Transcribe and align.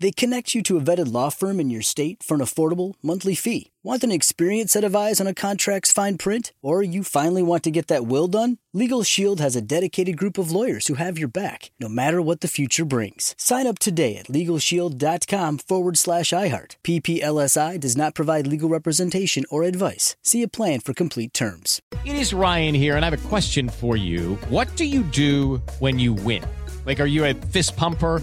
They 0.00 0.10
connect 0.10 0.54
you 0.54 0.62
to 0.64 0.76
a 0.76 0.80
vetted 0.80 1.12
law 1.12 1.30
firm 1.30 1.60
in 1.60 1.70
your 1.70 1.82
state 1.82 2.22
for 2.22 2.34
an 2.34 2.40
affordable 2.40 2.94
monthly 3.02 3.34
fee. 3.34 3.70
Want 3.82 4.02
an 4.02 4.10
experienced 4.10 4.72
set 4.72 4.82
of 4.82 4.96
eyes 4.96 5.20
on 5.20 5.26
a 5.26 5.34
contract's 5.34 5.92
fine 5.92 6.16
print? 6.16 6.52
Or 6.62 6.82
you 6.82 7.04
finally 7.04 7.42
want 7.42 7.62
to 7.64 7.70
get 7.70 7.88
that 7.88 8.06
will 8.06 8.26
done? 8.26 8.56
Legal 8.72 9.02
Shield 9.02 9.40
has 9.40 9.54
a 9.54 9.60
dedicated 9.60 10.16
group 10.16 10.38
of 10.38 10.50
lawyers 10.50 10.86
who 10.86 10.94
have 10.94 11.18
your 11.18 11.28
back, 11.28 11.70
no 11.78 11.88
matter 11.88 12.20
what 12.20 12.40
the 12.40 12.48
future 12.48 12.84
brings. 12.84 13.34
Sign 13.36 13.66
up 13.66 13.78
today 13.78 14.16
at 14.16 14.26
LegalShield.com 14.26 15.58
forward 15.58 15.98
slash 15.98 16.30
iHeart. 16.30 16.76
PPLSI 16.82 17.78
does 17.78 17.96
not 17.96 18.14
provide 18.14 18.46
legal 18.46 18.70
representation 18.70 19.44
or 19.50 19.64
advice. 19.64 20.16
See 20.22 20.42
a 20.42 20.48
plan 20.48 20.80
for 20.80 20.94
complete 20.94 21.34
terms. 21.34 21.80
It 22.04 22.16
is 22.16 22.32
Ryan 22.34 22.74
here, 22.74 22.96
and 22.96 23.04
I 23.04 23.10
have 23.10 23.26
a 23.26 23.28
question 23.28 23.68
for 23.68 23.96
you. 23.96 24.36
What 24.48 24.74
do 24.76 24.86
you 24.86 25.02
do 25.02 25.62
when 25.78 25.98
you 25.98 26.14
win? 26.14 26.44
Like, 26.86 27.00
are 27.00 27.06
you 27.06 27.24
a 27.26 27.34
fist 27.34 27.76
pumper? 27.76 28.22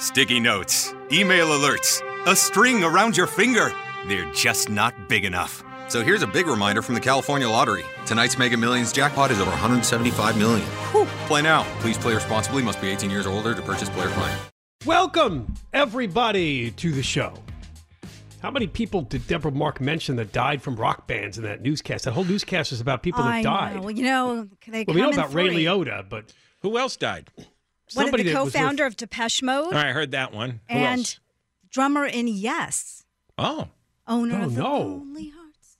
Sticky 0.00 0.40
notes, 0.40 0.94
email 1.12 1.48
alerts, 1.48 2.00
a 2.26 2.34
string 2.34 2.82
around 2.82 3.18
your 3.18 3.26
finger. 3.26 3.70
They're 4.08 4.32
just 4.32 4.70
not 4.70 5.10
big 5.10 5.26
enough. 5.26 5.62
So 5.88 6.02
here's 6.02 6.22
a 6.22 6.26
big 6.26 6.46
reminder 6.46 6.80
from 6.80 6.94
the 6.94 7.02
California 7.02 7.46
Lottery. 7.46 7.84
Tonight's 8.06 8.38
Mega 8.38 8.56
Millions 8.56 8.94
jackpot 8.94 9.30
is 9.30 9.38
over 9.38 9.50
175 9.50 10.38
million. 10.38 10.66
Whew. 10.92 11.04
Play 11.26 11.42
now. 11.42 11.64
Please 11.80 11.98
play 11.98 12.14
responsibly. 12.14 12.62
Must 12.62 12.80
be 12.80 12.88
18 12.88 13.10
years 13.10 13.26
or 13.26 13.30
older 13.34 13.54
to 13.54 13.60
purchase 13.60 13.90
player 13.90 14.08
client. 14.08 14.40
Welcome 14.86 15.52
everybody 15.74 16.70
to 16.70 16.92
the 16.92 17.02
show. 17.02 17.34
How 18.40 18.50
many 18.50 18.68
people 18.68 19.02
did 19.02 19.26
Deborah 19.26 19.52
Mark 19.52 19.82
mention 19.82 20.16
that 20.16 20.32
died 20.32 20.62
from 20.62 20.76
rock 20.76 21.08
bands 21.08 21.36
in 21.36 21.44
that 21.44 21.60
newscast? 21.60 22.06
That 22.06 22.12
whole 22.12 22.24
newscast 22.24 22.70
was 22.70 22.80
about 22.80 23.02
people 23.02 23.22
that 23.22 23.30
I 23.30 23.42
died. 23.42 23.76
Know. 23.76 23.82
Well, 23.82 23.90
you 23.90 24.04
know, 24.04 24.48
they 24.66 24.84
well, 24.84 24.94
we 24.94 25.02
know 25.02 25.10
come 25.10 25.18
in 25.18 25.18
about 25.18 25.34
Ray. 25.34 25.48
Liotta, 25.50 26.08
but 26.08 26.32
who 26.62 26.78
else 26.78 26.96
died? 26.96 27.28
One 27.94 28.06
of 28.06 28.12
the 28.12 28.18
Somebody 28.18 28.22
that 28.24 28.34
was 28.38 28.44
with- 28.46 28.54
co-founder 28.54 28.86
of 28.86 28.96
Depeche 28.96 29.42
Mode 29.42 29.74
I 29.74 29.92
heard 29.92 30.10
that 30.12 30.32
one. 30.32 30.60
Who 30.70 30.76
and 30.76 31.00
else? 31.00 31.20
drummer 31.70 32.06
in 32.06 32.28
Yes, 32.28 33.04
Oh, 33.38 33.68
owner 34.06 34.38
Oh, 34.40 34.44
of 34.44 34.54
the 34.54 34.62
no. 34.62 34.78
Lonely 34.78 35.28
Hearts. 35.34 35.76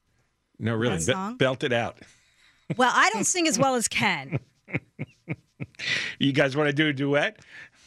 no, 0.58 0.74
really. 0.74 0.98
Be- 1.04 1.34
belt 1.36 1.62
it 1.64 1.72
out. 1.72 1.98
Well, 2.76 2.92
I 2.94 3.10
don't 3.10 3.24
sing 3.26 3.46
as 3.48 3.58
well 3.58 3.74
as 3.74 3.86
Ken. 3.88 4.38
You 6.18 6.32
guys 6.32 6.56
want 6.56 6.68
to 6.68 6.72
do 6.72 6.88
a 6.88 6.92
duet? 6.92 7.38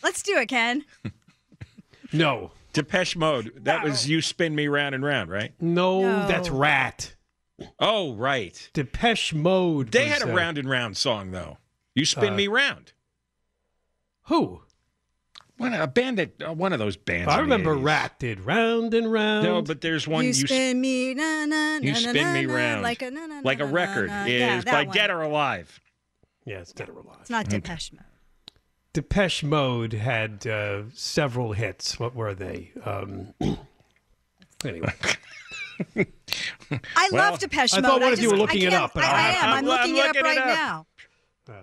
Let's 0.03 0.22
do 0.23 0.38
it, 0.38 0.47
Ken. 0.47 0.84
no, 2.13 2.51
Depeche 2.73 3.16
Mode. 3.16 3.51
That 3.63 3.84
was 3.84 4.09
You 4.09 4.22
Spin 4.22 4.55
Me 4.55 4.67
Round 4.67 4.95
and 4.95 5.03
Round, 5.03 5.29
right? 5.29 5.53
no, 5.61 6.01
No. 6.01 6.28
that's 6.28 6.50
Ratt. 6.50 7.16
Oh, 7.79 8.13
right. 8.16 8.69
Depeche 8.73 9.34
Mode. 9.34 9.91
They 9.91 10.07
had 10.07 10.22
a 10.23 10.28
round 10.34 10.57
and 10.57 10.67
round 10.69 10.97
song, 10.97 11.31
though. 11.31 11.57
You 11.95 12.05
Spin 12.05 12.34
Uh, 12.34 12.38
Me 12.38 12.47
Round. 12.47 12.94
Who? 14.25 14.61
One, 15.57 15.73
a 15.73 15.85
band 15.88 16.17
that, 16.17 16.41
uh, 16.41 16.53
one 16.53 16.73
of 16.73 16.79
those 16.79 16.97
bands. 16.97 17.31
I 17.31 17.39
remember 17.39 17.75
80s. 17.75 17.84
Ratt 17.84 18.19
did 18.19 18.39
round 18.41 18.94
and 18.94 19.11
round. 19.11 19.45
No, 19.45 19.61
but 19.61 19.81
there's 19.81 20.07
one 20.07 20.23
you, 20.23 20.29
you, 20.29 20.47
spin 20.47 20.81
me, 20.81 21.13
na 21.13 21.45
na 21.45 21.78
you 21.78 21.91
na, 21.94 21.97
spin 22.00 22.34
me 22.34 22.45
round 22.47 22.81
like 22.81 23.01
a 23.03 23.11
na, 23.11 23.28
na, 23.28 23.41
like 23.44 23.59
a 23.59 23.66
record 23.66 24.06
is 24.09 24.28
yeah, 24.34 24.57
that 24.61 24.66
by 24.66 24.84
one. 24.85 24.95
Dead 24.95 25.11
or 25.11 25.22
Alive. 25.22 25.79
yeah, 26.45 26.59
it's 26.59 26.73
Dead 26.73 26.89
or 26.89 26.94
Alive. 27.00 27.17
It's 27.22 27.29
not 27.29 27.47
Depeche 27.50 27.91
Mode. 27.94 28.03
Depeche 28.94 29.44
Mode 29.44 29.94
had 29.94 30.45
uh, 30.47 30.84
several 30.94 31.53
hits. 31.53 32.00
What 32.00 32.16
were 32.16 32.34
they? 32.34 32.72
Um, 32.84 33.34
anyway, 34.66 34.94
I 35.95 37.09
Well, 37.11 37.31
love 37.31 37.40
Depeche 37.40 37.73
Mode. 37.73 37.85
I 37.85 37.88
Mode. 37.88 37.91
thought 37.91 38.01
one 38.01 38.13
of 38.13 38.19
you 38.19 38.29
were 38.31 38.38
looking 38.38 38.63
it 38.63 38.73
up, 38.73 38.91
I, 38.95 39.01
I 39.01 39.05
I- 39.05 39.29
am. 39.31 39.50
I'm, 39.50 39.57
I'm 39.59 39.66
looking, 39.66 39.97
it 39.97 40.00
up 40.01 40.07
looking 40.16 40.22
it 40.22 40.23
right 40.23 40.38
up. 40.40 40.88
now. 41.47 41.55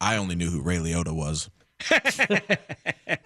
I 0.00 0.16
only 0.16 0.34
knew 0.34 0.50
who 0.50 0.60
Ray 0.60 0.76
Liotta 0.78 1.14
was. 1.14 1.48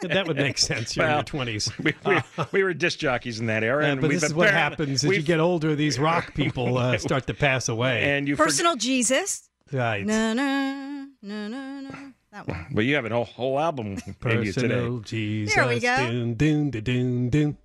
that 0.02 0.24
would 0.26 0.36
make 0.36 0.58
sense. 0.58 0.96
You're 0.96 1.06
in 1.06 1.12
your 1.14 1.22
twenties. 1.22 1.70
We, 1.82 1.94
we, 2.06 2.18
we 2.52 2.62
were 2.64 2.74
disc 2.74 2.98
jockeys 2.98 3.40
in 3.40 3.46
that 3.46 3.62
era, 3.62 3.84
and 3.86 4.00
but 4.00 4.10
this 4.10 4.22
is 4.22 4.34
what 4.34 4.50
happens 4.50 5.04
as 5.04 5.10
you 5.16 5.22
get 5.22 5.40
older. 5.40 5.74
These 5.74 5.98
rock 6.10 6.34
people 6.34 6.76
uh, 6.78 6.98
start 6.98 7.26
to 7.28 7.34
pass 7.34 7.68
away. 7.68 8.02
And 8.02 8.26
you 8.28 8.36
forget- 8.36 8.48
Personal 8.48 8.76
Jesus. 8.76 9.48
right. 9.72 10.04
No, 10.04 10.32
no, 10.32 11.06
no, 11.22 11.48
na 11.48 11.80
na. 11.80 11.90
That 12.32 12.46
one. 12.46 12.66
But 12.72 12.84
you 12.84 12.94
have 12.96 13.06
a 13.06 13.08
whole, 13.10 13.24
whole 13.24 13.58
album 13.60 13.86
in 13.96 14.42
you 14.42 14.52
today. 14.52 14.68
Personal 14.68 14.98
Jesus. 15.00 15.54
There 15.54 15.66
we 15.68 15.80
go. 15.80 15.96
Dun, 15.96 16.34
dun, 16.34 16.70
dun, 16.70 16.82
dun, 16.82 17.30
dun. 17.30 17.56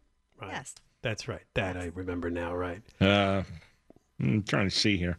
Right. 0.42 0.52
Yes. 0.52 0.76
That's 1.02 1.28
right. 1.28 1.42
That 1.56 1.76
I 1.76 1.92
remember 1.94 2.30
now. 2.30 2.56
Right. 2.56 2.82
Uh, 3.02 3.44
I'm 4.22 4.44
trying 4.44 4.70
to 4.70 4.76
see 4.76 4.96
here. 4.98 5.18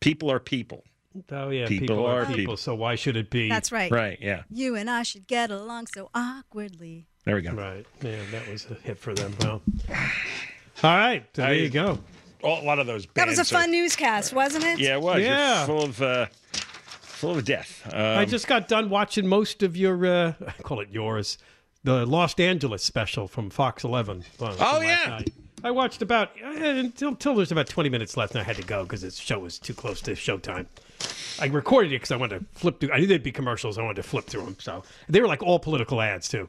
People 0.00 0.32
are 0.32 0.40
people. 0.40 0.82
Oh 1.30 1.50
yeah. 1.50 1.66
People 1.66 2.04
are 2.06 2.22
are 2.22 2.24
people. 2.26 2.36
people. 2.36 2.56
So 2.56 2.74
why 2.74 2.94
should 2.94 3.16
it 3.16 3.30
be? 3.30 3.48
That's 3.48 3.70
right. 3.72 3.90
Right, 3.90 4.18
yeah. 4.20 4.42
You 4.50 4.76
and 4.76 4.88
I 4.90 5.02
should 5.02 5.26
get 5.26 5.50
along 5.50 5.86
so 5.94 6.10
awkwardly. 6.14 7.06
There 7.24 7.34
we 7.36 7.42
go. 7.42 7.52
Right. 7.52 7.86
Yeah, 8.02 8.16
that 8.32 8.48
was 8.48 8.66
a 8.70 8.74
hit 8.74 8.98
for 8.98 9.14
them. 9.14 9.34
Well. 9.40 9.62
All 10.82 10.96
right. 10.96 11.32
There 11.34 11.46
I- 11.46 11.52
you 11.52 11.68
go. 11.68 11.98
Oh, 12.44 12.60
a 12.60 12.64
lot 12.64 12.80
of 12.80 12.86
those 12.88 13.06
That 13.14 13.28
was 13.28 13.36
a 13.38 13.42
bands 13.42 13.52
are- 13.52 13.54
fun 13.60 13.70
newscast, 13.70 14.32
wasn't 14.32 14.64
it? 14.64 14.80
Yeah, 14.80 14.96
it 14.96 15.00
was. 15.02 15.18
You're 15.20 15.28
Yeah. 15.28 15.64
full 15.66 15.84
of, 15.84 16.02
uh, 16.02 16.26
full 16.50 17.38
of 17.38 17.44
death. 17.44 17.88
Um, 17.92 18.18
I 18.18 18.24
just 18.24 18.48
got 18.48 18.66
done 18.66 18.90
watching 18.90 19.28
most 19.28 19.62
of 19.62 19.76
your. 19.76 20.04
Uh, 20.04 20.32
I 20.46 20.62
call 20.62 20.80
it 20.80 20.88
yours. 20.90 21.38
The 21.84 22.04
Los 22.06 22.34
Angeles 22.40 22.82
special 22.82 23.28
from 23.28 23.48
Fox 23.50 23.84
11. 23.84 24.24
Well, 24.40 24.56
Oh, 24.58 24.80
yeah. 24.80 25.20
I 25.64 25.70
watched 25.70 26.02
about 26.02 26.30
uh, 26.44 26.48
until, 26.48 27.10
until 27.10 27.34
there's 27.36 27.52
about 27.52 27.68
20 27.68 27.88
minutes 27.88 28.16
left, 28.16 28.32
and 28.34 28.40
I 28.40 28.44
had 28.44 28.56
to 28.56 28.62
go 28.64 28.82
because 28.82 29.02
this 29.02 29.16
show 29.16 29.38
was 29.38 29.60
too 29.60 29.74
close 29.74 30.00
to 30.02 30.12
showtime. 30.12 30.66
I 31.40 31.46
recorded 31.46 31.92
it 31.92 31.96
because 31.96 32.10
I 32.12 32.16
wanted 32.16 32.40
to 32.40 32.58
flip 32.58 32.80
through. 32.80 32.92
I 32.92 32.98
knew 32.98 33.06
they'd 33.06 33.22
be 33.22 33.32
commercials. 33.32 33.78
I 33.78 33.82
wanted 33.82 33.96
to 34.02 34.02
flip 34.08 34.26
through 34.26 34.44
them. 34.44 34.56
So 34.60 34.82
they 35.08 35.20
were 35.20 35.26
like 35.26 35.42
all 35.42 35.58
political 35.58 36.00
ads 36.00 36.28
too. 36.28 36.48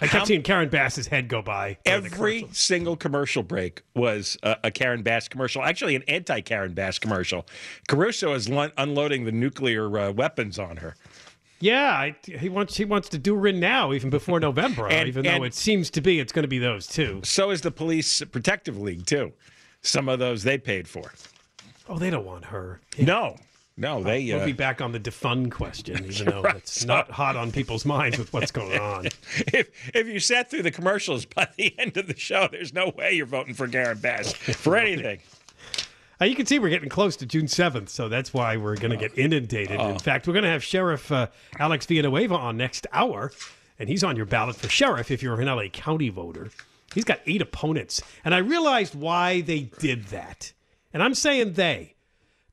I 0.00 0.06
kept 0.06 0.12
How- 0.12 0.24
seeing 0.24 0.42
Karen 0.42 0.68
Bass's 0.68 1.06
head 1.06 1.28
go 1.28 1.42
by. 1.42 1.78
Every 1.86 2.46
single 2.52 2.96
commercial 2.96 3.42
break 3.42 3.82
was 3.94 4.36
a, 4.42 4.56
a 4.64 4.70
Karen 4.70 5.02
Bass 5.02 5.28
commercial, 5.28 5.62
actually 5.62 5.94
an 5.96 6.02
anti-Karen 6.08 6.72
Bass 6.74 6.98
commercial. 6.98 7.46
Caruso 7.88 8.32
is 8.34 8.48
lun- 8.48 8.72
unloading 8.78 9.24
the 9.24 9.32
nuclear 9.32 9.98
uh, 9.98 10.12
weapons 10.12 10.58
on 10.58 10.78
her. 10.78 10.96
Yeah, 11.60 11.92
I, 11.92 12.16
he 12.26 12.48
wants 12.48 12.76
he 12.76 12.84
wants 12.84 13.08
to 13.10 13.18
do 13.18 13.36
her 13.36 13.46
in 13.46 13.60
now, 13.60 13.92
even 13.92 14.10
before 14.10 14.40
November. 14.40 14.88
And- 14.88 15.06
even 15.08 15.24
and- 15.24 15.42
though 15.42 15.44
it 15.44 15.54
seems 15.54 15.90
to 15.90 16.00
be, 16.00 16.18
it's 16.18 16.32
going 16.32 16.42
to 16.42 16.48
be 16.48 16.58
those 16.58 16.86
two. 16.88 17.20
So 17.22 17.50
is 17.50 17.60
the 17.60 17.70
Police 17.70 18.22
Protective 18.32 18.78
League 18.80 19.06
too. 19.06 19.32
Some 19.82 20.08
of 20.08 20.18
those 20.18 20.42
they 20.42 20.58
paid 20.58 20.88
for. 20.88 21.12
Oh, 21.88 21.98
they 21.98 22.10
don't 22.10 22.24
want 22.24 22.44
her. 22.46 22.80
No, 22.98 23.36
No, 23.76 24.02
they. 24.02 24.26
We'll 24.26 24.40
Uh, 24.42 24.46
be 24.46 24.52
back 24.52 24.80
on 24.82 24.92
the 24.92 25.00
defund 25.00 25.50
question, 25.50 26.04
even 26.10 26.26
though 26.26 26.42
Right, 26.42 26.56
it's 26.56 26.84
not 26.84 27.10
hot 27.10 27.36
on 27.36 27.50
people's 27.52 27.84
minds 27.84 28.18
with 28.18 28.32
what's 28.32 28.50
going 28.50 28.78
on. 28.80 29.06
if 29.06 29.70
if 29.94 30.06
you 30.06 30.20
sat 30.20 30.50
through 30.50 30.62
the 30.62 30.70
commercials 30.70 31.24
by 31.24 31.48
the 31.56 31.74
end 31.78 31.96
of 31.96 32.06
the 32.06 32.16
show, 32.16 32.48
there's 32.50 32.72
no 32.74 32.90
way 32.96 33.12
you're 33.12 33.26
voting 33.26 33.54
for 33.54 33.66
Karen 33.68 33.98
Bass 33.98 34.32
for 34.34 34.76
anything. 34.76 35.20
Uh, 36.20 36.26
you 36.26 36.36
can 36.36 36.46
see 36.46 36.58
we're 36.58 36.68
getting 36.68 36.88
close 36.90 37.16
to 37.16 37.26
June 37.26 37.46
7th, 37.46 37.88
so 37.88 38.08
that's 38.08 38.32
why 38.32 38.56
we're 38.56 38.76
going 38.76 38.92
to 38.92 38.96
get 38.96 39.16
inundated. 39.18 39.80
Oh. 39.80 39.88
In 39.88 39.98
fact, 39.98 40.26
we're 40.28 40.34
going 40.34 40.44
to 40.44 40.50
have 40.50 40.62
Sheriff 40.62 41.10
uh, 41.10 41.26
Alex 41.58 41.84
Villanueva 41.86 42.34
on 42.36 42.56
next 42.56 42.86
hour, 42.92 43.32
and 43.78 43.88
he's 43.88 44.04
on 44.04 44.14
your 44.16 44.26
ballot 44.26 44.54
for 44.54 44.68
sheriff 44.68 45.10
if 45.10 45.20
you're 45.22 45.40
an 45.40 45.48
LA 45.48 45.66
County 45.72 46.10
voter. 46.10 46.50
He's 46.94 47.02
got 47.04 47.20
eight 47.26 47.42
opponents, 47.42 48.02
and 48.24 48.34
I 48.34 48.38
realized 48.38 48.94
why 48.94 49.40
they 49.40 49.62
did 49.80 50.04
that. 50.08 50.52
And 50.92 51.02
I'm 51.02 51.14
saying 51.14 51.54
they. 51.54 51.94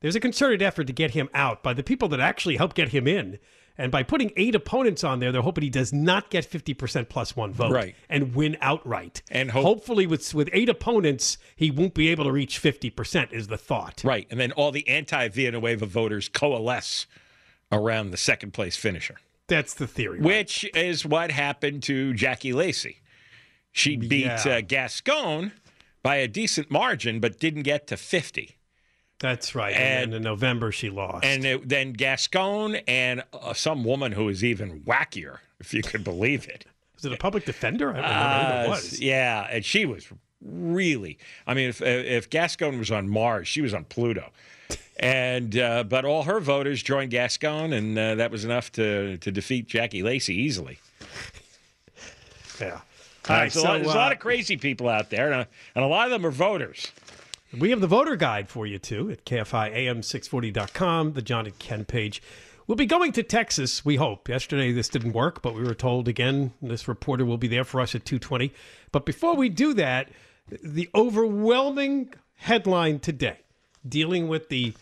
There's 0.00 0.16
a 0.16 0.20
concerted 0.20 0.62
effort 0.62 0.86
to 0.86 0.92
get 0.92 1.10
him 1.12 1.28
out 1.34 1.62
by 1.62 1.74
the 1.74 1.82
people 1.82 2.08
that 2.08 2.20
actually 2.20 2.56
helped 2.56 2.76
get 2.76 2.88
him 2.88 3.06
in. 3.06 3.38
And 3.78 3.90
by 3.90 4.02
putting 4.02 4.32
eight 4.36 4.54
opponents 4.54 5.04
on 5.04 5.20
there, 5.20 5.32
they're 5.32 5.40
hoping 5.40 5.62
he 5.64 5.70
does 5.70 5.92
not 5.92 6.28
get 6.28 6.44
50% 6.44 7.08
plus 7.08 7.34
one 7.34 7.52
vote 7.52 7.72
Right. 7.72 7.94
and 8.10 8.34
win 8.34 8.58
outright. 8.60 9.22
And 9.30 9.50
hope- 9.52 9.64
hopefully, 9.64 10.06
with 10.06 10.34
with 10.34 10.50
eight 10.52 10.68
opponents, 10.68 11.38
he 11.56 11.70
won't 11.70 11.94
be 11.94 12.08
able 12.08 12.24
to 12.24 12.32
reach 12.32 12.58
50%, 12.58 13.32
is 13.32 13.46
the 13.46 13.56
thought. 13.56 14.02
Right, 14.04 14.26
and 14.30 14.38
then 14.38 14.52
all 14.52 14.70
the 14.70 14.86
anti-Villanueva 14.88 15.86
voters 15.86 16.28
coalesce 16.28 17.06
around 17.72 18.10
the 18.10 18.16
second 18.18 18.52
place 18.52 18.76
finisher, 18.76 19.16
That's 19.46 19.72
the 19.72 19.86
theory. 19.86 20.20
which 20.20 20.68
is 20.74 21.06
what 21.06 21.30
happened 21.30 21.82
to 21.84 22.12
Jackie 22.12 22.52
Lacey. 22.52 22.98
She 23.72 23.96
beat 23.96 24.24
Yeah. 24.26 24.42
uh, 24.56 24.60
Gascon 24.60 25.52
by 26.02 26.16
a 26.16 26.28
decent 26.28 26.70
margin, 26.70 27.18
but 27.20 27.38
didn't 27.38 27.62
get 27.62 27.86
to 27.86 27.96
50. 27.96 28.56
That's 29.20 29.54
right. 29.54 29.74
And, 29.74 30.04
And- 30.04 30.14
in 30.14 30.22
November, 30.22 30.72
she 30.72 30.90
lost. 30.90 31.24
And 31.24 31.44
it, 31.44 31.68
then 31.68 31.92
Gascon 31.92 32.76
and 32.88 33.22
uh, 33.32 33.52
some 33.54 33.84
woman 33.84 34.12
who 34.12 34.28
is 34.28 34.42
even 34.42 34.80
wackier, 34.80 35.38
if 35.60 35.72
you 35.72 35.82
could 35.82 36.02
believe 36.02 36.48
it. 36.48 36.64
was 36.96 37.04
it 37.04 37.12
a 37.12 37.16
public 37.16 37.44
defender? 37.44 37.90
I 37.90 37.94
don't 37.94 38.02
remember 38.04 38.56
who 38.56 38.62
it 38.62 38.66
Uh, 38.66 38.70
was. 38.70 39.00
Yeah, 39.00 39.46
and 39.50 39.64
she 39.64 39.84
was 39.86 40.08
really. 40.42 41.18
I 41.46 41.54
mean, 41.54 41.68
if 41.68 41.80
if 41.82 42.28
Gascon 42.30 42.78
was 42.78 42.90
on 42.90 43.08
Mars, 43.08 43.46
she 43.46 43.60
was 43.60 43.72
on 43.74 43.84
Pluto. 43.84 44.30
And 44.98 45.56
uh, 45.56 45.84
but 45.84 46.04
all 46.04 46.24
her 46.24 46.40
voters 46.40 46.82
joined 46.82 47.10
Gascon, 47.10 47.72
and 47.72 47.98
uh, 47.98 48.14
that 48.16 48.30
was 48.30 48.44
enough 48.44 48.70
to 48.72 49.16
to 49.18 49.30
defeat 49.32 49.66
Jackie 49.66 50.02
Lacey 50.02 50.34
easily. 50.34 50.78
Yeah. 52.60 52.66
Uh, 53.28 53.32
All 53.32 53.36
right, 53.36 53.52
there's, 53.52 53.56
a 53.56 53.60
lot, 53.62 53.66
so, 53.66 53.72
there's 53.74 53.86
a 53.94 53.96
lot 53.96 54.12
uh, 54.12 54.14
of 54.14 54.18
crazy 54.20 54.56
people 54.56 54.88
out 54.88 55.10
there, 55.10 55.30
and 55.32 55.42
a, 55.42 55.48
and 55.74 55.84
a 55.84 55.88
lot 55.88 56.06
of 56.06 56.10
them 56.10 56.24
are 56.26 56.30
voters. 56.30 56.90
We 57.58 57.70
have 57.70 57.80
the 57.80 57.88
voter 57.88 58.14
guide 58.14 58.48
for 58.48 58.64
you 58.64 58.78
too 58.78 59.10
at 59.10 59.24
KFIAM640.com, 59.24 61.14
the 61.14 61.22
John 61.22 61.46
and 61.46 61.58
Ken 61.58 61.84
page. 61.84 62.22
We'll 62.68 62.76
be 62.76 62.86
going 62.86 63.10
to 63.12 63.24
Texas, 63.24 63.84
we 63.84 63.96
hope. 63.96 64.28
Yesterday 64.28 64.70
this 64.70 64.88
didn't 64.88 65.14
work, 65.14 65.42
but 65.42 65.54
we 65.54 65.64
were 65.64 65.74
told 65.74 66.06
again 66.06 66.52
this 66.62 66.86
reporter 66.86 67.24
will 67.24 67.38
be 67.38 67.48
there 67.48 67.64
for 67.64 67.80
us 67.80 67.96
at 67.96 68.04
2:20. 68.04 68.52
But 68.92 69.04
before 69.04 69.34
we 69.34 69.48
do 69.48 69.74
that, 69.74 70.10
the 70.62 70.88
overwhelming 70.94 72.14
headline 72.36 73.00
today 73.00 73.38
dealing 73.86 74.28
with 74.28 74.48
the 74.48 74.74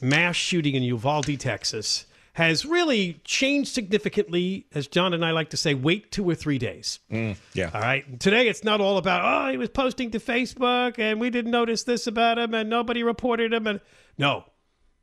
mass 0.00 0.34
shooting 0.34 0.74
in 0.74 0.82
Uvalde, 0.82 1.38
Texas 1.38 2.06
has 2.38 2.64
really 2.64 3.20
changed 3.24 3.74
significantly 3.74 4.64
as 4.72 4.86
John 4.86 5.12
and 5.12 5.24
I 5.24 5.32
like 5.32 5.50
to 5.50 5.56
say 5.56 5.74
wait 5.74 6.12
2 6.12 6.30
or 6.30 6.36
3 6.36 6.56
days. 6.56 7.00
Mm, 7.10 7.36
yeah. 7.52 7.72
All 7.74 7.80
right. 7.80 8.20
Today 8.20 8.46
it's 8.46 8.62
not 8.62 8.80
all 8.80 8.96
about 8.96 9.22
oh 9.24 9.50
he 9.50 9.56
was 9.56 9.70
posting 9.70 10.12
to 10.12 10.20
Facebook 10.20 11.00
and 11.00 11.18
we 11.18 11.30
didn't 11.30 11.50
notice 11.50 11.82
this 11.82 12.06
about 12.06 12.38
him 12.38 12.54
and 12.54 12.70
nobody 12.70 13.02
reported 13.02 13.52
him 13.52 13.66
and 13.66 13.80
no, 14.16 14.44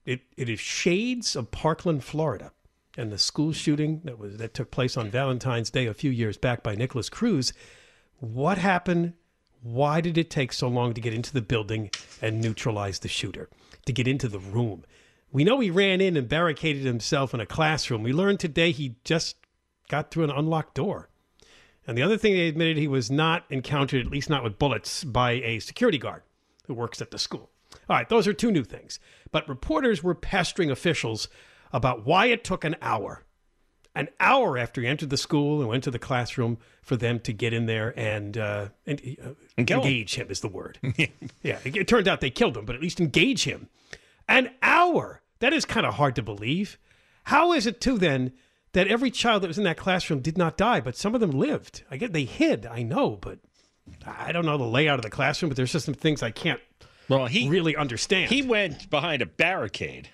it 0.06 0.22
it 0.38 0.48
is 0.48 0.62
shades 0.62 1.36
of 1.36 1.52
Parkland, 1.52 2.06
Florida, 2.06 2.54
and 2.98 3.12
the 3.12 3.18
school 3.18 3.52
shooting 3.52 4.00
that 4.06 4.18
was 4.18 4.38
that 4.38 4.54
took 4.54 4.72
place 4.72 4.96
on 4.96 5.10
Valentine's 5.10 5.70
Day 5.70 5.88
a 5.88 5.94
few 5.94 6.12
years 6.12 6.38
back 6.38 6.64
by 6.64 6.74
Nikolas 6.74 7.10
Cruz. 7.10 7.52
What 8.20 8.60
happened? 8.60 9.12
Why 9.62 10.00
did 10.00 10.18
it 10.18 10.30
take 10.30 10.54
so 10.54 10.70
long 10.70 10.94
to 10.94 11.02
get 11.02 11.14
into 11.14 11.34
the 11.34 11.42
building 11.42 11.92
and 12.22 12.40
neutralize 12.40 13.00
the 13.00 13.10
shooter? 13.10 13.50
To 13.88 13.92
get 13.92 14.08
into 14.08 14.30
the 14.30 14.40
room. 14.40 14.86
We 15.32 15.44
know 15.44 15.60
he 15.60 15.70
ran 15.70 16.02
in 16.02 16.16
and 16.16 16.30
barricaded 16.30 16.86
himself 16.86 17.34
in 17.34 17.40
a 17.40 17.46
classroom. 17.46 18.04
We 18.04 18.14
learned 18.14 18.40
today 18.40 18.72
he 18.72 18.96
just 19.04 19.36
got 19.90 20.12
through 20.12 20.26
an 20.26 20.30
unlocked 20.32 20.76
door. 20.76 21.10
And 21.88 21.98
the 21.98 22.04
other 22.04 22.18
thing 22.18 22.34
they 22.34 22.48
admitted 22.48 22.78
he 22.78 22.88
was 22.88 23.12
not 23.12 23.46
encountered, 23.50 24.06
at 24.06 24.12
least 24.12 24.30
not 24.30 24.44
with 24.44 24.58
bullets, 24.58 25.04
by 25.04 25.34
a 25.34 25.60
security 25.60 25.98
guard 25.98 26.24
who 26.68 26.74
works 26.74 27.02
at 27.02 27.12
the 27.12 27.20
school. 27.20 27.50
All 27.90 27.96
right, 27.96 28.10
those 28.10 28.28
are 28.28 28.34
two 28.34 28.52
new 28.52 28.64
things. 28.64 29.00
But 29.32 29.48
reporters 29.48 30.02
were 30.02 30.16
pestering 30.16 30.72
officials 30.72 31.28
about 31.72 32.06
why 32.06 32.28
it 32.28 32.44
took 32.44 32.64
an 32.64 32.76
hour, 32.82 33.24
an 33.94 34.10
hour 34.20 34.58
after 34.58 34.82
he 34.82 34.88
entered 34.88 35.10
the 35.10 35.18
school 35.18 35.60
and 35.60 35.70
went 35.70 35.84
to 35.84 35.92
the 35.92 36.00
classroom 36.00 36.58
for 36.82 36.96
them 36.96 37.20
to 37.20 37.34
get 37.34 37.54
in 37.54 37.66
there 37.66 37.94
and, 38.00 38.38
uh, 38.38 38.70
and 38.88 39.00
uh, 39.22 39.24
him. 39.24 39.36
engage 39.58 40.16
him. 40.16 40.28
is 40.30 40.40
the 40.40 40.48
word. 40.48 40.80
yeah, 41.44 41.60
it, 41.64 41.76
it 41.76 41.88
turned 41.88 42.08
out 42.08 42.22
they 42.22 42.30
killed 42.30 42.58
him, 42.58 42.66
but 42.66 42.76
at 42.76 42.82
least 42.82 43.00
engage 43.00 43.44
him. 43.44 43.70
An 44.28 44.52
hour. 44.62 45.22
That 45.40 45.54
is 45.54 45.66
kind 45.66 45.86
of 45.86 45.96
hard 45.96 46.16
to 46.16 46.22
believe. 46.24 46.78
How 47.26 47.54
is 47.54 47.66
it 47.68 47.82
too 47.82 47.98
then 47.98 48.34
that 48.74 48.88
every 48.88 49.12
child 49.12 49.42
that 49.44 49.48
was 49.48 49.58
in 49.58 49.64
that 49.64 49.78
classroom 49.78 50.20
did 50.22 50.38
not 50.38 50.58
die, 50.58 50.80
but 50.82 50.96
some 50.98 51.14
of 51.16 51.22
them 51.22 51.32
lived? 51.32 51.84
I 51.90 51.98
get 51.98 52.14
they 52.14 52.26
hid, 52.26 52.66
I 52.66 52.84
know, 52.84 53.12
but 53.12 53.40
I 54.06 54.32
don't 54.32 54.46
know 54.46 54.58
the 54.58 54.64
layout 54.64 55.00
of 55.00 55.04
the 55.04 55.10
classroom. 55.10 55.50
But 55.50 55.58
there's 55.58 55.72
just 55.72 55.86
some 55.86 55.94
things 55.94 56.24
I 56.24 56.32
can't 56.32 56.60
Well, 57.10 57.28
he 57.28 57.50
really 57.50 57.76
understand. 57.76 58.32
he 58.32 58.42
went 58.42 58.90
behind 58.90 59.22
a 59.22 59.26
barricade, 59.28 60.10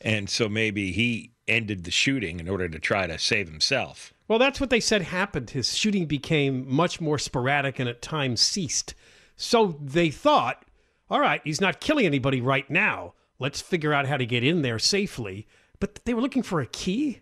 and 0.00 0.28
so 0.28 0.48
maybe 0.48 0.92
he 0.92 1.32
ended 1.48 1.84
the 1.84 1.90
shooting 1.90 2.40
in 2.40 2.48
order 2.48 2.68
to 2.68 2.78
try 2.78 3.06
to 3.06 3.18
save 3.18 3.48
himself. 3.48 4.12
Well, 4.28 4.38
that's 4.38 4.60
what 4.60 4.70
they 4.70 4.80
said 4.80 5.02
happened. 5.02 5.50
His 5.50 5.76
shooting 5.76 6.06
became 6.06 6.68
much 6.70 7.00
more 7.00 7.18
sporadic 7.18 7.78
and 7.78 7.88
at 7.88 8.02
times 8.02 8.40
ceased. 8.40 8.94
So 9.36 9.78
they 9.80 10.10
thought, 10.10 10.64
all 11.10 11.20
right, 11.20 11.40
he's 11.44 11.60
not 11.60 11.80
killing 11.80 12.06
anybody 12.06 12.40
right 12.40 12.68
now. 12.70 13.14
Let's 13.38 13.60
figure 13.60 13.92
out 13.92 14.06
how 14.06 14.16
to 14.16 14.26
get 14.26 14.42
in 14.42 14.62
there 14.62 14.78
safely. 14.78 15.46
But 15.78 16.00
they 16.04 16.14
were 16.14 16.22
looking 16.22 16.42
for 16.42 16.60
a 16.60 16.66
key? 16.66 17.20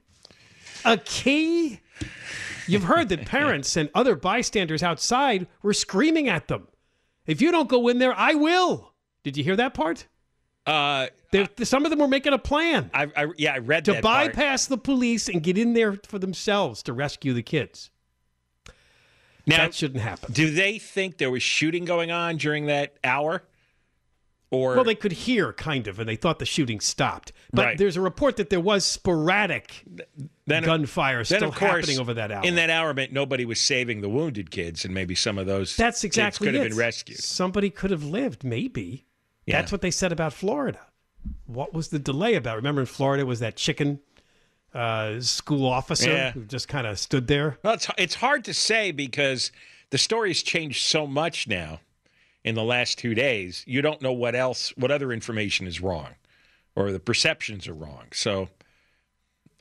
A 0.85 0.97
key? 0.97 1.81
You've 2.69 2.85
heard 2.85 3.09
that 3.09 3.27
parents 3.27 3.77
and 3.77 3.91
other 3.95 4.15
bystanders 4.15 4.83
outside 4.83 5.47
were 5.63 5.73
screaming 5.75 6.29
at 6.29 6.49
them. 6.49 6.69
If 7.27 7.43
you 7.43 7.51
don't 7.51 7.69
go 7.69 7.89
in 7.89 7.99
there, 7.99 8.15
I 8.17 8.35
will. 8.35 8.93
Did 9.23 9.37
you 9.37 9.43
hear 9.45 9.57
that 9.57 9.75
part? 9.75 10.07
Uh, 10.67 11.09
They, 11.31 11.47
some 11.65 11.85
of 11.85 11.91
them 11.91 11.99
were 11.99 12.09
making 12.09 12.33
a 12.33 12.39
plan 12.39 12.91
I, 12.95 13.11
I 13.15 13.27
yeah, 13.37 13.53
I 13.53 13.59
read 13.59 13.85
to 13.87 13.93
that 13.95 14.03
part. 14.03 14.29
bypass 14.33 14.65
the 14.67 14.79
police 14.79 15.29
and 15.29 15.43
get 15.43 15.59
in 15.59 15.75
there 15.75 15.99
for 16.07 16.19
themselves 16.19 16.83
to 16.85 16.95
rescue 16.95 17.35
the 17.35 17.43
kids. 17.43 17.91
Now, 19.47 19.59
that 19.59 19.75
shouldn't 19.75 20.01
happen. 20.03 20.33
do 20.33 20.51
they 20.51 20.79
think 20.79 21.19
there 21.19 21.31
was 21.31 21.43
shooting 21.43 21.85
going 21.85 22.11
on 22.11 22.39
during 22.39 22.67
that 22.67 22.95
hour? 23.05 23.43
Or 24.55 24.75
Well, 24.75 24.85
they 24.85 24.95
could 24.95 25.13
hear 25.13 25.53
kind 25.53 25.87
of, 25.87 25.99
and 25.99 26.09
they 26.09 26.17
thought 26.17 26.39
the 26.39 26.47
shooting 26.47 26.81
stopped. 26.81 27.33
But 27.53 27.65
Right. 27.65 27.79
there's 27.79 27.97
a 27.97 28.01
report 28.01 28.37
that 28.37 28.51
there 28.51 28.61
was 28.61 28.85
sporadic 28.85 29.85
then, 30.47 30.63
gunfire 30.65 31.25
then 31.25 31.39
still 31.41 31.53
course, 31.53 31.61
happening 31.87 31.99
over 31.99 32.15
that 32.15 32.31
hour. 32.31 32.45
In 32.45 32.55
that 32.57 32.71
hour, 32.71 32.93
meant 32.95 33.13
nobody 33.13 33.45
was 33.45 33.61
saving 33.61 34.01
the 34.01 34.09
wounded 34.09 34.51
kids, 34.51 34.85
and 34.85 34.93
maybe 34.95 35.15
some 35.15 35.39
of 35.39 35.47
those 35.47 35.77
That's 35.77 35.99
kids 35.99 36.05
exactly 36.05 36.47
could 36.49 36.55
have 36.55 36.69
been 36.69 36.77
rescued. 36.79 37.19
Somebody 37.19 37.71
could 37.71 37.91
have 37.91 38.05
lived, 38.05 38.45
maybe. 38.45 39.07
Yeah. 39.47 39.61
That's 39.61 39.73
what 39.73 39.81
they 39.83 39.91
said 39.91 40.13
about 40.13 40.33
Florida. 40.33 40.81
What 41.47 41.73
was 41.73 41.89
the 41.89 41.99
delay 41.99 42.35
about? 42.35 42.57
Remember 42.57 42.81
in 42.83 42.87
Florida 42.87 43.25
was 43.27 43.41
that 43.41 43.57
chicken 43.57 44.01
uh, 44.75 45.21
school 45.21 45.67
officer 45.67 46.11
Yeah. 46.11 46.31
who 46.33 46.45
just 46.45 46.67
kind 46.69 46.87
of 46.87 46.99
stood 46.99 47.29
there? 47.29 47.59
Well, 47.63 47.75
it's 47.75 47.89
it's 47.97 48.15
hard 48.17 48.45
to 48.45 48.55
say 48.55 48.91
because 48.91 49.53
the 49.91 49.99
story's 49.99 50.43
changed 50.43 50.83
so 50.83 51.07
much 51.07 51.47
now 51.47 51.81
in 52.45 52.55
the 52.55 52.63
last 52.65 52.99
two 52.99 53.15
days. 53.15 53.65
You 53.67 53.83
don't 53.83 54.03
know 54.03 54.13
what 54.13 54.35
else, 54.35 54.71
what 54.77 54.91
other 54.91 55.13
information 55.13 55.67
is 55.67 55.81
wrong, 55.81 56.11
or 56.77 56.93
the 56.93 57.01
perceptions 57.01 57.67
are 57.67 57.75
wrong. 57.75 58.07
So, 58.13 58.49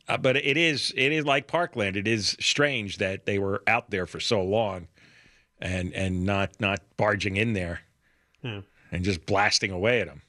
uh, 0.08 0.18
but 0.18 0.36
it 0.36 0.58
is 0.58 0.94
it 0.98 1.12
is 1.12 1.25
like 1.25 1.48
Parkland. 1.48 1.96
It 1.98 2.08
is 2.08 2.36
strange 2.40 2.98
that 2.98 3.25
they 3.25 3.40
were 3.40 3.63
out 3.68 3.90
there 3.90 4.06
for 4.06 4.20
so 4.20 4.44
long, 4.44 4.88
and 5.60 5.94
and 5.94 6.24
not 6.25 6.60
not 6.60 6.82
barging 6.98 7.38
in 7.38 7.54
there 7.54 7.82
Yeah. 8.44 8.62
and 8.92 9.04
just 9.04 9.25
blasting 9.25 9.72
away 9.72 10.02
at 10.02 10.08
them. 10.08 10.22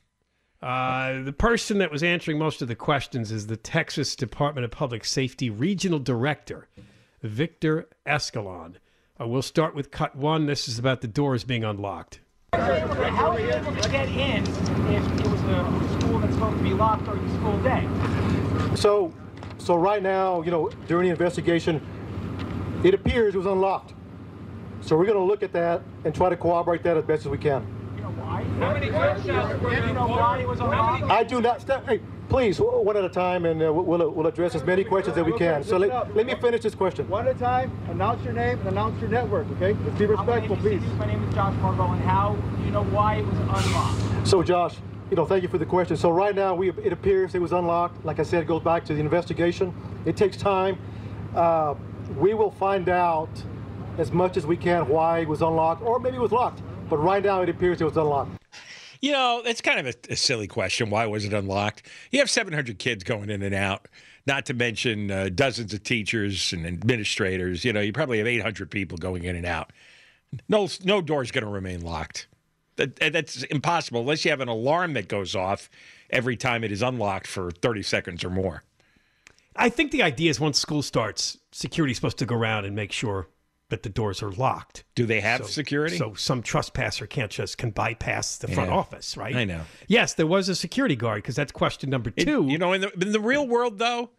Uh, 0.62 1.22
the 1.22 1.32
person 1.32 1.76
that 1.78 1.90
was 1.90 2.02
answering 2.02 2.38
most 2.38 2.62
of 2.62 2.68
the 2.68 2.74
questions 2.76 3.30
is 3.30 3.48
the 3.48 3.56
Texas 3.56 4.16
Department 4.16 4.64
of 4.64 4.70
Public 4.70 5.04
Safety 5.04 5.50
Regional 5.50 5.98
Director, 5.98 6.68
Victor 7.22 7.86
Escalon. 8.06 8.76
Uh, 9.20 9.26
we'll 9.28 9.42
start 9.42 9.74
with 9.74 9.90
cut 9.90 10.16
one. 10.16 10.46
This 10.46 10.66
is 10.66 10.78
about 10.78 11.02
the 11.02 11.06
doors 11.08 11.44
being 11.44 11.64
unlocked. 11.64 12.20
How 12.60 13.30
are 13.32 13.40
you 13.40 13.52
able 13.52 13.74
to 13.74 13.88
get 13.90 14.08
in 14.08 14.42
if 14.92 15.20
it 15.20 15.26
was 15.26 15.40
a 15.42 16.00
school 16.00 16.18
that's 16.20 16.34
supposed 16.34 16.56
to 16.56 16.62
be 16.62 16.72
locked 16.72 17.04
during 17.04 17.26
the 17.26 17.34
school 17.34 17.58
day? 17.62 18.76
So, 18.76 19.12
so 19.58 19.74
right 19.74 20.02
now, 20.02 20.42
you 20.42 20.50
know, 20.50 20.68
during 20.86 21.06
the 21.06 21.10
investigation, 21.10 21.80
it 22.84 22.94
appears 22.94 23.34
it 23.34 23.38
was 23.38 23.46
unlocked. 23.46 23.94
So 24.82 24.96
we're 24.96 25.06
going 25.06 25.18
to 25.18 25.24
look 25.24 25.42
at 25.42 25.52
that 25.52 25.82
and 26.04 26.14
try 26.14 26.28
to 26.28 26.36
corroborate 26.36 26.82
that 26.84 26.96
as 26.96 27.04
best 27.04 27.22
as 27.22 27.28
we 27.28 27.38
can. 27.38 27.62
Why? 27.62 28.42
How 28.44 28.72
many 28.72 28.90
gunshots 28.90 29.60
were 29.60 29.74
you 29.74 29.92
know 29.92 30.06
why 30.06 30.38
it 30.40 30.46
was 30.46 30.60
unlocked? 30.60 31.04
I 31.04 31.24
do 31.24 31.40
not. 31.40 31.60
Step, 31.60 31.86
hey, 31.86 32.00
please, 32.28 32.60
one 32.60 32.96
at 32.96 33.04
a 33.04 33.08
time, 33.08 33.44
and 33.44 33.62
uh, 33.62 33.72
we'll, 33.72 34.10
we'll 34.10 34.26
address 34.26 34.54
as 34.54 34.64
many 34.64 34.84
questions 34.84 35.16
as 35.16 35.24
we 35.24 35.32
can. 35.36 35.62
So 35.62 35.76
let, 35.76 36.14
let 36.14 36.26
me 36.26 36.34
finish 36.34 36.62
this 36.62 36.74
question. 36.74 37.08
One 37.08 37.26
at 37.28 37.36
a 37.36 37.38
time. 37.38 37.70
Announce 37.88 38.24
your 38.24 38.32
name 38.32 38.58
and 38.60 38.68
announce 38.68 39.00
your 39.00 39.10
network. 39.10 39.46
Okay. 39.52 39.76
Let's 39.84 39.98
be 39.98 40.06
respectful, 40.06 40.56
please. 40.56 40.82
My 40.98 41.06
name 41.06 41.22
is 41.24 41.34
Josh 41.34 41.54
Margot, 41.60 41.92
and 41.92 42.02
how 42.02 42.34
do 42.34 42.64
you 42.64 42.70
know 42.70 42.84
why 42.84 43.16
it 43.16 43.26
was 43.26 43.38
unlocked? 43.38 44.26
So, 44.26 44.42
Josh, 44.42 44.76
you 45.10 45.16
know, 45.16 45.26
thank 45.26 45.42
you 45.42 45.48
for 45.48 45.58
the 45.58 45.66
question. 45.66 45.96
So, 45.96 46.10
right 46.10 46.34
now, 46.34 46.54
we 46.54 46.70
it 46.70 46.92
appears 46.92 47.34
it 47.34 47.40
was 47.40 47.52
unlocked. 47.52 48.04
Like 48.04 48.18
I 48.18 48.22
said, 48.22 48.42
it 48.42 48.46
goes 48.46 48.62
back 48.62 48.84
to 48.86 48.94
the 48.94 49.00
investigation. 49.00 49.74
It 50.04 50.16
takes 50.16 50.36
time. 50.36 50.78
Uh, 51.34 51.74
we 52.16 52.34
will 52.34 52.50
find 52.50 52.88
out 52.88 53.30
as 53.98 54.12
much 54.12 54.36
as 54.36 54.44
we 54.46 54.56
can 54.56 54.88
why 54.88 55.20
it 55.20 55.28
was 55.28 55.42
unlocked, 55.42 55.82
or 55.82 55.98
maybe 56.00 56.16
it 56.16 56.20
was 56.20 56.32
locked. 56.32 56.62
But 56.88 56.98
right 56.98 57.22
now, 57.22 57.42
it 57.42 57.48
appears 57.48 57.80
it 57.80 57.84
was 57.84 57.96
unlocked. 57.96 58.32
You 59.00 59.12
know, 59.12 59.42
it's 59.44 59.60
kind 59.60 59.80
of 59.80 59.86
a, 59.86 60.12
a 60.12 60.16
silly 60.16 60.46
question. 60.46 60.90
Why 60.90 61.06
was 61.06 61.24
it 61.24 61.32
unlocked? 61.32 61.86
You 62.10 62.18
have 62.20 62.30
700 62.30 62.78
kids 62.78 63.04
going 63.04 63.30
in 63.30 63.42
and 63.42 63.54
out, 63.54 63.88
not 64.26 64.46
to 64.46 64.54
mention 64.54 65.10
uh, 65.10 65.28
dozens 65.34 65.74
of 65.74 65.82
teachers 65.82 66.52
and 66.52 66.66
administrators. 66.66 67.64
You 67.64 67.72
know, 67.72 67.80
you 67.80 67.92
probably 67.92 68.18
have 68.18 68.26
800 68.26 68.70
people 68.70 68.98
going 68.98 69.24
in 69.24 69.36
and 69.36 69.46
out. 69.46 69.72
No, 70.48 70.68
no 70.82 71.00
door's 71.00 71.30
going 71.30 71.44
to 71.44 71.50
remain 71.50 71.80
locked. 71.82 72.28
That, 72.76 72.96
that's 72.96 73.44
impossible 73.44 74.00
unless 74.00 74.24
you 74.24 74.30
have 74.30 74.40
an 74.40 74.48
alarm 74.48 74.94
that 74.94 75.08
goes 75.08 75.36
off 75.36 75.70
every 76.10 76.36
time 76.36 76.64
it 76.64 76.72
is 76.72 76.82
unlocked 76.82 77.26
for 77.26 77.50
30 77.50 77.82
seconds 77.82 78.24
or 78.24 78.30
more. 78.30 78.64
I 79.56 79.68
think 79.68 79.92
the 79.92 80.02
idea 80.02 80.30
is 80.30 80.40
once 80.40 80.58
school 80.58 80.82
starts, 80.82 81.38
security's 81.52 81.96
supposed 81.96 82.18
to 82.18 82.26
go 82.26 82.34
around 82.34 82.64
and 82.64 82.74
make 82.74 82.90
sure 82.90 83.28
that 83.74 83.82
the 83.82 83.88
doors 83.88 84.22
are 84.22 84.30
locked. 84.30 84.84
Do 84.94 85.04
they 85.04 85.20
have 85.20 85.40
So- 85.42 85.46
security? 85.48 85.96
So 85.98 86.14
some 86.14 86.42
trespasser 86.42 87.06
can't 87.06 87.30
just 87.30 87.58
can 87.58 87.70
bypass 87.70 88.38
the 88.38 88.46
front 88.48 88.70
Yeah. 88.70 88.76
office, 88.76 89.16
right? 89.16 89.34
I 89.34 89.44
know. 89.44 89.62
Yes, 89.88 90.14
there 90.14 90.26
was 90.28 90.48
a 90.48 90.54
security 90.54 90.94
guard 90.94 91.22
because 91.22 91.34
that's 91.34 91.50
question 91.52 91.90
number 91.90 92.10
two. 92.10 92.46
You 92.48 92.56
know, 92.58 92.72
in 92.72 92.82
the, 92.82 92.90
in 92.92 93.10
the 93.12 93.20
real 93.20 93.46
world, 93.48 93.78
though, 93.80 94.10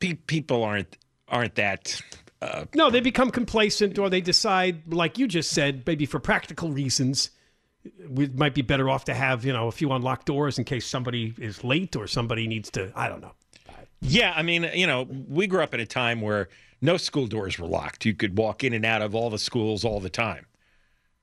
pe- 0.00 0.14
people 0.14 0.62
aren't 0.62 0.98
aren't 1.28 1.54
that. 1.56 2.00
Uh, 2.40 2.66
no, 2.74 2.88
they 2.90 3.00
become 3.00 3.30
complacent 3.30 3.98
or 3.98 4.08
they 4.10 4.20
decide, 4.20 4.92
like 4.94 5.18
you 5.18 5.26
just 5.26 5.50
said, 5.50 5.82
maybe 5.86 6.06
for 6.06 6.20
practical 6.20 6.70
reasons, 6.70 7.30
we 8.08 8.26
might 8.28 8.54
be 8.54 8.62
better 8.62 8.88
off 8.88 9.04
to 9.06 9.14
have, 9.14 9.44
you 9.44 9.52
know, 9.52 9.66
a 9.68 9.72
few 9.72 9.90
unlocked 9.92 10.26
doors 10.26 10.58
in 10.58 10.64
case 10.64 10.86
somebody 10.86 11.34
is 11.38 11.64
late 11.64 11.96
or 11.96 12.06
somebody 12.06 12.46
needs 12.46 12.70
to, 12.70 12.92
I 12.94 13.08
don't 13.08 13.20
know. 13.20 13.32
Yeah, 14.00 14.32
I 14.36 14.42
mean, 14.42 14.70
you 14.74 14.86
know, 14.86 15.02
we 15.02 15.46
grew 15.48 15.62
up 15.62 15.74
at 15.74 15.80
a 15.80 15.86
time 15.86 16.20
where 16.20 16.48
no 16.80 16.96
school 16.96 17.26
doors 17.26 17.58
were 17.58 17.66
locked. 17.66 18.04
You 18.04 18.14
could 18.14 18.38
walk 18.38 18.64
in 18.64 18.72
and 18.72 18.84
out 18.84 19.02
of 19.02 19.14
all 19.14 19.30
the 19.30 19.38
schools 19.38 19.84
all 19.84 20.00
the 20.00 20.10
time. 20.10 20.46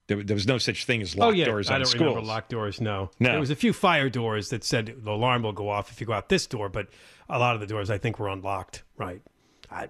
There, 0.07 0.21
there 0.21 0.35
was 0.35 0.45
no 0.47 0.57
such 0.59 0.85
thing 0.85 1.01
as 1.01 1.15
locked 1.15 1.33
oh, 1.33 1.35
yeah. 1.35 1.45
doors 1.45 1.69
I 1.69 1.75
on 1.75 1.79
don't 1.81 1.87
schools. 1.87 2.01
remember 2.01 2.21
locked 2.27 2.49
doors, 2.49 2.79
no. 2.79 3.09
No. 3.19 3.31
There 3.31 3.39
was 3.39 3.49
a 3.49 3.55
few 3.55 3.73
fire 3.73 4.09
doors 4.09 4.49
that 4.49 4.63
said 4.63 4.95
the 5.03 5.11
alarm 5.11 5.41
will 5.43 5.51
go 5.51 5.69
off 5.69 5.91
if 5.91 5.99
you 5.99 6.05
go 6.05 6.13
out 6.13 6.29
this 6.29 6.45
door, 6.45 6.69
but 6.69 6.89
a 7.27 7.39
lot 7.39 7.55
of 7.55 7.61
the 7.61 7.67
doors 7.67 7.89
I 7.89 7.97
think 7.97 8.19
were 8.19 8.29
unlocked. 8.29 8.83
Right. 8.97 9.21
I, 9.71 9.89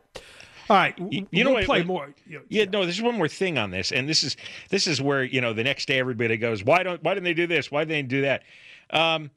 all 0.69 0.77
right. 0.77 0.98
You, 0.98 1.27
we'll 1.34 1.43
know 1.45 1.51
what? 1.51 1.65
play 1.65 1.79
what- 1.79 1.88
more. 1.88 2.15
You 2.25 2.39
know, 2.39 2.43
yeah, 2.48 2.65
no. 2.65 2.84
There's 2.84 3.01
one 3.01 3.17
more 3.17 3.27
thing 3.27 3.57
on 3.57 3.72
this, 3.72 3.91
and 3.91 4.07
this 4.07 4.24
is 4.24 4.38
this 4.69 4.88
is 4.88 5.01
where 5.01 5.24
you 5.24 5.41
know 5.41 5.53
the 5.53 5.63
next 5.63 5.88
day 5.88 6.00
everybody 6.00 6.38
goes, 6.38 6.63
why 6.63 6.84
don't 6.84 7.03
why 7.03 7.13
didn't 7.13 7.25
they 7.25 7.34
do 7.34 7.45
this? 7.48 7.69
Why 7.69 7.84
didn't 7.84 8.10
they 8.10 8.15
do 8.15 8.22
that? 8.22 8.43
Um, 8.89 9.31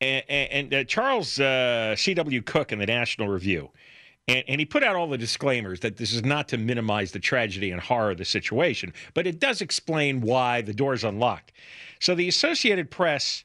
and 0.00 0.24
and 0.28 0.74
uh, 0.74 0.84
Charles 0.84 1.40
uh, 1.40 1.96
C.W. 1.96 2.42
Cooke 2.42 2.72
in 2.72 2.78
the 2.78 2.86
National 2.86 3.28
Review, 3.28 3.70
and, 4.28 4.44
and 4.48 4.60
he 4.60 4.64
put 4.64 4.82
out 4.82 4.96
all 4.96 5.08
the 5.08 5.18
disclaimers 5.18 5.80
that 5.80 5.96
this 5.96 6.12
is 6.12 6.24
not 6.24 6.48
to 6.48 6.58
minimize 6.58 7.12
the 7.12 7.18
tragedy 7.18 7.70
and 7.70 7.80
horror 7.80 8.12
of 8.12 8.18
the 8.18 8.24
situation, 8.24 8.92
but 9.14 9.26
it 9.26 9.38
does 9.38 9.60
explain 9.60 10.20
why 10.20 10.62
the 10.62 10.74
door's 10.74 11.04
unlocked. 11.04 11.52
So 12.00 12.14
the 12.14 12.28
Associated 12.28 12.90
Press 12.90 13.44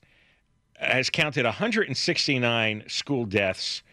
has 0.76 1.10
counted 1.10 1.46
169 1.46 2.84
school 2.88 3.26
deaths 3.26 3.84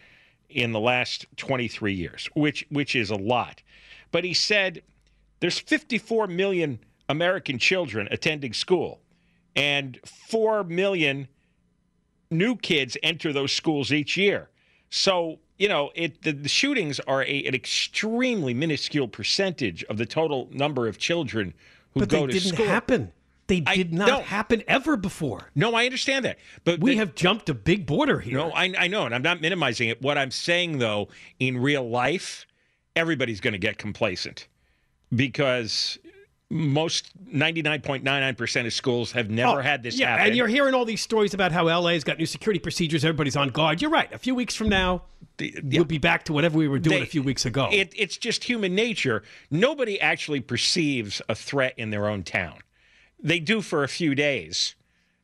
in 0.48 0.72
the 0.72 0.80
last 0.80 1.26
23 1.36 1.92
years, 1.92 2.28
which 2.34 2.64
which 2.70 2.96
is 2.96 3.10
a 3.10 3.16
lot. 3.16 3.62
But 4.10 4.24
he 4.24 4.32
said 4.32 4.82
there's 5.40 5.58
54 5.58 6.26
million 6.26 6.78
American 7.10 7.58
children 7.58 8.08
attending 8.10 8.54
school, 8.54 9.00
and 9.54 9.98
4 10.04 10.64
million 10.64 11.28
new 12.30 12.56
kids 12.56 12.96
enter 13.02 13.32
those 13.32 13.52
schools 13.52 13.92
each 13.92 14.16
year. 14.16 14.48
So, 14.90 15.38
you 15.58 15.68
know, 15.68 15.90
it 15.94 16.22
the, 16.22 16.32
the 16.32 16.48
shootings 16.48 17.00
are 17.00 17.22
a, 17.22 17.44
an 17.46 17.54
extremely 17.54 18.54
minuscule 18.54 19.08
percentage 19.08 19.84
of 19.84 19.98
the 19.98 20.06
total 20.06 20.48
number 20.52 20.86
of 20.86 20.98
children 20.98 21.54
who 21.94 22.00
But 22.00 22.08
go 22.08 22.20
they 22.26 22.32
to 22.34 22.38
didn't 22.40 22.54
school. 22.54 22.66
happen. 22.66 23.12
They 23.48 23.62
I- 23.66 23.76
did 23.76 23.92
not 23.94 24.08
no. 24.08 24.20
happen 24.20 24.62
ever 24.68 24.96
before. 24.96 25.50
No, 25.54 25.74
I 25.74 25.84
understand 25.86 26.24
that. 26.26 26.38
But 26.64 26.80
we 26.80 26.90
the- 26.92 26.96
have 26.98 27.14
jumped 27.14 27.48
a 27.48 27.54
big 27.54 27.86
border 27.86 28.20
here. 28.20 28.34
No, 28.38 28.50
I, 28.50 28.72
I 28.78 28.86
know, 28.88 29.06
and 29.06 29.14
I'm 29.14 29.22
not 29.22 29.40
minimizing 29.40 29.88
it. 29.88 30.00
What 30.02 30.18
I'm 30.18 30.30
saying, 30.30 30.78
though, 30.78 31.08
in 31.38 31.56
real 31.58 31.88
life, 31.88 32.46
everybody's 32.94 33.40
going 33.40 33.52
to 33.52 33.58
get 33.58 33.78
complacent 33.78 34.48
because 35.14 35.98
most 36.50 37.10
99.99% 37.30 38.66
of 38.66 38.72
schools 38.72 39.12
have 39.12 39.28
never 39.28 39.58
Oh, 39.58 39.62
had 39.62 39.82
this 39.82 39.98
yeah, 39.98 40.10
happen. 40.12 40.26
And 40.28 40.36
you're 40.36 40.48
hearing 40.48 40.74
all 40.74 40.84
these 40.84 41.02
stories 41.02 41.34
about 41.34 41.52
how 41.52 41.64
LA's 41.68 42.04
got 42.04 42.18
new 42.18 42.26
security 42.26 42.58
procedures. 42.58 43.04
Everybody's 43.04 43.36
on 43.36 43.50
guard. 43.50 43.82
You're 43.82 43.90
right. 43.90 44.10
A 44.12 44.18
few 44.18 44.34
weeks 44.34 44.54
from 44.54 44.68
now, 44.68 45.02
we'll 45.62 45.84
be 45.84 45.98
back 45.98 46.24
to 46.24 46.32
whatever 46.32 46.56
we 46.56 46.66
were 46.68 46.78
doing 46.78 46.98
They- 46.98 47.02
a 47.02 47.06
few 47.06 47.22
weeks 47.22 47.44
ago. 47.44 47.68
It, 47.70 47.92
it's 47.96 48.16
just 48.16 48.44
human 48.44 48.74
nature. 48.74 49.22
Nobody 49.50 50.00
actually 50.00 50.40
perceives 50.40 51.20
a 51.28 51.34
threat 51.34 51.74
in 51.76 51.90
their 51.90 52.06
own 52.06 52.22
town. 52.22 52.60
They 53.20 53.40
do 53.40 53.60
for 53.60 53.84
a 53.84 53.88
few 53.88 54.14
days. 54.14 54.74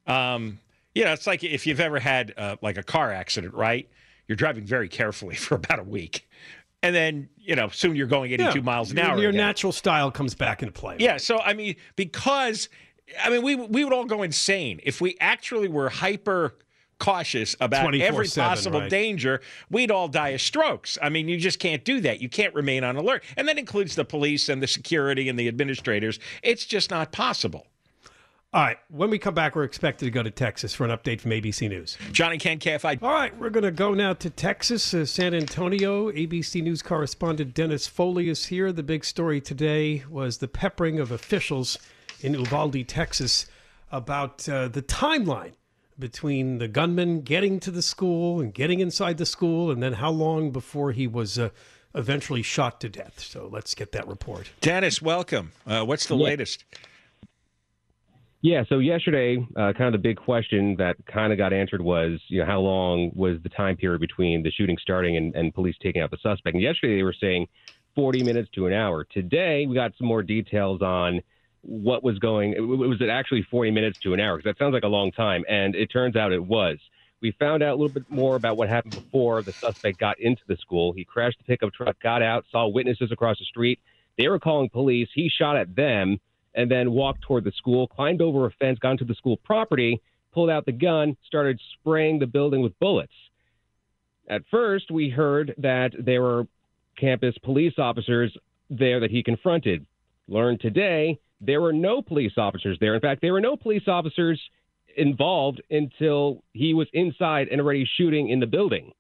Um, 0.07 0.59
you 0.95 1.05
know, 1.05 1.13
it's 1.13 1.27
like 1.27 1.43
if 1.43 1.67
you've 1.67 1.81
ever 1.81 2.01
had 2.01 2.35
uh, 2.37 2.57
like 2.61 2.77
a 2.77 2.83
car 2.83 3.13
accident, 3.13 3.55
right? 3.55 3.89
You're 4.29 4.37
driving 4.37 4.65
very 4.65 4.89
carefully 4.89 5.35
for 5.45 5.55
about 5.55 5.79
a 5.79 5.85
week, 5.85 6.29
and 6.85 6.95
then 6.95 7.29
you 7.39 7.57
know 7.57 7.69
soon 7.71 7.97
you're 7.97 8.07
going 8.07 8.33
82 8.33 8.59
Yeah, 8.59 8.63
miles 8.63 8.93
an 8.93 8.99
hour. 8.99 9.19
Your 9.19 9.31
again. 9.31 9.41
natural 9.41 9.73
style 9.73 10.11
comes 10.11 10.35
back 10.35 10.63
into 10.63 10.73
play. 10.73 10.97
Yeah, 10.99 11.17
so 11.17 11.39
I 11.39 11.55
mean, 11.55 11.77
because 11.97 12.69
I 13.23 13.31
mean, 13.31 13.43
we 13.43 13.57
we 13.57 13.85
would 13.85 13.93
all 13.93 14.05
go 14.05 14.23
insane 14.23 14.81
if 14.85 15.01
we 15.01 15.17
actually 15.21 15.69
were 15.69 15.89
hyper 15.89 16.57
cautious 16.99 17.57
about 17.61 17.95
every 17.95 18.29
possible 18.29 18.81
right. 18.81 18.91
danger. 18.91 19.41
We'd 19.71 19.91
all 19.91 20.09
die 20.09 20.31
of 20.31 20.41
strokes. 20.41 20.97
I 21.03 21.09
mean, 21.09 21.29
you 21.29 21.39
just 21.39 21.59
can't 21.59 21.85
do 21.85 22.01
that. 22.01 22.21
You 22.21 22.29
can't 22.29 22.55
remain 22.55 22.85
on 22.85 22.97
alert, 22.97 23.25
and 23.37 23.49
that 23.49 23.59
includes 23.59 23.95
the 23.95 24.05
police 24.05 24.49
and 24.49 24.63
the 24.63 24.67
security 24.67 25.29
and 25.29 25.39
the 25.39 25.49
administrators. 25.49 26.21
It's 26.43 26.67
just 26.67 26.91
not 26.91 27.13
possible. 27.13 27.67
All 28.55 28.63
right. 28.63 28.79
When 28.89 29.11
we 29.11 29.19
come 29.19 29.35
back, 29.35 29.57
we're 29.57 29.65
expected 29.65 30.05
to 30.05 30.13
go 30.13 30.23
to 30.23 30.31
Texas 30.31 30.73
for 30.73 30.85
an 30.85 30.97
update 30.97 31.21
from 31.21 31.33
ABC 31.33 31.69
News. 31.69 31.99
Johnny 32.13 32.39
Ken 32.39 32.61
KFI. 32.61 33.03
All 33.03 33.11
right, 33.11 33.37
we're 33.37 33.51
going 33.51 33.65
to 33.65 33.73
go 33.73 33.95
now 33.95 34.13
to 34.13 34.31
Texas, 34.31 34.95
uh, 34.95 35.05
San 35.07 35.35
Antonio. 35.35 36.09
ABC 36.13 36.63
News 36.63 36.81
correspondent 36.81 37.53
Dennis 37.53 37.89
Foley 37.89 38.29
is 38.29 38.47
here. 38.47 38.71
The 38.71 38.85
big 38.85 39.05
story 39.05 39.41
today 39.41 40.05
was 40.09 40.39
the 40.39 40.47
peppering 40.47 41.01
of 41.01 41.11
officials 41.11 41.81
in 42.21 42.35
Uvalde, 42.35 42.87
Texas, 42.87 43.47
about 43.91 44.49
uh, 44.49 44.69
the 44.69 44.83
timeline 44.83 45.55
between 45.99 46.59
the 46.59 46.69
gunman 46.69 47.23
getting 47.23 47.59
to 47.59 47.73
the 47.73 47.83
school 47.83 48.41
and 48.41 48.55
getting 48.55 48.79
inside 48.79 49.19
the 49.19 49.27
school, 49.27 49.69
and 49.73 49.83
then 49.83 49.95
how 49.95 50.11
long 50.11 50.53
before 50.53 50.93
he 50.93 51.09
was 51.09 51.41
uh, 51.41 51.49
eventually 51.93 52.43
shot 52.43 52.81
to 52.83 52.89
death. 52.89 53.19
So 53.19 53.49
let's 53.51 53.75
get 53.75 53.91
that 53.91 54.07
report. 54.07 54.51
Dennis, 54.61 55.03
welcome. 55.03 55.51
Uh, 55.67 55.83
what's 55.85 56.07
the 56.07 56.17
Yeah. 56.17 56.25
latest? 56.25 56.65
Yeah, 58.45 58.63
so 58.69 58.79
yesterday, 58.79 59.39
uh, 59.57 59.73
kind 59.73 59.87
of 59.87 59.93
the 59.93 60.07
big 60.07 60.19
question 60.19 60.77
that 60.77 60.97
kind 61.07 61.33
of 61.33 61.39
got 61.39 61.55
answered 61.55 61.81
was, 61.81 62.21
you 62.29 62.41
know, 62.41 62.45
how 62.45 62.61
long 62.61 63.11
was 63.15 63.39
the 63.43 63.49
time 63.49 63.75
period 63.75 64.03
between 64.03 64.43
the 64.43 64.51
shooting 64.51 64.77
starting 64.79 65.17
and, 65.17 65.35
and 65.35 65.55
police 65.55 65.77
taking 65.83 66.03
out 66.03 66.11
the 66.11 66.19
suspect? 66.19 66.53
And 66.53 66.63
yesterday 66.63 66.97
they 66.97 67.03
were 67.05 67.15
saying 67.19 67.47
40 67.95 68.23
minutes 68.23 68.51
to 68.57 68.67
an 68.67 68.75
hour. 68.75 69.07
Today 69.11 69.65
we 69.67 69.75
got 69.75 69.93
some 69.97 70.07
more 70.07 70.23
details 70.23 70.83
on 70.83 71.23
what 71.63 72.05
was 72.05 72.19
going. 72.19 72.53
Was 72.59 73.01
it 73.01 73.09
actually 73.09 73.47
40 73.51 73.71
minutes 73.71 73.97
to 74.03 74.13
an 74.13 74.21
hour? 74.21 74.37
Because 74.37 74.51
that 74.51 74.63
sounds 74.63 74.75
like 74.75 74.83
a 74.83 74.89
long 74.89 75.11
time, 75.11 75.43
and 75.49 75.75
it 75.75 75.87
turns 75.87 76.15
out 76.15 76.31
it 76.31 76.45
was. 76.45 76.77
We 77.23 77.35
found 77.41 77.63
out 77.63 77.71
a 77.71 77.77
little 77.77 77.89
bit 77.89 78.05
more 78.11 78.37
about 78.37 78.59
what 78.59 78.69
happened 78.69 78.93
before 78.93 79.43
the 79.43 79.55
suspect 79.59 79.99
got 79.99 80.21
into 80.21 80.43
the 80.49 80.59
school. 80.59 80.93
He 80.93 81.07
crashed 81.07 81.39
the 81.39 81.45
pickup 81.45 81.73
truck, 81.73 81.97
got 82.03 82.21
out, 82.21 82.45
saw 82.53 82.69
witnesses 82.69 83.11
across 83.11 83.39
the 83.39 83.47
street. 83.47 83.81
They 84.19 84.29
were 84.29 84.39
calling 84.39 84.69
police. 84.69 85.09
He 85.15 85.31
shot 85.31 85.57
at 85.57 85.75
them 85.75 86.19
and 86.55 86.71
then 86.71 86.93
walked 86.93 87.23
toward 87.23 87.45
the 87.45 87.53
school, 87.53 87.87
climbed 87.87 88.23
over 88.23 88.47
a 88.47 88.51
fence, 88.53 88.79
got 88.79 88.93
into 88.93 89.05
the 89.05 89.15
school 89.15 89.37
property, 89.39 90.01
pulled 90.33 90.51
out 90.51 90.67
the 90.67 90.73
gun, 90.73 91.17
started 91.27 91.61
spraying 91.75 92.19
the 92.19 92.27
building 92.27 92.63
with 92.63 92.79
bullets. 92.79 93.13
At 94.29 94.43
first, 94.51 94.91
we 94.91 95.11
heard 95.11 95.55
that 95.59 95.91
there 95.99 96.23
were 96.23 96.47
campus 96.99 97.35
police 97.43 97.75
officers 97.79 98.37
there 98.71 99.01
that 99.01 99.11
he 99.11 99.23
confronted. 99.23 99.85
Learned 100.29 100.61
today 100.61 101.19
there 101.41 101.61
were 101.61 101.73
no 101.73 102.01
police 102.01 102.33
officers 102.37 102.79
there. 102.81 102.95
In 102.95 103.01
fact, 103.01 103.21
there 103.21 103.33
were 103.33 103.41
no 103.41 103.57
police 103.57 103.87
officers 103.87 104.41
involved 104.97 105.61
until 105.71 106.43
he 106.53 106.73
was 106.73 106.87
inside 106.93 107.49
and 107.49 107.61
already 107.61 107.87
shooting 107.97 108.29
in 108.31 108.41
the 108.41 108.47
building. 108.47 108.93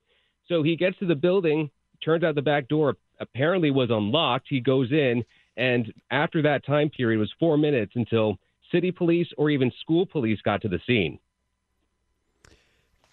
So 0.49 0.63
he 0.63 0.77
gets 0.77 0.99
to 0.99 1.07
the 1.07 1.15
building, 1.15 1.71
turns 2.05 2.25
out 2.25 2.35
the 2.35 2.43
back 2.43 2.69
door 2.69 2.97
apparently 3.21 3.71
was 3.71 3.91
unlocked. 3.91 4.47
He 4.51 4.61
goes 4.61 4.91
in, 4.93 5.25
and 5.57 5.93
after 6.11 6.43
that 6.43 6.65
time 6.67 6.91
period 6.91 7.19
was 7.19 7.33
four 7.39 7.57
minutes 7.57 7.93
until 7.95 8.37
city 8.73 8.91
police 8.91 9.29
or 9.39 9.51
even 9.51 9.71
school 9.81 10.07
police 10.07 10.41
got 10.43 10.63
to 10.63 10.69
the 10.69 10.81
scene. 10.87 11.19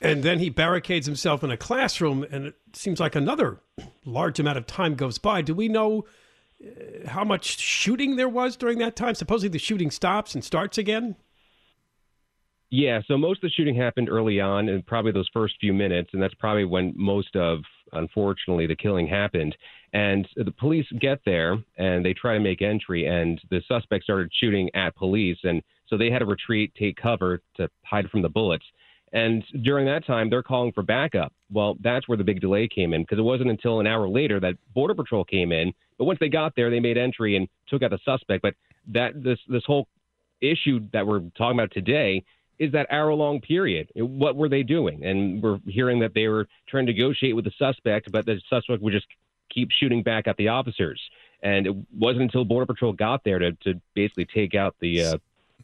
And 0.02 0.24
then 0.24 0.40
he 0.40 0.50
barricades 0.50 1.06
himself 1.06 1.44
in 1.44 1.52
a 1.52 1.58
classroom, 1.58 2.26
and 2.32 2.48
it 2.48 2.56
seems 2.74 3.00
like 3.00 3.16
another 3.16 3.60
large 4.04 4.40
amount 4.40 4.58
of 4.58 4.66
time 4.66 4.96
goes 4.96 5.20
by. 5.20 5.44
Do 5.44 5.54
we 5.54 5.68
know 5.68 6.06
uh, 6.64 7.08
how 7.08 7.24
much 7.24 7.60
shooting 7.60 8.16
there 8.16 8.30
was 8.30 8.56
during 8.56 8.80
that 8.80 8.96
time? 8.96 9.14
Supposedly 9.14 9.50
the 9.50 9.60
shooting 9.60 9.92
stops 9.92 10.34
and 10.34 10.44
starts 10.44 10.80
again? 10.80 11.18
Yeah, 12.72 13.02
so 13.06 13.18
most 13.18 13.38
of 13.38 13.42
the 13.42 13.50
shooting 13.50 13.76
happened 13.76 14.10
early 14.10 14.40
on, 14.40 14.70
and 14.70 14.84
probably 14.86 15.12
those 15.12 15.30
first 15.34 15.56
few 15.60 15.74
minutes, 15.74 16.12
and 16.14 16.22
that's 16.22 16.34
probably 16.36 16.66
when 16.66 16.94
most 16.96 17.36
of, 17.36 17.60
unfortunately, 17.92 18.66
the 18.66 18.78
killing 18.78 19.06
happened. 19.06 19.56
And 19.94 20.28
the 20.36 20.52
police 20.52 20.86
get 21.00 21.20
there 21.26 21.58
and 21.78 22.06
they 22.06 22.14
try 22.14 22.34
to 22.36 22.40
make 22.40 22.62
entry, 22.62 23.08
and 23.08 23.42
the 23.50 23.62
suspect 23.68 24.06
started 24.06 24.32
shooting 24.34 24.70
at 24.74 24.96
police, 24.96 25.38
and 25.44 25.62
so 25.88 25.98
they 25.98 26.10
had 26.10 26.20
to 26.20 26.26
retreat, 26.26 26.74
take 26.80 26.96
cover 26.96 27.42
to 27.58 27.70
hide 27.84 28.10
from 28.10 28.22
the 28.22 28.30
bullets. 28.30 28.64
And 29.14 29.44
during 29.64 29.86
that 29.88 30.06
time, 30.06 30.30
they're 30.30 30.44
calling 30.44 30.72
for 30.72 30.84
backup. 30.84 31.34
Well, 31.52 31.76
that's 31.82 32.08
where 32.08 32.18
the 32.18 32.24
big 32.24 32.40
delay 32.40 32.70
came 32.70 32.94
in 32.94 33.02
because 33.02 33.20
it 33.20 33.24
wasn't 33.24 33.50
until 33.50 33.82
an 33.82 33.88
hour 33.88 34.08
later 34.08 34.40
that 34.40 34.56
Border 34.74 34.96
Patrol 34.96 35.26
came 35.26 35.52
in. 35.52 35.74
But 35.98 36.06
once 36.06 36.20
they 36.20 36.30
got 36.30 36.56
there, 36.56 36.70
they 36.70 36.80
made 36.80 36.98
entry 36.98 37.36
and 37.36 37.50
took 37.68 37.84
out 37.84 37.92
the 37.92 38.00
suspect. 38.06 38.42
But 38.42 38.54
that 38.88 39.22
this 39.22 39.40
this 39.50 39.64
whole 39.66 39.88
issue 40.40 40.80
that 40.94 41.06
we're 41.06 41.20
talking 41.38 41.60
about 41.60 41.72
today 41.72 42.24
is 42.58 42.72
that 42.72 42.88
hour 42.90 43.14
long 43.14 43.42
period. 43.42 43.90
What 43.96 44.36
were 44.36 44.48
they 44.48 44.64
doing? 44.64 45.04
And 45.04 45.42
we're 45.42 45.60
hearing 45.68 46.00
that 46.00 46.14
they 46.14 46.28
were 46.28 46.48
trying 46.70 46.86
to 46.86 46.94
negotiate 46.94 47.36
with 47.36 47.46
the 47.46 47.52
suspect, 47.58 48.12
but 48.12 48.26
the 48.26 48.40
suspect 48.50 48.82
would 48.82 48.94
just 48.94 49.08
keep 49.54 49.70
shooting 49.72 50.04
back 50.04 50.28
at 50.28 50.38
the 50.38 50.48
officers. 50.48 51.02
And 51.44 51.66
it 51.68 51.76
wasn't 51.98 52.24
until 52.24 52.46
Border 52.46 52.68
Patrol 52.68 52.94
got 52.94 53.24
there 53.24 53.40
to, 53.40 53.52
to 53.64 53.82
basically 53.96 54.26
take 54.26 54.54
out 54.54 54.76
the 54.80 55.04
uh, 55.04 55.18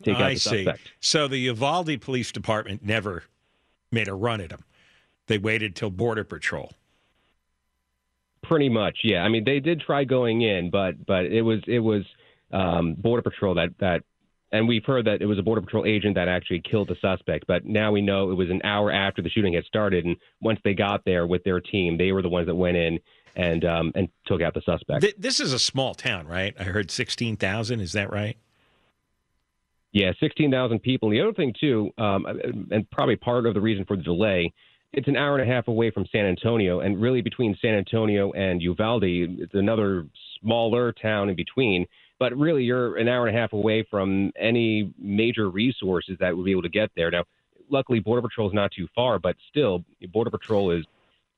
take 0.03 0.15
out 0.15 0.21
I 0.23 0.33
the 0.33 0.39
see. 0.39 0.63
suspect. 0.65 0.91
So 0.99 1.27
the 1.27 1.37
Uvalde 1.37 2.01
Police 2.01 2.31
Department 2.31 2.83
never 2.83 3.23
made 3.91 4.07
a 4.07 4.13
run 4.13 4.41
at 4.41 4.51
him. 4.51 4.63
They 5.27 5.37
waited 5.37 5.75
till 5.75 5.91
Border 5.91 6.23
Patrol. 6.23 6.71
Pretty 8.43 8.69
much, 8.69 8.99
yeah. 9.03 9.23
I 9.23 9.29
mean, 9.29 9.43
they 9.43 9.59
did 9.59 9.81
try 9.81 10.03
going 10.03 10.41
in, 10.41 10.69
but 10.69 11.05
but 11.05 11.25
it 11.25 11.41
was 11.41 11.59
it 11.67 11.79
was 11.79 12.03
um, 12.51 12.93
Border 12.93 13.21
Patrol 13.21 13.55
that 13.55 13.77
that, 13.79 14.03
and 14.51 14.67
we've 14.67 14.85
heard 14.85 15.05
that 15.05 15.21
it 15.21 15.25
was 15.25 15.37
a 15.37 15.43
Border 15.43 15.61
Patrol 15.61 15.85
agent 15.85 16.15
that 16.15 16.27
actually 16.27 16.61
killed 16.61 16.87
the 16.87 16.95
suspect. 17.01 17.45
But 17.47 17.65
now 17.65 17.91
we 17.91 18.01
know 18.01 18.31
it 18.31 18.35
was 18.35 18.49
an 18.49 18.61
hour 18.63 18.91
after 18.91 19.21
the 19.21 19.29
shooting 19.29 19.53
had 19.53 19.65
started, 19.65 20.05
and 20.05 20.15
once 20.41 20.59
they 20.63 20.73
got 20.73 21.03
there 21.05 21.27
with 21.27 21.43
their 21.43 21.59
team, 21.59 21.97
they 21.97 22.11
were 22.11 22.21
the 22.21 22.29
ones 22.29 22.47
that 22.47 22.55
went 22.55 22.77
in 22.77 22.99
and 23.35 23.65
um, 23.65 23.91
and 23.95 24.09
took 24.25 24.41
out 24.41 24.53
the 24.53 24.61
suspect. 24.61 25.01
Th- 25.01 25.15
this 25.17 25.39
is 25.39 25.53
a 25.53 25.59
small 25.59 25.93
town, 25.93 26.27
right? 26.27 26.55
I 26.59 26.63
heard 26.63 26.91
16,000. 26.91 27.79
Is 27.79 27.91
that 27.93 28.11
right? 28.11 28.37
Yeah, 29.91 30.11
16,000 30.19 30.79
people. 30.79 31.09
And 31.09 31.17
the 31.17 31.21
other 31.21 31.33
thing, 31.33 31.53
too, 31.59 31.91
um, 31.97 32.25
and 32.71 32.89
probably 32.91 33.15
part 33.15 33.45
of 33.45 33.53
the 33.53 33.61
reason 33.61 33.85
for 33.85 33.95
the 33.95 34.03
delay, 34.03 34.53
it's 34.93 35.07
an 35.07 35.15
hour 35.15 35.37
and 35.37 35.49
a 35.49 35.53
half 35.53 35.67
away 35.67 35.91
from 35.91 36.05
San 36.11 36.25
Antonio. 36.25 36.81
And 36.81 37.01
really, 37.01 37.21
between 37.21 37.55
San 37.61 37.73
Antonio 37.73 38.31
and 38.31 38.61
Uvalde, 38.61 39.03
it's 39.03 39.53
another 39.53 40.05
smaller 40.41 40.91
town 40.91 41.29
in 41.29 41.35
between. 41.35 41.85
But 42.19 42.35
really, 42.35 42.63
you're 42.63 42.97
an 42.97 43.07
hour 43.07 43.27
and 43.27 43.35
a 43.35 43.39
half 43.39 43.53
away 43.53 43.83
from 43.83 44.31
any 44.39 44.91
major 44.97 45.49
resources 45.49 46.17
that 46.19 46.35
would 46.35 46.45
be 46.45 46.51
able 46.51 46.63
to 46.63 46.69
get 46.69 46.89
there. 46.95 47.11
Now, 47.11 47.25
luckily, 47.69 47.99
Border 47.99 48.21
Patrol 48.27 48.47
is 48.47 48.53
not 48.53 48.71
too 48.71 48.87
far, 48.95 49.19
but 49.19 49.35
still, 49.49 49.83
Border 50.11 50.31
Patrol 50.31 50.71
is. 50.71 50.85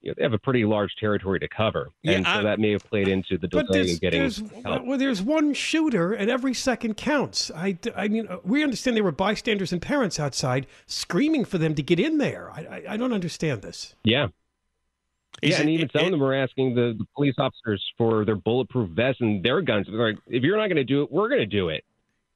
You 0.01 0.11
know, 0.11 0.13
they 0.15 0.23
have 0.23 0.31
a 0.31 0.37
pretty 0.37 0.63
large 0.63 0.95
territory 0.97 1.41
to 1.41 1.49
cover, 1.49 1.89
Yeah, 2.03 2.13
and 2.13 2.25
so 2.25 2.31
I- 2.31 2.43
that 2.43 2.57
may 2.57 2.71
have 2.71 2.85
played 2.85 3.09
into 3.09 3.37
the 3.37 3.49
delay 3.49 3.81
in 3.91 3.97
getting 3.97 4.21
there's, 4.21 4.37
help. 4.63 4.85
well, 4.85 4.97
there's 4.97 5.21
one 5.21 5.53
shooter, 5.53 6.13
and 6.13 6.31
every 6.31 6.53
second 6.53 6.95
counts. 6.95 7.51
I, 7.53 7.77
I 7.93 8.07
mean, 8.07 8.25
uh, 8.29 8.37
we 8.45 8.63
understand 8.63 8.95
there 8.95 9.03
were 9.03 9.11
bystanders 9.11 9.73
and 9.73 9.81
parents 9.81 10.17
outside 10.17 10.67
screaming 10.85 11.43
for 11.43 11.57
them 11.57 11.75
to 11.75 11.83
get 11.83 11.99
in 11.99 12.17
there. 12.17 12.49
I, 12.49 12.61
I, 12.61 12.83
I 12.93 12.95
don't 12.97 13.11
understand 13.11 13.61
this. 13.61 13.93
Yeah. 14.05 14.27
Yeah, 15.41 15.61
and 15.61 15.69
it- 15.69 15.73
even 15.73 15.89
some 15.91 16.05
of 16.05 16.11
them 16.11 16.19
were 16.19 16.33
asking 16.33 16.75
the, 16.75 16.95
the 16.97 17.05
police 17.15 17.35
officers 17.37 17.83
for 17.97 18.25
their 18.25 18.35
bulletproof 18.35 18.89
vests 18.89 19.21
and 19.21 19.43
their 19.43 19.61
guns. 19.61 19.87
They're 19.89 20.11
like, 20.13 20.19
if 20.27 20.43
you're 20.43 20.57
not 20.57 20.67
going 20.67 20.77
to 20.77 20.83
do 20.83 21.03
it, 21.03 21.11
we're 21.11 21.29
going 21.29 21.39
to 21.41 21.45
do 21.45 21.69
it. 21.69 21.85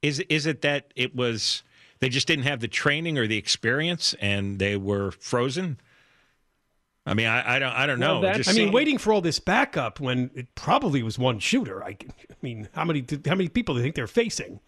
Is 0.02 0.20
is 0.20 0.46
it 0.46 0.62
that 0.62 0.92
it 0.96 1.14
was 1.14 1.62
they 2.00 2.08
just 2.08 2.26
didn't 2.26 2.44
have 2.44 2.60
the 2.60 2.68
training 2.68 3.16
or 3.18 3.26
the 3.26 3.36
experience 3.38 4.14
and 4.20 4.58
they 4.58 4.76
were 4.76 5.10
frozen? 5.12 5.78
I 7.06 7.12
mean, 7.14 7.26
I, 7.26 7.56
I 7.56 7.58
don't 7.58 7.72
I 7.72 7.86
don't 7.86 7.98
know. 8.00 8.22
It 8.22 8.36
just 8.36 8.48
I 8.48 8.52
mean, 8.52 8.56
seemed- 8.64 8.74
waiting 8.74 8.98
for 8.98 9.12
all 9.12 9.20
this 9.20 9.38
backup 9.38 10.00
when 10.00 10.30
it 10.34 10.54
probably 10.54 11.02
was 11.02 11.18
one 11.18 11.38
shooter. 11.38 11.82
I, 11.84 11.90
I 11.90 12.34
mean, 12.42 12.68
how 12.72 12.84
many 12.84 13.04
how 13.26 13.34
many 13.34 13.48
people 13.48 13.74
do 13.74 13.80
you 13.80 13.84
think 13.84 13.94
they're 13.94 14.06
facing? 14.06 14.60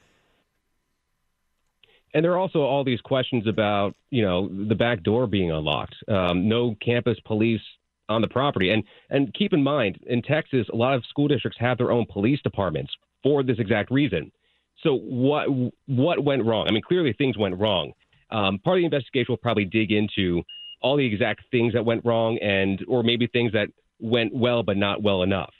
And 2.15 2.25
there 2.25 2.33
are 2.33 2.39
also 2.39 2.61
all 2.61 2.83
these 2.85 3.01
questions 3.03 3.47
about, 3.47 3.95
you 4.11 4.23
know, 4.23 4.49
the 4.49 4.75
back 4.75 5.03
door 5.03 5.27
being 5.27 5.51
unlocked, 5.51 5.95
um, 6.09 6.49
no 6.49 6.75
campus 6.81 7.19
police 7.27 7.61
on 8.09 8.21
the 8.21 8.29
property. 8.29 8.71
And 8.71 8.85
and 9.11 9.33
keep 9.35 9.53
in 9.53 9.63
mind, 9.63 9.99
in 10.07 10.23
Texas, 10.23 10.67
a 10.73 10.77
lot 10.77 10.95
of 10.95 11.05
school 11.07 11.29
districts 11.29 11.59
have 11.61 11.79
their 11.79 11.91
own 11.91 12.07
police 12.11 12.41
departments 12.43 12.93
for 13.23 13.43
this 13.43 13.59
exact 13.59 13.91
reason. 13.91 14.31
So 14.83 14.95
what 14.97 15.47
what 15.87 16.25
went 16.25 16.45
wrong? 16.45 16.67
I 16.69 16.73
mean, 16.73 16.83
clearly 16.87 17.13
things 17.13 17.37
went 17.37 17.59
wrong. 17.59 17.93
Um, 18.31 18.59
part 18.59 18.79
of 18.79 18.83
the 18.83 18.87
investigation 18.87 19.27
will 19.29 19.37
probably 19.39 19.65
dig 19.65 19.93
into 19.93 20.43
all 20.83 20.97
the 20.97 21.07
exact 21.07 21.43
things 21.51 21.73
that 21.73 21.85
went 21.85 22.05
wrong, 22.05 22.39
and 22.39 22.85
or 22.89 23.03
maybe 23.03 23.27
things 23.27 23.53
that 23.53 23.69
went 23.99 24.35
well 24.35 24.63
but 24.63 24.77
not 24.77 25.03
well 25.03 25.23
enough. 25.23 25.53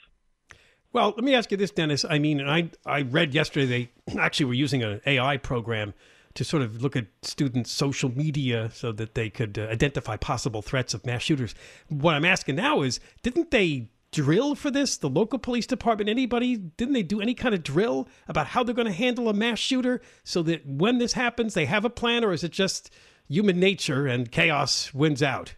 Well, 0.93 1.13
let 1.15 1.23
me 1.23 1.35
ask 1.35 1.51
you 1.51 1.57
this, 1.57 1.71
Dennis. 1.71 2.05
I 2.07 2.19
mean, 2.19 2.41
I 2.41 2.69
I 2.85 3.01
read 3.01 3.33
yesterday 3.33 3.89
they 4.05 4.13
actually 4.19 4.45
were 4.45 4.53
using 4.53 4.83
an 4.83 5.01
AI 5.05 5.37
program 5.37 5.93
to 6.37 6.43
sort 6.43 6.61
of 6.61 6.83
look 6.83 6.95
at 6.95 7.07
students' 7.23 7.71
social 7.71 8.15
media 8.15 8.69
so 8.71 8.91
that 8.91 9.15
they 9.15 9.27
could 9.27 9.57
uh, 9.57 9.63
identify 9.71 10.15
possible 10.15 10.61
threats 10.61 10.93
of 10.93 11.03
mass 11.03 11.23
shooters. 11.23 11.55
What 11.89 12.13
I'm 12.13 12.25
asking 12.25 12.57
now 12.57 12.83
is, 12.83 12.99
didn't 13.23 13.49
they 13.49 13.89
drill 14.11 14.53
for 14.53 14.69
this? 14.69 14.97
The 14.97 15.09
local 15.09 15.39
police 15.39 15.65
department, 15.65 16.11
anybody? 16.11 16.55
Didn't 16.55 16.93
they 16.93 17.01
do 17.01 17.21
any 17.21 17.33
kind 17.33 17.55
of 17.55 17.63
drill 17.63 18.07
about 18.27 18.45
how 18.45 18.63
they're 18.63 18.75
going 18.75 18.85
to 18.85 18.93
handle 18.93 19.29
a 19.29 19.33
mass 19.33 19.57
shooter 19.57 19.99
so 20.23 20.43
that 20.43 20.63
when 20.63 20.99
this 20.99 21.13
happens, 21.13 21.55
they 21.55 21.65
have 21.65 21.83
a 21.83 21.89
plan, 21.89 22.23
or 22.23 22.33
is 22.33 22.43
it 22.43 22.51
just 22.51 22.93
human 23.27 23.59
nature 23.59 24.05
and 24.05 24.31
chaos 24.31 24.93
wins 24.93 25.23
out? 25.23 25.55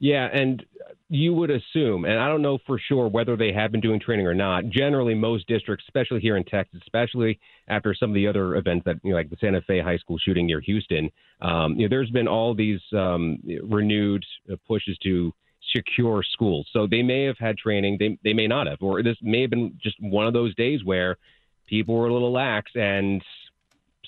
Yeah, 0.00 0.28
and 0.32 0.64
you 1.10 1.34
would 1.34 1.50
assume, 1.50 2.06
and 2.06 2.18
I 2.18 2.26
don't 2.28 2.40
know 2.40 2.58
for 2.66 2.78
sure 2.78 3.06
whether 3.06 3.36
they 3.36 3.52
have 3.52 3.70
been 3.70 3.82
doing 3.82 4.00
training 4.00 4.26
or 4.26 4.34
not. 4.34 4.68
Generally, 4.70 5.14
most 5.16 5.46
districts, 5.46 5.84
especially 5.86 6.20
here 6.20 6.38
in 6.38 6.44
Texas, 6.44 6.80
especially 6.82 7.38
after 7.68 7.94
some 7.94 8.10
of 8.10 8.14
the 8.14 8.26
other 8.26 8.56
events 8.56 8.84
that, 8.86 8.96
you 9.02 9.10
know, 9.10 9.16
like 9.16 9.28
the 9.28 9.36
Santa 9.40 9.60
Fe 9.60 9.80
High 9.80 9.98
School 9.98 10.16
shooting 10.18 10.46
near 10.46 10.60
Houston, 10.60 11.10
um, 11.42 11.74
you 11.74 11.82
know, 11.82 11.88
there's 11.88 12.10
been 12.10 12.26
all 12.26 12.54
these 12.54 12.80
um, 12.96 13.38
renewed 13.62 14.24
pushes 14.66 14.96
to 15.02 15.34
secure 15.74 16.22
schools. 16.22 16.66
So 16.72 16.86
they 16.86 17.02
may 17.02 17.24
have 17.24 17.36
had 17.38 17.58
training, 17.58 17.98
they 17.98 18.18
they 18.24 18.32
may 18.32 18.46
not 18.46 18.66
have, 18.66 18.78
or 18.80 19.02
this 19.02 19.18
may 19.20 19.42
have 19.42 19.50
been 19.50 19.78
just 19.82 19.96
one 20.00 20.26
of 20.26 20.32
those 20.32 20.54
days 20.54 20.82
where 20.82 21.18
people 21.66 21.94
were 21.94 22.06
a 22.06 22.12
little 22.12 22.32
lax 22.32 22.70
and 22.74 23.22